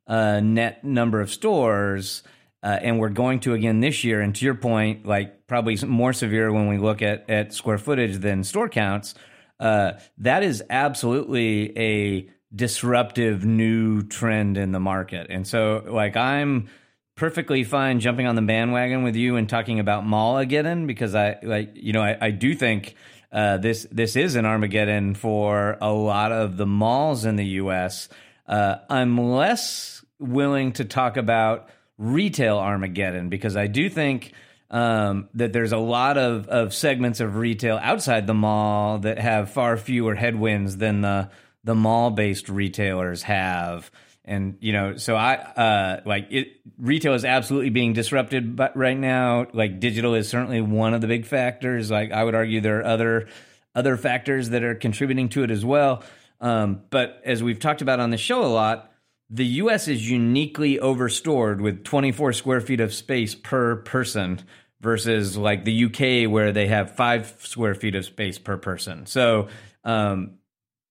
a 0.07 0.41
net 0.41 0.83
number 0.83 1.21
of 1.21 1.31
stores. 1.31 2.23
Uh, 2.63 2.79
and 2.83 2.99
we're 2.99 3.09
going 3.09 3.41
to 3.41 3.55
again 3.55 3.81
this 3.81 4.05
year. 4.05 4.21
And 4.21 4.35
to 4.35 4.45
your 4.45 4.55
point, 4.55 5.07
like 5.07 5.47
probably 5.47 5.77
more 5.87 6.13
severe 6.13 6.53
when 6.53 6.69
we 6.69 6.79
look 6.79 7.03
at, 7.03 7.29
at 7.31 7.55
square 7.55 7.79
footage 7.79 8.19
than 8.19 8.45
store 8.45 8.69
counts. 8.69 9.15
Uh, 9.59 9.93
that 10.19 10.43
is 10.43 10.63
absolutely 10.71 11.77
a 11.79 12.29
disruptive 12.55 13.45
new 13.45 14.03
trend 14.03 14.57
in 14.57 14.73
the 14.73 14.81
market. 14.81 15.29
And 15.31 15.47
so, 15.47 15.85
like, 15.87 16.17
I'm 16.17 16.69
perfectly 17.15 17.65
fine 17.65 18.01
jumping 18.01 18.27
on 18.27 18.35
the 18.35 18.43
bandwagon 18.43 19.03
with 19.03 19.17
you 19.17 19.37
and 19.37 19.49
talking 19.49 19.79
about 19.79 20.05
Mallageddon 20.05 20.87
because 20.87 21.15
I, 21.15 21.37
like, 21.43 21.73
you 21.75 21.93
know, 21.93 22.03
I, 22.03 22.17
I 22.21 22.31
do 22.31 22.55
think. 22.55 22.95
Uh, 23.33 23.59
this 23.59 23.87
this 23.93 24.17
is 24.17 24.35
an 24.35 24.45
Armageddon 24.45 25.15
for 25.15 25.79
a 25.81 25.93
lot 25.93 26.33
of 26.33 26.57
the 26.57 26.67
malls 26.67 27.25
in 27.25 27.37
the 27.37 27.47
U.S. 27.47 28.09
Uh, 28.45 28.79
I'm 28.89 29.17
less 29.17 30.05
willing 30.19 30.73
to 30.73 30.85
talk 30.85 31.17
about 31.17 31.69
retail 32.01 32.59
Armageddon 32.59 33.29
because 33.29 33.57
I 33.57 33.67
do 33.67 33.91
think 33.91 34.33
um, 34.71 35.29
that 35.35 35.53
there's 35.53 35.73
a 35.73 35.79
lot 35.79 36.17
of, 36.17 36.49
of 36.49 36.73
segments 36.73 37.21
of 37.21 37.37
retail 37.37 37.79
outside 37.81 38.27
the 38.27 38.35
mall 38.35 38.99
that 39.01 39.19
have 39.19 39.51
far 39.51 39.77
fewer 39.77 40.15
headwinds 40.15 40.79
than 40.79 41.03
the 41.03 41.31
the 41.63 41.75
mall 41.75 42.11
based 42.11 42.49
retailers 42.49 43.23
have. 43.23 43.91
And 44.25 44.57
you 44.61 44.73
know, 44.73 44.97
so 44.97 45.15
I 45.15 45.35
uh, 45.35 46.01
like 46.07 46.29
it. 46.31 46.61
Retail 46.79 47.13
is 47.13 47.25
absolutely 47.27 47.71
being 47.71 47.93
disrupted, 47.93 48.57
but 48.57 48.77
right 48.77 48.97
now, 48.97 49.47
like 49.53 49.79
digital 49.79 50.15
is 50.15 50.29
certainly 50.29 50.63
one 50.63 50.95
of 50.95 51.03
the 51.03 51.07
big 51.07 51.27
factors. 51.27 51.91
Like 51.91 52.13
I 52.13 52.25
would 52.25 52.35
argue, 52.35 52.63
there 52.63 52.81
are 52.81 52.85
other 52.85 53.29
other 53.75 53.99
factors 53.99 54.51
that 54.51 54.65
are 54.65 54.75
contributing 54.75 55.29
to 55.31 55.43
it 55.43 55.51
as 55.51 55.65
well. 55.65 56.03
Um, 56.41 56.83
but 56.89 57.21
as 57.25 57.43
we've 57.43 57.59
talked 57.59 57.83
about 57.83 58.01
on 58.01 58.11
the 58.11 58.17
show 58.17 58.43
a 58.43 58.47
lot, 58.47 58.91
the 59.31 59.47
U.S. 59.47 59.87
is 59.87 60.11
uniquely 60.11 60.81
overstored 60.81 61.61
with 61.61 61.85
24 61.85 62.33
square 62.33 62.61
feet 62.61 62.81
of 62.81 62.93
space 62.93 63.35
per 63.35 63.77
person 63.77 64.41
versus 64.81 65.37
like 65.37 65.65
the 65.65 65.85
UK 65.85 66.31
where 66.31 66.53
they 66.53 66.67
have 66.67 66.97
five 66.97 67.35
square 67.39 67.75
feet 67.75 67.95
of 67.95 68.05
space 68.05 68.39
per 68.39 68.57
person. 68.57 69.07
So 69.07 69.49
um, 69.85 70.39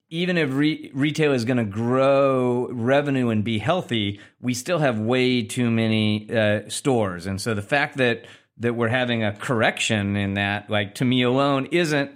even 0.09 0.37
if 0.37 0.53
re- 0.53 0.89
retail 0.93 1.33
is 1.33 1.43
going 1.45 1.57
to 1.57 1.65
grow 1.65 2.69
revenue 2.71 3.29
and 3.29 3.43
be 3.43 3.59
healthy, 3.59 4.19
we 4.39 4.53
still 4.53 4.79
have 4.79 4.99
way 4.99 5.43
too 5.43 5.69
many 5.69 6.29
uh, 6.33 6.69
stores, 6.69 7.25
and 7.25 7.39
so 7.39 7.53
the 7.53 7.61
fact 7.61 7.97
that 7.97 8.25
that 8.61 8.75
we're 8.75 8.89
having 8.89 9.23
a 9.23 9.31
correction 9.31 10.17
in 10.17 10.33
that, 10.33 10.69
like 10.69 10.95
to 10.95 11.05
me 11.05 11.21
alone, 11.21 11.67
isn't 11.71 12.11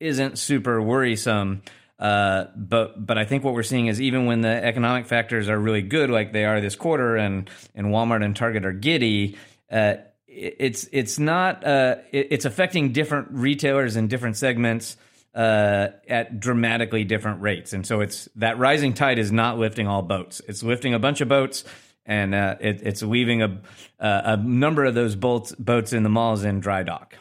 isn't 0.00 0.38
super 0.38 0.80
worrisome. 0.80 1.62
Uh, 1.98 2.44
but 2.54 3.04
but 3.04 3.18
I 3.18 3.24
think 3.24 3.42
what 3.42 3.54
we're 3.54 3.64
seeing 3.64 3.88
is 3.88 4.00
even 4.00 4.26
when 4.26 4.40
the 4.40 4.64
economic 4.64 5.06
factors 5.06 5.48
are 5.48 5.58
really 5.58 5.82
good, 5.82 6.10
like 6.10 6.32
they 6.32 6.44
are 6.44 6.60
this 6.60 6.76
quarter, 6.76 7.16
and 7.16 7.50
and 7.74 7.88
Walmart 7.88 8.24
and 8.24 8.36
Target 8.36 8.64
are 8.64 8.72
giddy. 8.72 9.36
Uh, 9.70 9.94
it's 10.26 10.88
it's 10.92 11.18
not 11.18 11.66
uh, 11.66 11.96
it's 12.12 12.44
affecting 12.44 12.92
different 12.92 13.28
retailers 13.32 13.96
in 13.96 14.06
different 14.06 14.36
segments 14.36 14.96
uh, 15.34 15.88
at 16.08 16.38
dramatically 16.38 17.02
different 17.02 17.42
rates. 17.42 17.72
And 17.72 17.84
so 17.84 18.00
it's 18.00 18.28
that 18.36 18.58
rising 18.58 18.94
tide 18.94 19.18
is 19.18 19.32
not 19.32 19.58
lifting 19.58 19.88
all 19.88 20.02
boats. 20.02 20.40
It's 20.46 20.62
lifting 20.62 20.94
a 20.94 21.00
bunch 21.00 21.20
of 21.20 21.28
boats, 21.28 21.64
and 22.06 22.32
uh, 22.32 22.56
it, 22.60 22.80
it's 22.82 23.02
leaving 23.02 23.42
a 23.42 23.60
a 23.98 24.36
number 24.36 24.84
of 24.84 24.94
those 24.94 25.16
boats 25.16 25.52
boats 25.58 25.92
in 25.92 26.04
the 26.04 26.08
malls 26.08 26.44
in 26.44 26.60
dry 26.60 26.84
dock. 26.84 27.16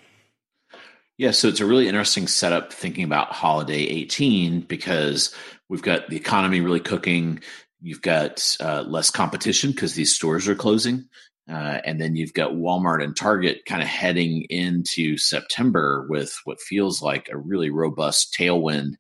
Yeah, 1.18 1.32
so 1.32 1.48
it's 1.48 1.60
a 1.60 1.66
really 1.66 1.88
interesting 1.88 2.28
setup 2.28 2.72
thinking 2.72 3.04
about 3.04 3.32
holiday 3.32 3.80
18 3.80 4.62
because 4.62 5.34
we've 5.68 5.82
got 5.82 6.10
the 6.10 6.16
economy 6.16 6.62
really 6.62 6.80
cooking. 6.80 7.40
You've 7.82 8.04
got 8.04 8.56
uh, 8.60 8.84
less 8.84 9.10
competition 9.10 9.72
because 9.72 9.96
these 9.96 10.14
stores 10.14 10.48
are 10.48 10.56
closing. 10.56 11.06
Uh, 11.50 11.80
and 11.86 12.00
then 12.00 12.16
you've 12.16 12.34
got 12.34 12.52
Walmart 12.52 13.04
and 13.04 13.16
Target 13.16 13.66
kind 13.66 13.82
of 13.82 13.88
heading 13.88 14.46
into 14.50 15.18
September 15.18 16.06
with 16.08 16.38
what 16.44 16.62
feels 16.62 17.02
like 17.02 17.30
a 17.32 17.38
really 17.38 17.72
robust 17.72 18.36
tailwind. 18.38 18.92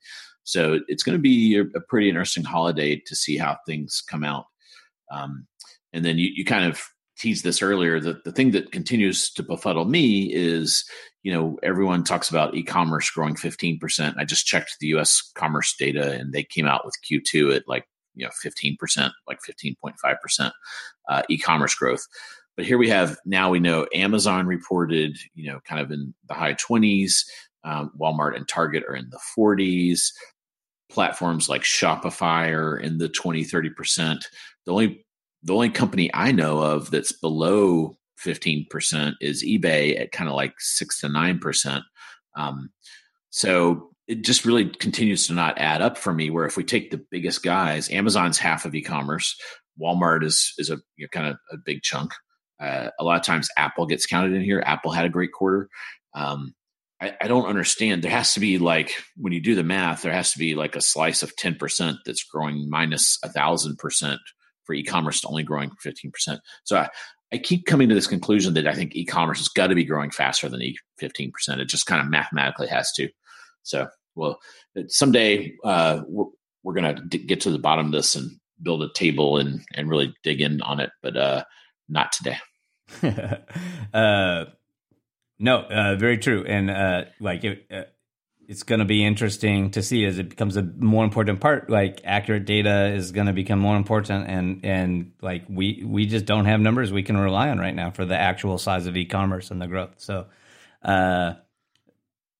So 0.43 0.79
it's 0.87 1.03
going 1.03 1.17
to 1.17 1.21
be 1.21 1.57
a, 1.57 1.81
pretty 1.81 2.09
interesting 2.09 2.45
holiday 2.45 3.01
to 3.05 3.15
see 3.15 3.37
how 3.37 3.57
things 3.67 4.01
come 4.09 4.23
out. 4.23 4.45
Um, 5.11 5.45
and 5.93 6.03
then 6.05 6.17
you, 6.17 6.31
you 6.33 6.45
kind 6.45 6.71
of 6.71 6.81
teased 7.17 7.43
this 7.43 7.61
earlier 7.61 7.99
that 7.99 8.23
the 8.23 8.31
thing 8.31 8.51
that 8.51 8.71
continues 8.71 9.31
to 9.31 9.43
befuddle 9.43 9.85
me 9.85 10.31
is 10.33 10.85
you 11.23 11.33
know 11.33 11.57
everyone 11.63 12.03
talks 12.03 12.29
about 12.29 12.55
e-commerce 12.55 13.09
growing 13.09 13.35
15% 13.35 14.15
i 14.17 14.23
just 14.23 14.45
checked 14.45 14.75
the 14.79 14.87
us 14.87 15.31
commerce 15.35 15.75
data 15.77 16.13
and 16.13 16.33
they 16.33 16.43
came 16.43 16.67
out 16.67 16.85
with 16.85 16.95
q2 17.09 17.55
at 17.55 17.67
like 17.67 17.85
you 18.15 18.25
know 18.25 18.31
15% 18.43 19.11
like 19.27 19.39
15.5% 19.47 20.51
uh, 21.09 21.23
e-commerce 21.29 21.75
growth 21.75 22.05
but 22.57 22.65
here 22.65 22.79
we 22.79 22.89
have 22.89 23.17
now 23.23 23.51
we 23.51 23.59
know 23.59 23.87
Amazon 23.93 24.47
reported, 24.47 25.15
you 25.35 25.51
know, 25.51 25.59
kind 25.63 25.79
of 25.79 25.91
in 25.91 26.13
the 26.27 26.33
high 26.33 26.55
20s. 26.55 27.23
Um, 27.63 27.91
Walmart 27.99 28.35
and 28.35 28.47
Target 28.47 28.83
are 28.89 28.95
in 28.95 29.09
the 29.11 29.19
40s. 29.37 30.11
Platforms 30.89 31.49
like 31.49 31.61
Shopify 31.61 32.49
are 32.51 32.75
in 32.77 32.97
the 32.97 33.09
20, 33.09 33.43
30%. 33.45 34.25
The 34.65 34.71
only 34.71 35.05
the 35.47 35.53
only 35.53 35.69
company 35.69 36.11
I 36.13 36.33
know 36.33 36.59
of 36.59 36.91
that's 36.91 37.13
below 37.13 37.97
15% 38.23 39.13
is 39.21 39.45
eBay 39.45 39.99
at 39.99 40.11
kind 40.11 40.29
of 40.29 40.35
like 40.35 40.53
six 40.59 40.99
to 40.99 41.09
nine 41.09 41.39
percent. 41.39 41.83
Um, 42.35 42.69
so 43.29 43.91
it 44.07 44.23
just 44.23 44.45
really 44.45 44.67
continues 44.67 45.27
to 45.27 45.33
not 45.33 45.57
add 45.57 45.81
up 45.81 45.97
for 45.97 46.13
me. 46.13 46.29
Where 46.29 46.45
if 46.45 46.57
we 46.57 46.65
take 46.65 46.91
the 46.91 47.03
biggest 47.11 47.43
guys, 47.43 47.89
Amazon's 47.89 48.37
half 48.37 48.65
of 48.65 48.75
e-commerce, 48.75 49.39
Walmart 49.81 50.25
is 50.25 50.53
is 50.57 50.69
a 50.69 50.77
you 50.97 51.05
know, 51.05 51.09
kind 51.11 51.27
of 51.27 51.37
a 51.51 51.57
big 51.57 51.81
chunk. 51.81 52.11
Uh, 52.59 52.89
a 52.99 53.03
lot 53.03 53.19
of 53.19 53.25
times 53.25 53.49
Apple 53.55 53.85
gets 53.85 54.05
counted 54.05 54.33
in 54.33 54.41
here. 54.41 54.61
Apple 54.65 54.91
had 54.91 55.05
a 55.05 55.09
great 55.09 55.31
quarter. 55.31 55.69
Um, 56.13 56.55
I, 56.99 57.13
I, 57.21 57.27
don't 57.27 57.45
understand. 57.45 58.03
There 58.03 58.09
has 58.09 58.33
to 58.33 58.39
be 58.39 58.57
like 58.57 58.91
when 59.15 59.31
you 59.31 59.39
do 59.39 59.53
the 59.53 59.63
math, 59.63 60.01
there 60.01 60.11
has 60.11 60.31
to 60.31 60.39
be 60.39 60.55
like 60.55 60.75
a 60.75 60.81
slice 60.81 61.21
of 61.23 61.35
ten 61.37 61.55
percent 61.55 61.97
that's 62.05 62.23
growing 62.23 62.69
minus 62.69 63.19
a 63.23 63.29
thousand 63.29 63.77
percent 63.77 64.19
for 64.67 64.73
e-commerce 64.73 65.25
only 65.25 65.41
growing 65.41 65.71
fifteen 65.79 66.11
percent. 66.11 66.41
So 66.65 66.77
I, 66.77 66.89
I 67.33 67.37
keep 67.39 67.65
coming 67.65 67.89
to 67.89 67.95
this 67.95 68.05
conclusion 68.05 68.53
that 68.53 68.67
I 68.67 68.73
think 68.73 68.95
e-commerce 68.95 69.39
has 69.39 69.47
got 69.47 69.67
to 69.67 69.75
be 69.75 69.85
growing 69.85 70.11
faster 70.11 70.47
than 70.47 70.61
e 70.61 70.77
fifteen 70.99 71.31
percent. 71.31 71.61
It 71.61 71.69
just 71.69 71.87
kind 71.87 72.01
of 72.01 72.11
mathematically 72.11 72.67
has 72.67 72.91
to. 72.93 73.09
So 73.63 73.87
well, 74.13 74.39
someday 74.87 75.55
uh, 75.63 76.01
we're, 76.07 76.25
we're 76.63 76.73
going 76.73 77.09
to 77.09 77.17
get 77.17 77.41
to 77.41 77.51
the 77.51 77.59
bottom 77.59 77.87
of 77.87 77.91
this 77.91 78.15
and 78.15 78.31
build 78.61 78.83
a 78.83 78.91
table 78.93 79.37
and 79.37 79.61
and 79.73 79.89
really 79.89 80.13
dig 80.23 80.41
in 80.41 80.61
on 80.61 80.79
it. 80.79 80.91
But 81.01 81.17
uh, 81.17 81.43
not 81.87 82.11
today. 82.11 82.37
uh, 83.93 84.45
no, 85.39 85.57
uh, 85.59 85.95
very 85.95 86.17
true. 86.17 86.43
And 86.45 86.69
uh, 86.69 87.05
like 87.19 87.43
it, 87.43 87.65
it's 88.47 88.63
going 88.63 88.79
to 88.79 88.85
be 88.85 89.03
interesting 89.03 89.71
to 89.71 89.83
see 89.83 90.05
as 90.05 90.19
it 90.19 90.29
becomes 90.29 90.55
a 90.55 90.63
more 90.63 91.03
important 91.03 91.41
part. 91.41 91.69
Like 91.69 91.99
accurate 92.05 92.45
data 92.45 92.93
is 92.93 93.11
going 93.11 93.27
to 93.27 93.33
become 93.33 93.59
more 93.59 93.75
important, 93.75 94.29
and 94.29 94.65
and 94.65 95.11
like 95.21 95.43
we 95.49 95.83
we 95.85 96.05
just 96.05 96.25
don't 96.25 96.45
have 96.45 96.61
numbers 96.61 96.91
we 96.91 97.03
can 97.03 97.17
rely 97.17 97.49
on 97.49 97.59
right 97.59 97.75
now 97.75 97.91
for 97.91 98.05
the 98.05 98.17
actual 98.17 98.57
size 98.57 98.87
of 98.87 98.95
e-commerce 98.95 99.51
and 99.51 99.61
the 99.61 99.67
growth. 99.67 99.95
So, 99.97 100.27
uh, 100.81 101.33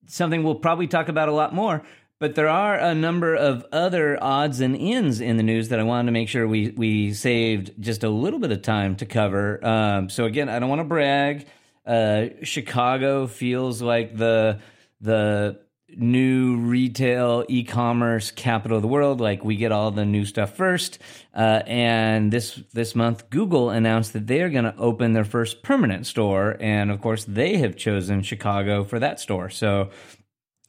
something 0.07 0.43
we'll 0.43 0.55
probably 0.55 0.87
talk 0.87 1.09
about 1.09 1.27
a 1.27 1.33
lot 1.33 1.53
more. 1.53 1.83
But 2.19 2.33
there 2.33 2.49
are 2.49 2.75
a 2.75 2.95
number 2.95 3.35
of 3.35 3.63
other 3.71 4.17
odds 4.23 4.59
and 4.59 4.75
ends 4.75 5.21
in 5.21 5.37
the 5.37 5.43
news 5.43 5.69
that 5.69 5.79
I 5.79 5.83
wanted 5.83 6.07
to 6.07 6.13
make 6.13 6.29
sure 6.29 6.47
we 6.47 6.69
we 6.69 7.13
saved 7.13 7.73
just 7.79 8.05
a 8.05 8.09
little 8.09 8.39
bit 8.39 8.51
of 8.51 8.61
time 8.61 8.95
to 8.95 9.05
cover. 9.05 9.63
Um, 9.63 10.09
so 10.09 10.23
again, 10.23 10.47
I 10.47 10.57
don't 10.59 10.69
want 10.69 10.79
to 10.79 10.85
brag. 10.85 11.47
Uh, 11.85 12.27
Chicago 12.43 13.27
feels 13.27 13.81
like 13.81 14.15
the 14.15 14.59
the 15.01 15.66
new 15.95 16.57
retail 16.57 17.45
e-commerce 17.47 18.31
capital 18.31 18.77
of 18.77 18.81
the 18.81 18.87
world. 18.87 19.21
Like 19.21 19.43
we 19.43 19.55
get 19.55 19.71
all 19.71 19.91
the 19.91 20.05
new 20.05 20.25
stuff 20.25 20.55
first. 20.55 20.99
Uh, 21.33 21.61
and 21.65 22.31
this 22.31 22.61
this 22.73 22.95
month, 22.95 23.29
Google 23.29 23.69
announced 23.69 24.13
that 24.13 24.27
they 24.27 24.41
are 24.41 24.49
going 24.49 24.65
to 24.65 24.75
open 24.77 25.13
their 25.13 25.25
first 25.25 25.63
permanent 25.63 26.05
store, 26.05 26.57
and 26.59 26.91
of 26.91 27.01
course, 27.01 27.25
they 27.25 27.57
have 27.57 27.75
chosen 27.75 28.21
Chicago 28.21 28.83
for 28.83 28.99
that 28.99 29.19
store. 29.19 29.49
So. 29.49 29.89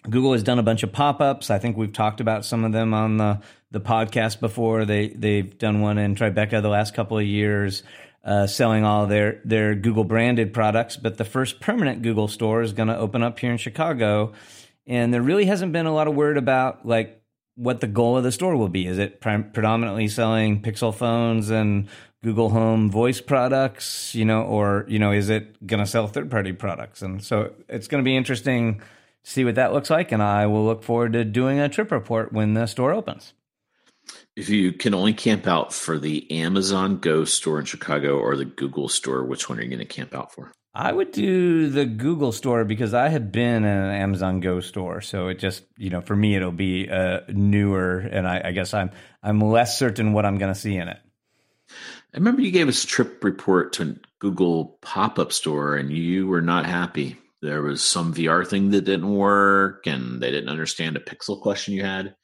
Google 0.09 0.33
has 0.33 0.45
done 0.45 0.61
a 0.61 0.63
bunch 0.63 0.85
of 0.85 0.93
pop-ups. 0.93 1.51
I 1.51 1.59
think 1.59 1.77
we've 1.77 1.93
talked 1.93 2.21
about 2.21 2.45
some 2.45 2.65
of 2.65 2.73
them 2.73 2.95
on 2.95 3.17
the, 3.17 3.41
the 3.73 3.81
podcast 3.81 4.39
before. 4.39 4.85
They 4.85 5.09
they've 5.09 5.59
done 5.59 5.81
one 5.81 5.99
in 5.99 6.15
Tribeca 6.15 6.63
the 6.63 6.69
last 6.69 6.95
couple 6.95 7.19
of 7.19 7.25
years, 7.25 7.83
uh, 8.25 8.47
selling 8.47 8.85
all 8.85 9.07
their 9.07 9.43
their 9.45 9.75
Google 9.75 10.05
branded 10.05 10.55
products. 10.55 10.97
But 10.97 11.19
the 11.19 11.25
first 11.25 11.61
permanent 11.61 12.03
Google 12.03 12.29
store 12.29 12.63
is 12.63 12.73
going 12.73 12.89
to 12.89 12.97
open 12.97 13.25
up 13.25 13.41
here 13.41 13.51
in 13.51 13.59
Chicago, 13.59 14.33
and 14.89 15.13
there 15.13 15.23
really 15.23 15.45
hasn't 15.45 15.73
been 15.73 15.87
a 15.87 15.93
lot 15.93 16.09
of 16.09 16.15
word 16.15 16.39
about 16.39 16.87
like 16.87 17.23
what 17.55 17.81
the 17.81 17.87
goal 17.87 18.17
of 18.17 18.25
the 18.25 18.33
store 18.33 18.57
will 18.57 18.69
be. 18.69 18.87
Is 18.87 18.99
it 18.99 19.21
pre- 19.21 19.43
predominantly 19.43 20.09
selling 20.09 20.63
Pixel 20.63 20.95
phones 20.95 21.51
and 21.51 21.89
Google 22.25 22.51
Home 22.51 22.91
voice 22.91 23.21
products, 23.21 24.15
you 24.15 24.25
know, 24.25 24.43
or 24.43 24.87
you 24.89 24.99
know, 24.99 25.13
is 25.13 25.29
it 25.29 25.65
going 25.67 25.81
to 25.81 25.87
sell 25.87 26.07
third 26.09 26.31
party 26.31 26.53
products? 26.53 27.03
And 27.03 27.23
so 27.23 27.53
it's 27.69 27.87
going 27.87 28.03
to 28.03 28.09
be 28.09 28.17
interesting 28.17 28.79
to 28.79 29.31
see 29.31 29.45
what 29.45 29.57
that 29.57 29.73
looks 29.73 29.91
like. 29.91 30.11
And 30.11 30.23
I 30.23 30.47
will 30.47 30.65
look 30.65 30.83
forward 30.83 31.13
to 31.13 31.25
doing 31.25 31.61
a 31.61 31.69
trip 31.69 31.93
report 31.93 32.33
when 32.33 32.55
the 32.55 32.67
store 32.67 32.93
opens. 32.93 33.35
If 34.37 34.49
you 34.49 34.73
can 34.73 34.95
only 34.95 35.13
camp 35.13 35.47
out 35.47 35.75
for 35.75 35.99
the 35.99 36.31
Amazon 36.31 36.99
Go 36.99 37.25
store 37.25 37.59
in 37.59 37.67
Chicago 37.67 38.19
or 38.19 38.37
the 38.37 38.47
Google 38.47 38.89
store, 38.89 39.23
which 39.23 39.49
one 39.49 39.59
are 39.59 39.63
you 39.63 39.69
going 39.69 39.81
to 39.81 39.85
camp 39.85 40.15
out 40.15 40.33
for? 40.33 40.53
I 40.79 40.93
would 40.93 41.11
do 41.11 41.71
the 41.71 41.85
Google 41.87 42.31
store 42.31 42.65
because 42.65 42.95
I 42.95 43.09
have 43.09 43.33
been 43.33 43.65
in 43.65 43.67
an 43.67 43.91
Amazon 43.91 44.39
Go 44.39 44.61
store, 44.61 45.01
so 45.01 45.27
it 45.27 45.41
just 45.41 45.65
you 45.77 45.91
know 45.91 46.01
for 46.01 46.15
me 46.15 46.37
it'll 46.37 46.53
be 46.53 46.89
uh, 46.89 47.23
newer, 47.27 47.99
and 47.99 48.29
I, 48.29 48.41
I 48.45 48.53
guess 48.53 48.73
I'm 48.73 48.93
I'm 49.21 49.41
less 49.41 49.77
certain 49.77 50.13
what 50.13 50.25
I'm 50.25 50.39
going 50.39 50.55
to 50.55 50.59
see 50.59 50.77
in 50.77 50.87
it. 50.87 50.99
I 51.69 52.19
remember 52.19 52.43
you 52.43 52.53
gave 52.53 52.69
us 52.69 52.85
a 52.85 52.87
trip 52.87 53.25
report 53.25 53.73
to 53.75 53.99
Google 54.21 54.79
pop 54.81 55.19
up 55.19 55.33
store, 55.33 55.75
and 55.75 55.91
you 55.91 56.29
were 56.29 56.43
not 56.43 56.65
happy. 56.65 57.17
There 57.43 57.61
was 57.61 57.83
some 57.83 58.15
VR 58.15 58.47
thing 58.47 58.71
that 58.71 58.85
didn't 58.85 59.13
work, 59.13 59.89
and 59.89 60.23
they 60.23 60.31
didn't 60.31 60.49
understand 60.49 60.97
a 60.97 61.01
pixel 61.01 61.43
question 61.43 61.75
you 61.75 61.83
had. 61.83 62.15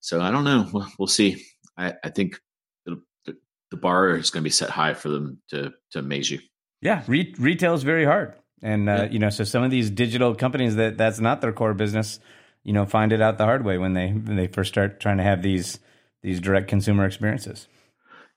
So 0.00 0.20
I 0.20 0.32
don't 0.32 0.44
know. 0.44 0.68
We'll, 0.72 0.86
we'll 0.98 1.06
see. 1.06 1.44
I, 1.78 1.94
I 2.02 2.10
think 2.10 2.40
the, 2.84 3.00
the 3.70 3.76
bar 3.76 4.16
is 4.16 4.30
going 4.30 4.42
to 4.42 4.48
be 4.48 4.50
set 4.50 4.70
high 4.70 4.94
for 4.94 5.08
them 5.08 5.40
to 5.50 5.72
to 5.92 6.00
amaze 6.00 6.28
you. 6.28 6.40
Yeah, 6.86 7.02
re- 7.08 7.34
retail 7.36 7.74
is 7.74 7.82
very 7.82 8.04
hard, 8.04 8.34
and 8.62 8.88
uh, 8.88 8.92
yeah. 8.92 9.04
you 9.10 9.18
know, 9.18 9.28
so 9.30 9.42
some 9.42 9.64
of 9.64 9.72
these 9.72 9.90
digital 9.90 10.36
companies 10.36 10.76
that 10.76 10.96
that's 10.96 11.18
not 11.18 11.40
their 11.40 11.52
core 11.52 11.74
business, 11.74 12.20
you 12.62 12.72
know, 12.72 12.86
find 12.86 13.12
it 13.12 13.20
out 13.20 13.38
the 13.38 13.44
hard 13.44 13.64
way 13.64 13.76
when 13.76 13.94
they 13.94 14.10
when 14.10 14.36
they 14.36 14.46
first 14.46 14.68
start 14.68 15.00
trying 15.00 15.16
to 15.16 15.24
have 15.24 15.42
these 15.42 15.80
these 16.22 16.38
direct 16.38 16.68
consumer 16.68 17.04
experiences. 17.04 17.66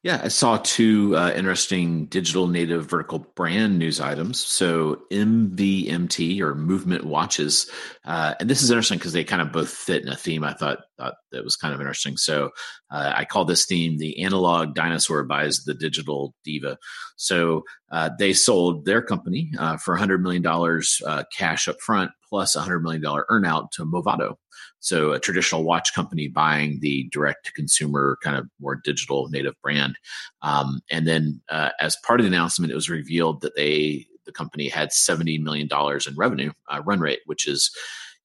Yeah, 0.02 0.22
I 0.24 0.30
saw 0.30 0.58
two 0.64 1.14
uh, 1.18 1.34
interesting 1.36 2.06
digital 2.06 2.47
native 2.47 2.89
vertical 2.89 3.20
brand 3.36 3.78
news 3.78 4.00
items. 4.00 4.39
So 4.39 5.02
MVMT 5.12 6.39
or 6.39 6.56
Movement 6.56 7.04
Watches, 7.04 7.70
uh, 8.06 8.34
and 8.39 8.50
this 8.50 8.62
is 8.62 8.72
interesting 8.72 8.97
because 8.97 9.12
they 9.12 9.26
kind 9.26 9.41
of 9.41 9.52
both 9.52 9.68
fit 9.70 10.02
in 10.02 10.08
a 10.08 10.16
theme. 10.16 10.45
I 10.45 10.54
thought 10.54 10.80
thought 10.97 11.16
that 11.34 11.43
was 11.43 11.58
kind 11.58 11.74
of 11.74 11.82
interesting. 11.82 12.16
So 12.16 12.52
uh, 12.89 13.12
I 13.14 13.26
call 13.26 13.43
this 13.43 13.66
theme 13.66 13.97
the 13.97 14.24
analog 14.24 14.74
dinosaur 14.74 15.26
buys 15.26 15.66
the 15.66 15.74
digital 15.74 16.34
diva. 16.45 16.78
So 17.18 17.64
uh, 17.91 18.12
they 18.18 18.32
sold 18.32 18.86
their 18.86 19.02
company 19.02 19.52
uh, 19.60 19.76
for 19.76 19.97
$100 19.97 20.22
million 20.22 20.45
uh, 20.45 21.24
cash 21.38 21.68
up 21.68 21.82
front 21.82 22.12
plus 22.30 22.56
a 22.56 22.62
$100 22.62 22.82
million 22.84 23.02
earnout 23.02 23.72
to 23.72 23.86
Movado. 23.86 24.36
So 24.80 25.11
a 25.11 25.19
traditional 25.19 25.63
watch 25.63 25.93
company 25.93 26.27
buying 26.27 26.80
the 26.80 27.09
direct 27.11 27.45
to 27.45 27.53
consumer 27.53 28.17
kind 28.23 28.38
of 28.38 28.47
more 28.59 28.75
digital 28.75 29.27
native 29.30 29.55
brand. 29.61 29.97
Um, 30.41 30.82
and 30.89 31.07
then 31.07 31.41
uh, 31.49 31.69
as 31.80 31.97
part 31.97 32.19
of 32.19 32.23
the 32.23 32.30
announcement, 32.30 32.71
it 32.71 32.75
was 32.75 32.89
revealed 32.89 33.41
that 33.41 33.55
they, 33.55 34.07
the 34.25 34.32
company 34.32 34.69
had 34.69 34.89
$70 34.89 35.41
million 35.41 35.67
in 35.71 36.15
revenue 36.15 36.51
uh, 36.71 36.82
run 36.86 36.99
rate, 36.99 37.19
which 37.25 37.47
is 37.47 37.71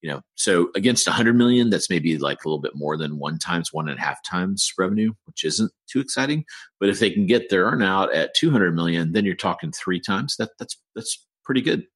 you 0.05 0.11
know 0.11 0.20
so 0.34 0.68
against 0.76 1.07
100 1.07 1.34
million 1.34 1.70
that's 1.70 1.88
maybe 1.88 2.18
like 2.18 2.44
a 2.44 2.48
little 2.48 2.61
bit 2.61 2.76
more 2.76 2.98
than 2.98 3.18
one 3.18 3.38
times 3.38 3.72
one 3.72 3.88
and 3.88 3.98
a 3.98 4.02
half 4.02 4.22
times 4.22 4.70
revenue 4.78 5.14
which 5.24 5.44
isn't 5.44 5.72
too 5.86 5.98
exciting 5.98 6.44
but 6.78 6.90
if 6.90 7.00
they 7.00 7.11
can 7.11 7.24
get 7.24 7.48
their 7.48 7.64
earn 7.64 7.82
out 7.82 8.12
at 8.12 8.34
200 8.34 8.74
million 8.74 9.12
then 9.12 9.24
you're 9.24 9.34
talking 9.34 9.72
three 9.72 9.98
times 9.98 10.36
that 10.36 10.50
that's 10.59 10.76
that's 10.94 11.26
pretty 11.45 11.61
good 11.61 11.86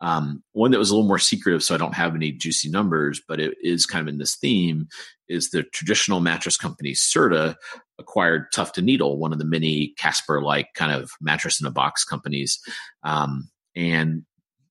um, 0.00 0.42
one 0.52 0.70
that 0.70 0.78
was 0.78 0.90
a 0.90 0.94
little 0.94 1.08
more 1.08 1.18
secretive 1.18 1.62
so 1.62 1.74
i 1.74 1.78
don't 1.78 1.94
have 1.94 2.14
any 2.14 2.32
juicy 2.32 2.68
numbers 2.68 3.20
but 3.28 3.40
it 3.40 3.56
is 3.62 3.86
kind 3.86 4.06
of 4.06 4.12
in 4.12 4.18
this 4.18 4.36
theme 4.36 4.88
is 5.28 5.50
the 5.50 5.62
traditional 5.64 6.20
mattress 6.20 6.56
company 6.56 6.92
serta 6.92 7.54
acquired 7.98 8.46
tuft 8.52 8.78
and 8.78 8.86
needle 8.86 9.18
one 9.18 9.32
of 9.32 9.38
the 9.38 9.44
many 9.44 9.94
casper 9.98 10.42
like 10.42 10.68
kind 10.74 10.92
of 10.92 11.10
mattress 11.20 11.60
in 11.60 11.66
a 11.66 11.70
box 11.70 12.04
companies 12.04 12.60
um, 13.02 13.48
and 13.74 14.24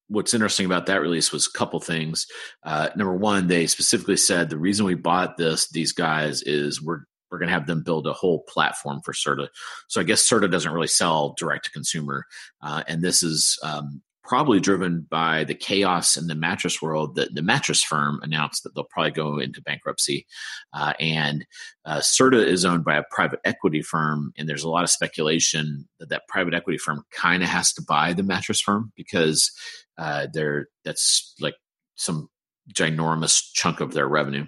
what's 0.07 0.33
interesting 0.33 0.65
about 0.65 0.85
that 0.85 1.01
release 1.01 1.31
was 1.31 1.47
a 1.47 1.57
couple 1.57 1.79
things. 1.79 2.27
Uh, 2.63 2.89
number 2.95 3.15
one, 3.15 3.47
they 3.47 3.67
specifically 3.67 4.17
said 4.17 4.49
the 4.49 4.57
reason 4.57 4.85
we 4.85 4.95
bought 4.95 5.37
this 5.37 5.69
these 5.69 5.91
guys 5.91 6.41
is 6.43 6.81
we're 6.81 7.01
we're 7.31 7.39
going 7.39 7.47
to 7.47 7.53
have 7.53 7.67
them 7.67 7.83
build 7.83 8.07
a 8.07 8.13
whole 8.13 8.43
platform 8.47 9.01
for 9.03 9.11
Serta. 9.11 9.47
So 9.87 9.99
I 9.99 10.03
guess 10.03 10.27
Serta 10.27 10.49
doesn't 10.49 10.71
really 10.71 10.87
sell 10.87 11.33
direct 11.37 11.65
to 11.65 11.71
consumer, 11.71 12.25
uh, 12.61 12.83
and 12.87 13.01
this 13.01 13.23
is 13.23 13.57
um, 13.63 14.01
probably 14.27 14.59
driven 14.59 15.05
by 15.09 15.43
the 15.43 15.53
chaos 15.53 16.17
in 16.17 16.27
the 16.27 16.35
mattress 16.35 16.81
world 16.81 17.15
that 17.15 17.33
the 17.35 17.41
mattress 17.41 17.83
firm 17.83 18.19
announced 18.23 18.63
that 18.63 18.73
they'll 18.73 18.83
probably 18.83 19.11
go 19.11 19.37
into 19.37 19.61
bankruptcy. 19.61 20.25
Uh, 20.73 20.93
and 20.99 21.45
uh, 21.85 21.99
Serta 21.99 22.43
is 22.43 22.65
owned 22.65 22.83
by 22.83 22.97
a 22.97 23.03
private 23.11 23.39
equity 23.45 23.81
firm, 23.81 24.33
and 24.37 24.49
there's 24.49 24.63
a 24.63 24.69
lot 24.69 24.83
of 24.83 24.89
speculation 24.89 25.87
that 25.99 26.09
that 26.09 26.27
private 26.27 26.53
equity 26.53 26.77
firm 26.77 27.03
kind 27.11 27.43
of 27.43 27.49
has 27.49 27.73
to 27.73 27.83
buy 27.87 28.13
the 28.13 28.23
mattress 28.23 28.59
firm 28.59 28.91
because 28.95 29.51
uh, 29.97 30.27
they're 30.33 30.67
that's 30.83 31.35
like 31.39 31.55
some 31.95 32.29
ginormous 32.73 33.51
chunk 33.53 33.79
of 33.79 33.93
their 33.93 34.07
revenue. 34.07 34.45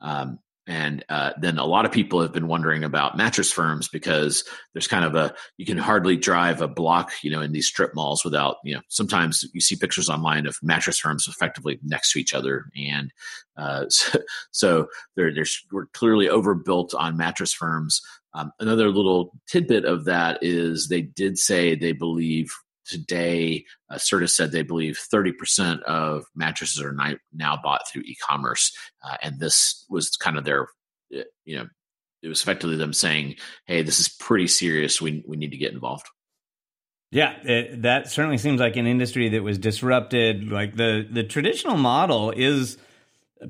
Um, 0.00 0.38
and 0.70 1.04
uh, 1.08 1.32
then 1.40 1.58
a 1.58 1.66
lot 1.66 1.84
of 1.84 1.90
people 1.90 2.22
have 2.22 2.32
been 2.32 2.46
wondering 2.46 2.84
about 2.84 3.16
mattress 3.16 3.50
firms 3.50 3.88
because 3.88 4.44
there's 4.72 4.86
kind 4.86 5.04
of 5.04 5.16
a 5.16 5.34
you 5.56 5.66
can 5.66 5.76
hardly 5.76 6.16
drive 6.16 6.62
a 6.62 6.68
block, 6.68 7.10
you 7.24 7.30
know, 7.30 7.40
in 7.40 7.50
these 7.50 7.66
strip 7.66 7.92
malls 7.92 8.24
without, 8.24 8.58
you 8.62 8.76
know, 8.76 8.80
sometimes 8.86 9.44
you 9.52 9.60
see 9.60 9.74
pictures 9.74 10.08
online 10.08 10.46
of 10.46 10.56
mattress 10.62 11.00
firms 11.00 11.26
effectively 11.26 11.80
next 11.82 12.12
to 12.12 12.20
each 12.20 12.32
other, 12.32 12.66
and 12.76 13.10
uh, 13.56 13.86
so, 13.88 14.18
so 14.52 14.86
they're, 15.16 15.34
they're 15.34 15.44
we're 15.72 15.86
clearly 15.86 16.28
overbuilt 16.28 16.94
on 16.94 17.16
mattress 17.16 17.52
firms. 17.52 18.00
Um, 18.32 18.52
another 18.60 18.90
little 18.90 19.32
tidbit 19.48 19.84
of 19.84 20.04
that 20.04 20.38
is 20.40 20.86
they 20.86 21.02
did 21.02 21.36
say 21.36 21.74
they 21.74 21.90
believe 21.90 22.54
today, 22.90 23.64
uh, 23.88 23.96
Serta 23.96 24.28
said 24.28 24.52
they 24.52 24.62
believe 24.62 24.98
30% 25.12 25.82
of 25.82 26.24
mattresses 26.34 26.80
are 26.80 26.94
now 27.32 27.58
bought 27.62 27.88
through 27.88 28.02
e-commerce, 28.02 28.76
uh, 29.04 29.16
and 29.22 29.38
this 29.38 29.84
was 29.88 30.10
kind 30.16 30.36
of 30.36 30.44
their, 30.44 30.68
uh, 31.16 31.22
you 31.44 31.56
know, 31.56 31.66
it 32.22 32.28
was 32.28 32.42
effectively 32.42 32.76
them 32.76 32.92
saying, 32.92 33.36
"Hey, 33.66 33.82
this 33.82 33.98
is 33.98 34.08
pretty 34.08 34.46
serious. 34.46 35.00
We 35.00 35.24
we 35.26 35.38
need 35.38 35.52
to 35.52 35.56
get 35.56 35.72
involved." 35.72 36.06
Yeah, 37.12 37.32
it, 37.42 37.82
that 37.82 38.08
certainly 38.08 38.38
seems 38.38 38.60
like 38.60 38.76
an 38.76 38.86
industry 38.86 39.30
that 39.30 39.42
was 39.42 39.56
disrupted. 39.56 40.50
Like 40.50 40.76
the 40.76 41.06
the 41.10 41.24
traditional 41.24 41.76
model 41.76 42.30
is 42.30 42.76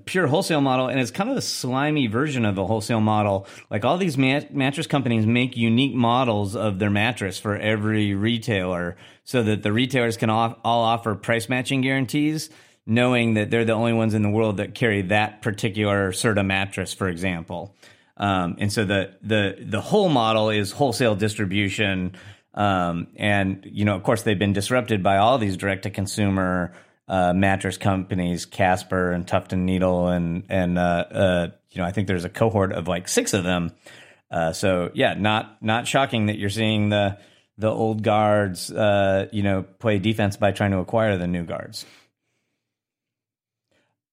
pure 0.04 0.26
wholesale 0.26 0.60
model 0.60 0.86
and 0.86 1.00
it's 1.00 1.10
kind 1.10 1.30
of 1.30 1.36
a 1.36 1.42
slimy 1.42 2.06
version 2.06 2.44
of 2.44 2.58
a 2.58 2.66
wholesale 2.66 3.00
model. 3.00 3.46
Like 3.70 3.84
all 3.84 3.98
these 3.98 4.16
mat- 4.16 4.54
mattress 4.54 4.86
companies 4.86 5.26
make 5.26 5.56
unique 5.56 5.94
models 5.94 6.54
of 6.54 6.78
their 6.78 6.90
mattress 6.90 7.38
for 7.38 7.56
every 7.56 8.14
retailer 8.14 8.96
so 9.24 9.42
that 9.42 9.62
the 9.62 9.72
retailers 9.72 10.16
can 10.16 10.30
all, 10.30 10.56
all 10.64 10.84
offer 10.84 11.14
price 11.14 11.48
matching 11.48 11.80
guarantees 11.80 12.50
knowing 12.86 13.34
that 13.34 13.50
they're 13.50 13.64
the 13.64 13.72
only 13.72 13.92
ones 13.92 14.14
in 14.14 14.22
the 14.22 14.30
world 14.30 14.56
that 14.56 14.74
carry 14.74 15.02
that 15.02 15.42
particular 15.42 16.12
Serta 16.12 16.44
mattress 16.44 16.94
for 16.94 17.08
example. 17.08 17.74
Um, 18.16 18.56
and 18.58 18.72
so 18.72 18.84
the 18.84 19.14
the 19.22 19.56
the 19.60 19.80
whole 19.80 20.08
model 20.08 20.50
is 20.50 20.72
wholesale 20.72 21.14
distribution. 21.14 22.16
Um, 22.52 23.08
and 23.16 23.64
you 23.64 23.84
know 23.84 23.94
of 23.94 24.02
course 24.02 24.22
they've 24.22 24.38
been 24.38 24.52
disrupted 24.52 25.02
by 25.02 25.18
all 25.18 25.38
these 25.38 25.56
direct 25.56 25.84
to 25.84 25.90
consumer 25.90 26.72
uh, 27.10 27.32
mattress 27.34 27.76
companies, 27.76 28.46
Casper 28.46 29.10
and 29.10 29.26
Tuft 29.26 29.52
and 29.52 29.66
Needle, 29.66 30.06
and 30.06 30.44
and 30.48 30.78
uh, 30.78 31.04
uh, 31.10 31.48
you 31.72 31.82
know 31.82 31.86
I 31.86 31.90
think 31.90 32.06
there's 32.06 32.24
a 32.24 32.28
cohort 32.28 32.72
of 32.72 32.86
like 32.86 33.08
six 33.08 33.34
of 33.34 33.42
them. 33.42 33.72
Uh, 34.30 34.52
so 34.52 34.92
yeah, 34.94 35.14
not 35.14 35.60
not 35.60 35.88
shocking 35.88 36.26
that 36.26 36.38
you're 36.38 36.50
seeing 36.50 36.88
the 36.88 37.18
the 37.58 37.68
old 37.68 38.04
guards, 38.04 38.70
uh, 38.70 39.26
you 39.32 39.42
know, 39.42 39.62
play 39.80 39.98
defense 39.98 40.36
by 40.36 40.52
trying 40.52 40.70
to 40.70 40.78
acquire 40.78 41.18
the 41.18 41.26
new 41.26 41.44
guards. 41.44 41.84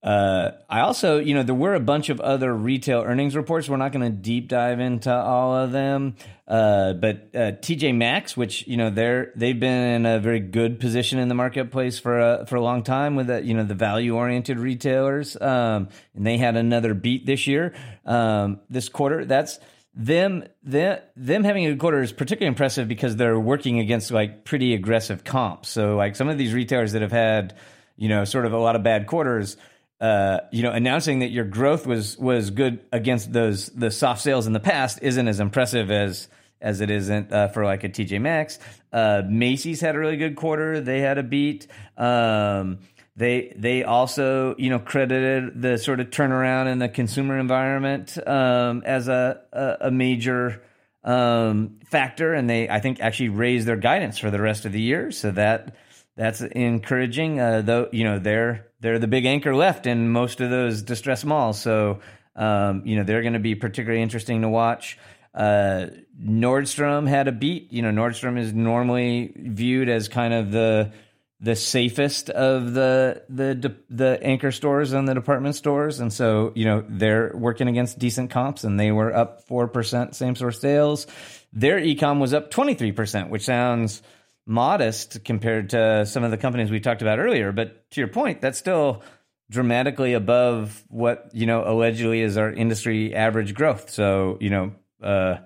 Uh, 0.03 0.51
I 0.69 0.81
also, 0.81 1.17
you 1.17 1.33
know, 1.33 1.41
there 1.41 1.55
were 1.55 1.73
a 1.73 1.79
bunch 1.79 2.09
of 2.09 2.21
other 2.21 2.53
retail 2.53 3.01
earnings 3.01 3.35
reports. 3.35 3.67
We're 3.67 3.77
not 3.77 3.91
going 3.91 4.05
to 4.05 4.15
deep 4.15 4.47
dive 4.47 4.79
into 4.79 5.11
all 5.11 5.55
of 5.55 5.71
them, 5.71 6.15
uh, 6.47 6.93
but 6.93 7.29
uh, 7.33 7.51
TJ 7.53 7.95
Maxx, 7.95 8.37
which 8.37 8.67
you 8.67 8.77
know 8.77 8.91
they're 8.91 9.31
they've 9.35 9.59
been 9.59 9.95
in 9.95 10.05
a 10.05 10.19
very 10.19 10.39
good 10.39 10.79
position 10.79 11.17
in 11.17 11.29
the 11.29 11.35
marketplace 11.35 11.97
for 11.97 12.19
a 12.19 12.45
for 12.45 12.57
a 12.57 12.61
long 12.61 12.83
time 12.83 13.15
with 13.15 13.27
the, 13.27 13.43
you 13.43 13.55
know 13.55 13.63
the 13.63 13.73
value 13.73 14.15
oriented 14.15 14.59
retailers, 14.59 15.35
um, 15.41 15.89
and 16.13 16.27
they 16.27 16.37
had 16.37 16.55
another 16.55 16.93
beat 16.93 17.25
this 17.25 17.47
year, 17.47 17.73
um, 18.05 18.59
this 18.69 18.89
quarter. 18.89 19.25
That's 19.25 19.59
them 19.95 20.43
them 20.61 20.99
them 21.15 21.43
having 21.43 21.65
a 21.65 21.71
good 21.71 21.79
quarter 21.79 22.03
is 22.03 22.13
particularly 22.13 22.49
impressive 22.49 22.87
because 22.87 23.15
they're 23.15 23.39
working 23.39 23.79
against 23.79 24.11
like 24.11 24.45
pretty 24.45 24.75
aggressive 24.75 25.23
comps. 25.23 25.69
So 25.69 25.95
like 25.95 26.15
some 26.15 26.29
of 26.29 26.37
these 26.37 26.53
retailers 26.53 26.91
that 26.91 27.01
have 27.01 27.11
had 27.11 27.55
you 27.97 28.09
know 28.09 28.25
sort 28.25 28.45
of 28.45 28.53
a 28.53 28.59
lot 28.59 28.75
of 28.75 28.83
bad 28.83 29.07
quarters 29.07 29.57
uh, 29.99 30.41
you 30.51 30.61
know, 30.61 30.71
announcing 30.71 31.19
that 31.19 31.31
your 31.31 31.45
growth 31.45 31.87
was 31.87 32.17
was 32.17 32.51
good 32.51 32.79
against 32.91 33.33
those 33.33 33.67
the 33.67 33.89
soft 33.89 34.21
sales 34.21 34.45
in 34.45 34.53
the 34.53 34.59
past 34.59 34.99
isn't 35.01 35.27
as 35.27 35.39
impressive 35.39 35.89
as 35.89 36.27
as 36.61 36.81
it 36.81 36.89
isn't 36.89 37.31
uh, 37.31 37.47
for 37.47 37.65
like 37.65 37.83
a 37.83 37.89
TJ 37.89 38.21
Maxx. 38.21 38.59
Uh, 38.91 39.23
Macy's 39.27 39.81
had 39.81 39.95
a 39.95 39.99
really 39.99 40.17
good 40.17 40.35
quarter; 40.35 40.81
they 40.81 40.99
had 40.99 41.17
a 41.17 41.23
beat. 41.23 41.67
Um, 41.97 42.79
they 43.15 43.53
they 43.55 43.83
also 43.83 44.55
you 44.57 44.69
know 44.69 44.79
credited 44.79 45.59
the 45.61 45.79
sort 45.79 45.99
of 45.99 46.11
turnaround 46.11 46.71
in 46.71 46.77
the 46.77 46.89
consumer 46.89 47.39
environment 47.39 48.17
um, 48.27 48.83
as 48.85 49.07
a, 49.07 49.41
a, 49.51 49.87
a 49.87 49.91
major 49.91 50.61
um, 51.03 51.79
factor, 51.89 52.35
and 52.35 52.47
they 52.47 52.69
I 52.69 52.79
think 52.79 52.99
actually 52.99 53.29
raised 53.29 53.67
their 53.67 53.77
guidance 53.77 54.19
for 54.19 54.29
the 54.29 54.39
rest 54.39 54.65
of 54.65 54.71
the 54.71 54.81
year. 54.81 55.09
So 55.09 55.31
that 55.31 55.75
that's 56.17 56.41
encouraging. 56.41 57.39
Uh, 57.39 57.61
though 57.61 57.87
you 57.93 58.03
know 58.03 58.19
they're 58.19 58.67
they're 58.81 58.99
the 58.99 59.07
big 59.07 59.25
anchor 59.25 59.55
left 59.55 59.85
in 59.85 60.09
most 60.09 60.41
of 60.41 60.49
those 60.49 60.81
distressed 60.81 61.25
malls, 61.25 61.61
so 61.61 61.99
um, 62.35 62.81
you 62.85 62.97
know 62.97 63.03
they're 63.03 63.21
going 63.21 63.33
to 63.33 63.39
be 63.39 63.55
particularly 63.55 64.01
interesting 64.01 64.41
to 64.41 64.49
watch. 64.49 64.97
Uh, 65.33 65.87
Nordstrom 66.19 67.07
had 67.07 67.27
a 67.27 67.31
beat. 67.31 67.71
You 67.71 67.83
know, 67.83 67.91
Nordstrom 67.91 68.39
is 68.39 68.53
normally 68.53 69.31
viewed 69.37 69.87
as 69.87 70.09
kind 70.09 70.33
of 70.33 70.51
the 70.51 70.91
the 71.39 71.55
safest 71.55 72.31
of 72.31 72.73
the 72.73 73.21
the 73.29 73.75
the 73.91 74.19
anchor 74.23 74.51
stores 74.51 74.93
and 74.93 75.07
the 75.07 75.13
department 75.13 75.55
stores, 75.55 75.99
and 75.99 76.11
so 76.11 76.51
you 76.55 76.65
know 76.65 76.83
they're 76.89 77.31
working 77.35 77.67
against 77.67 77.99
decent 77.99 78.31
comps, 78.31 78.63
and 78.63 78.79
they 78.79 78.91
were 78.91 79.15
up 79.15 79.43
four 79.47 79.67
percent 79.67 80.15
same 80.15 80.35
store 80.35 80.51
sales. 80.51 81.05
Their 81.53 81.79
ecom 81.79 82.19
was 82.19 82.33
up 82.33 82.49
twenty 82.49 82.73
three 82.73 82.91
percent, 82.91 83.29
which 83.29 83.43
sounds 83.43 84.01
modest 84.47 85.23
compared 85.25 85.71
to 85.71 86.05
some 86.05 86.23
of 86.23 86.31
the 86.31 86.37
companies 86.37 86.71
we 86.71 86.79
talked 86.79 87.01
about 87.01 87.19
earlier. 87.19 87.51
But 87.51 87.91
to 87.91 88.01
your 88.01 88.07
point, 88.07 88.41
that's 88.41 88.57
still 88.57 89.03
dramatically 89.49 90.13
above 90.13 90.83
what 90.89 91.29
you 91.33 91.45
know 91.45 91.63
allegedly 91.65 92.21
is 92.21 92.37
our 92.37 92.51
industry 92.51 93.13
average 93.13 93.53
growth. 93.53 93.89
So 93.89 94.37
you 94.39 94.49
know 94.49 94.71
uh, 95.03 95.37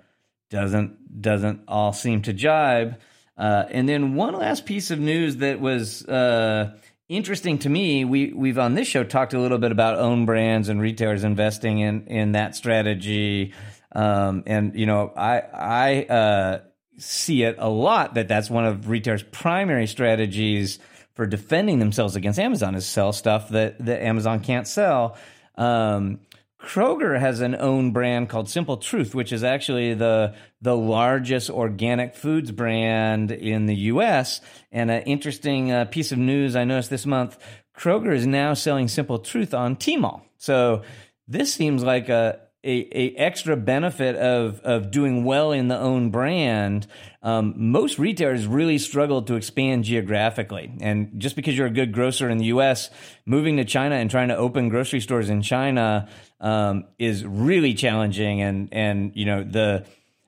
doesn't 0.50 1.22
doesn't 1.22 1.64
all 1.68 1.94
seem 1.94 2.22
to 2.24 2.34
jibe. 2.34 3.00
Uh, 3.38 3.66
and 3.72 3.90
then 3.90 4.14
one 4.14 4.36
last 4.36 4.66
piece 4.66 4.92
of 4.92 5.00
news 5.00 5.38
that 5.38 5.60
was 5.60 6.06
uh, 6.06 6.78
interesting 7.10 7.58
to 7.60 7.70
me. 7.70 8.06
We 8.06 8.32
we've 8.34 8.60
on 8.60 8.76
this 8.76 8.88
show 8.88 9.04
talked 9.04 9.34
a 9.34 9.40
little 9.40 9.58
bit 9.58 9.72
about 9.72 9.98
own 9.98 10.26
brands 10.26 10.70
and 10.70 10.80
retailers 10.80 11.24
investing 11.24 11.80
in 11.80 12.08
in 12.08 12.34
that 12.34 12.56
strategy. 12.56 13.54
Um, 13.94 14.44
and 14.46 14.76
you 14.76 14.86
know, 14.86 15.12
I 15.16 15.40
I 15.40 16.04
uh, 16.04 16.60
see 16.98 17.44
it 17.44 17.56
a 17.58 17.70
lot 17.70 18.16
that 18.16 18.28
that's 18.28 18.50
one 18.50 18.66
of 18.66 18.90
retailers' 18.90 19.24
primary 19.24 19.88
strategies 19.88 20.80
for 21.14 21.26
defending 21.26 21.80
themselves 21.80 22.16
against 22.16 22.40
Amazon 22.40 22.76
is 22.76 22.86
sell 22.86 23.14
stuff 23.14 23.50
that, 23.50 23.84
that 23.86 24.02
Amazon 24.02 24.40
can't 24.40 24.68
sell. 24.68 25.18
Um, 25.56 26.20
Kroger 26.62 27.20
has 27.20 27.42
an 27.42 27.56
own 27.56 27.92
brand 27.92 28.30
called 28.30 28.48
Simple 28.48 28.78
Truth, 28.78 29.16
which 29.16 29.32
is 29.32 29.44
actually 29.44 29.96
the 29.96 30.36
the 30.62 30.78
largest 30.78 31.50
organic 31.50 32.16
foods 32.16 32.52
brand 32.52 33.32
in 33.32 33.66
the 33.66 33.76
U.S. 33.76 34.42
And 34.72 34.92
an 34.92 35.02
interesting 35.04 35.72
uh, 35.72 35.86
piece 35.86 36.12
of 36.12 36.20
news 36.20 36.56
I 36.56 36.64
noticed 36.64 36.92
this 36.92 37.08
month: 37.08 37.40
Kroger 37.76 38.14
is 38.14 38.28
now 38.28 38.54
selling 38.54 38.88
Simple 38.88 39.18
Truth 39.18 39.56
on 39.56 39.76
Tmall. 39.76 40.22
So 40.38 40.84
this 41.28 41.52
seems 41.52 41.84
like 41.84 42.10
a 42.10 42.40
a, 42.64 42.88
a, 42.92 43.16
extra 43.16 43.58
benefit 43.58 44.16
of 44.16 44.60
of 44.62 44.92
doing 44.92 45.24
well 45.24 45.52
in 45.52 45.68
the 45.68 45.78
own 45.78 46.12
brand. 46.12 46.88
Um, 47.24 47.54
most 47.58 47.98
retailers 47.98 48.46
really 48.46 48.78
struggle 48.78 49.24
to 49.24 49.36
expand 49.36 49.86
geographically, 49.86 50.72
and 50.80 51.20
just 51.20 51.36
because 51.36 51.58
you're 51.58 51.68
a 51.68 51.72
good 51.72 51.92
grocer 51.92 52.30
in 52.30 52.38
the 52.38 52.46
U.S., 52.46 52.90
moving 53.26 53.58
to 53.58 53.66
China 53.66 53.96
and 53.96 54.12
trying 54.12 54.28
to 54.28 54.38
open 54.38 54.70
grocery 54.70 55.00
stores 55.00 55.30
in 55.30 55.42
China 55.42 56.08
um, 56.40 56.86
is 57.00 57.26
really 57.26 57.74
challenging. 57.74 58.42
And 58.42 58.70
and 58.72 59.12
you 59.16 59.26
know 59.26 59.44
the 59.44 59.86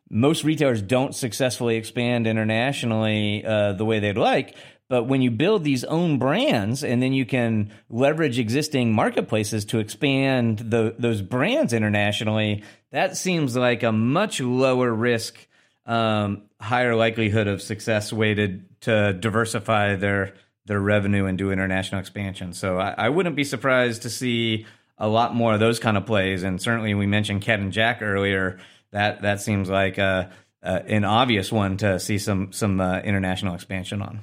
most 0.09 0.43
retailers 0.43 0.81
don't 0.81 1.13
successfully 1.15 1.75
expand 1.75 2.27
internationally 2.27 3.43
uh, 3.45 3.73
the 3.73 3.86
way 3.86 3.99
they'd 3.99 4.17
like 4.17 4.55
but 4.89 5.05
when 5.05 5.21
you 5.21 5.31
build 5.31 5.63
these 5.63 5.84
own 5.84 6.19
brands 6.19 6.84
and 6.84 7.01
then 7.01 7.13
you 7.13 7.25
can 7.25 7.71
leverage 7.89 8.38
existing 8.38 8.93
marketplaces 8.93 9.65
to 9.65 9.79
expand 9.79 10.59
the, 10.59 10.95
those 10.99 11.21
brands 11.21 11.73
internationally, 11.73 12.63
that 12.91 13.17
seems 13.17 13.55
like 13.55 13.84
a 13.84 13.91
much 13.91 14.39
lower 14.39 14.91
risk, 14.91 15.47
um, 15.86 16.43
higher 16.59 16.95
likelihood 16.95 17.47
of 17.47 17.61
success 17.61 18.11
way 18.13 18.34
to, 18.34 18.59
to 18.81 19.13
diversify 19.13 19.95
their 19.95 20.34
their 20.65 20.79
revenue 20.79 21.25
and 21.25 21.38
do 21.38 21.51
international 21.51 21.99
expansion. 21.99 22.53
So 22.53 22.77
I, 22.77 22.95
I 22.97 23.09
wouldn't 23.09 23.36
be 23.36 23.43
surprised 23.43 24.03
to 24.03 24.09
see 24.09 24.65
a 24.97 25.09
lot 25.09 25.36
more 25.36 25.53
of 25.53 25.59
those 25.59 25.77
kind 25.79 25.97
of 25.97 26.05
plays. 26.05 26.43
And 26.43 26.61
certainly, 26.61 26.93
we 26.93 27.05
mentioned 27.05 27.41
Cat 27.41 27.59
and 27.59 27.73
Jack 27.73 28.01
earlier. 28.01 28.59
That 28.91 29.23
that 29.23 29.41
seems 29.41 29.69
like 29.69 29.97
an 29.97 31.03
obvious 31.03 31.51
one 31.51 31.77
to 31.77 31.99
see 31.99 32.17
some 32.17 32.53
some 32.53 32.79
uh, 32.79 32.99
international 32.99 33.55
expansion 33.55 34.01
on. 34.01 34.21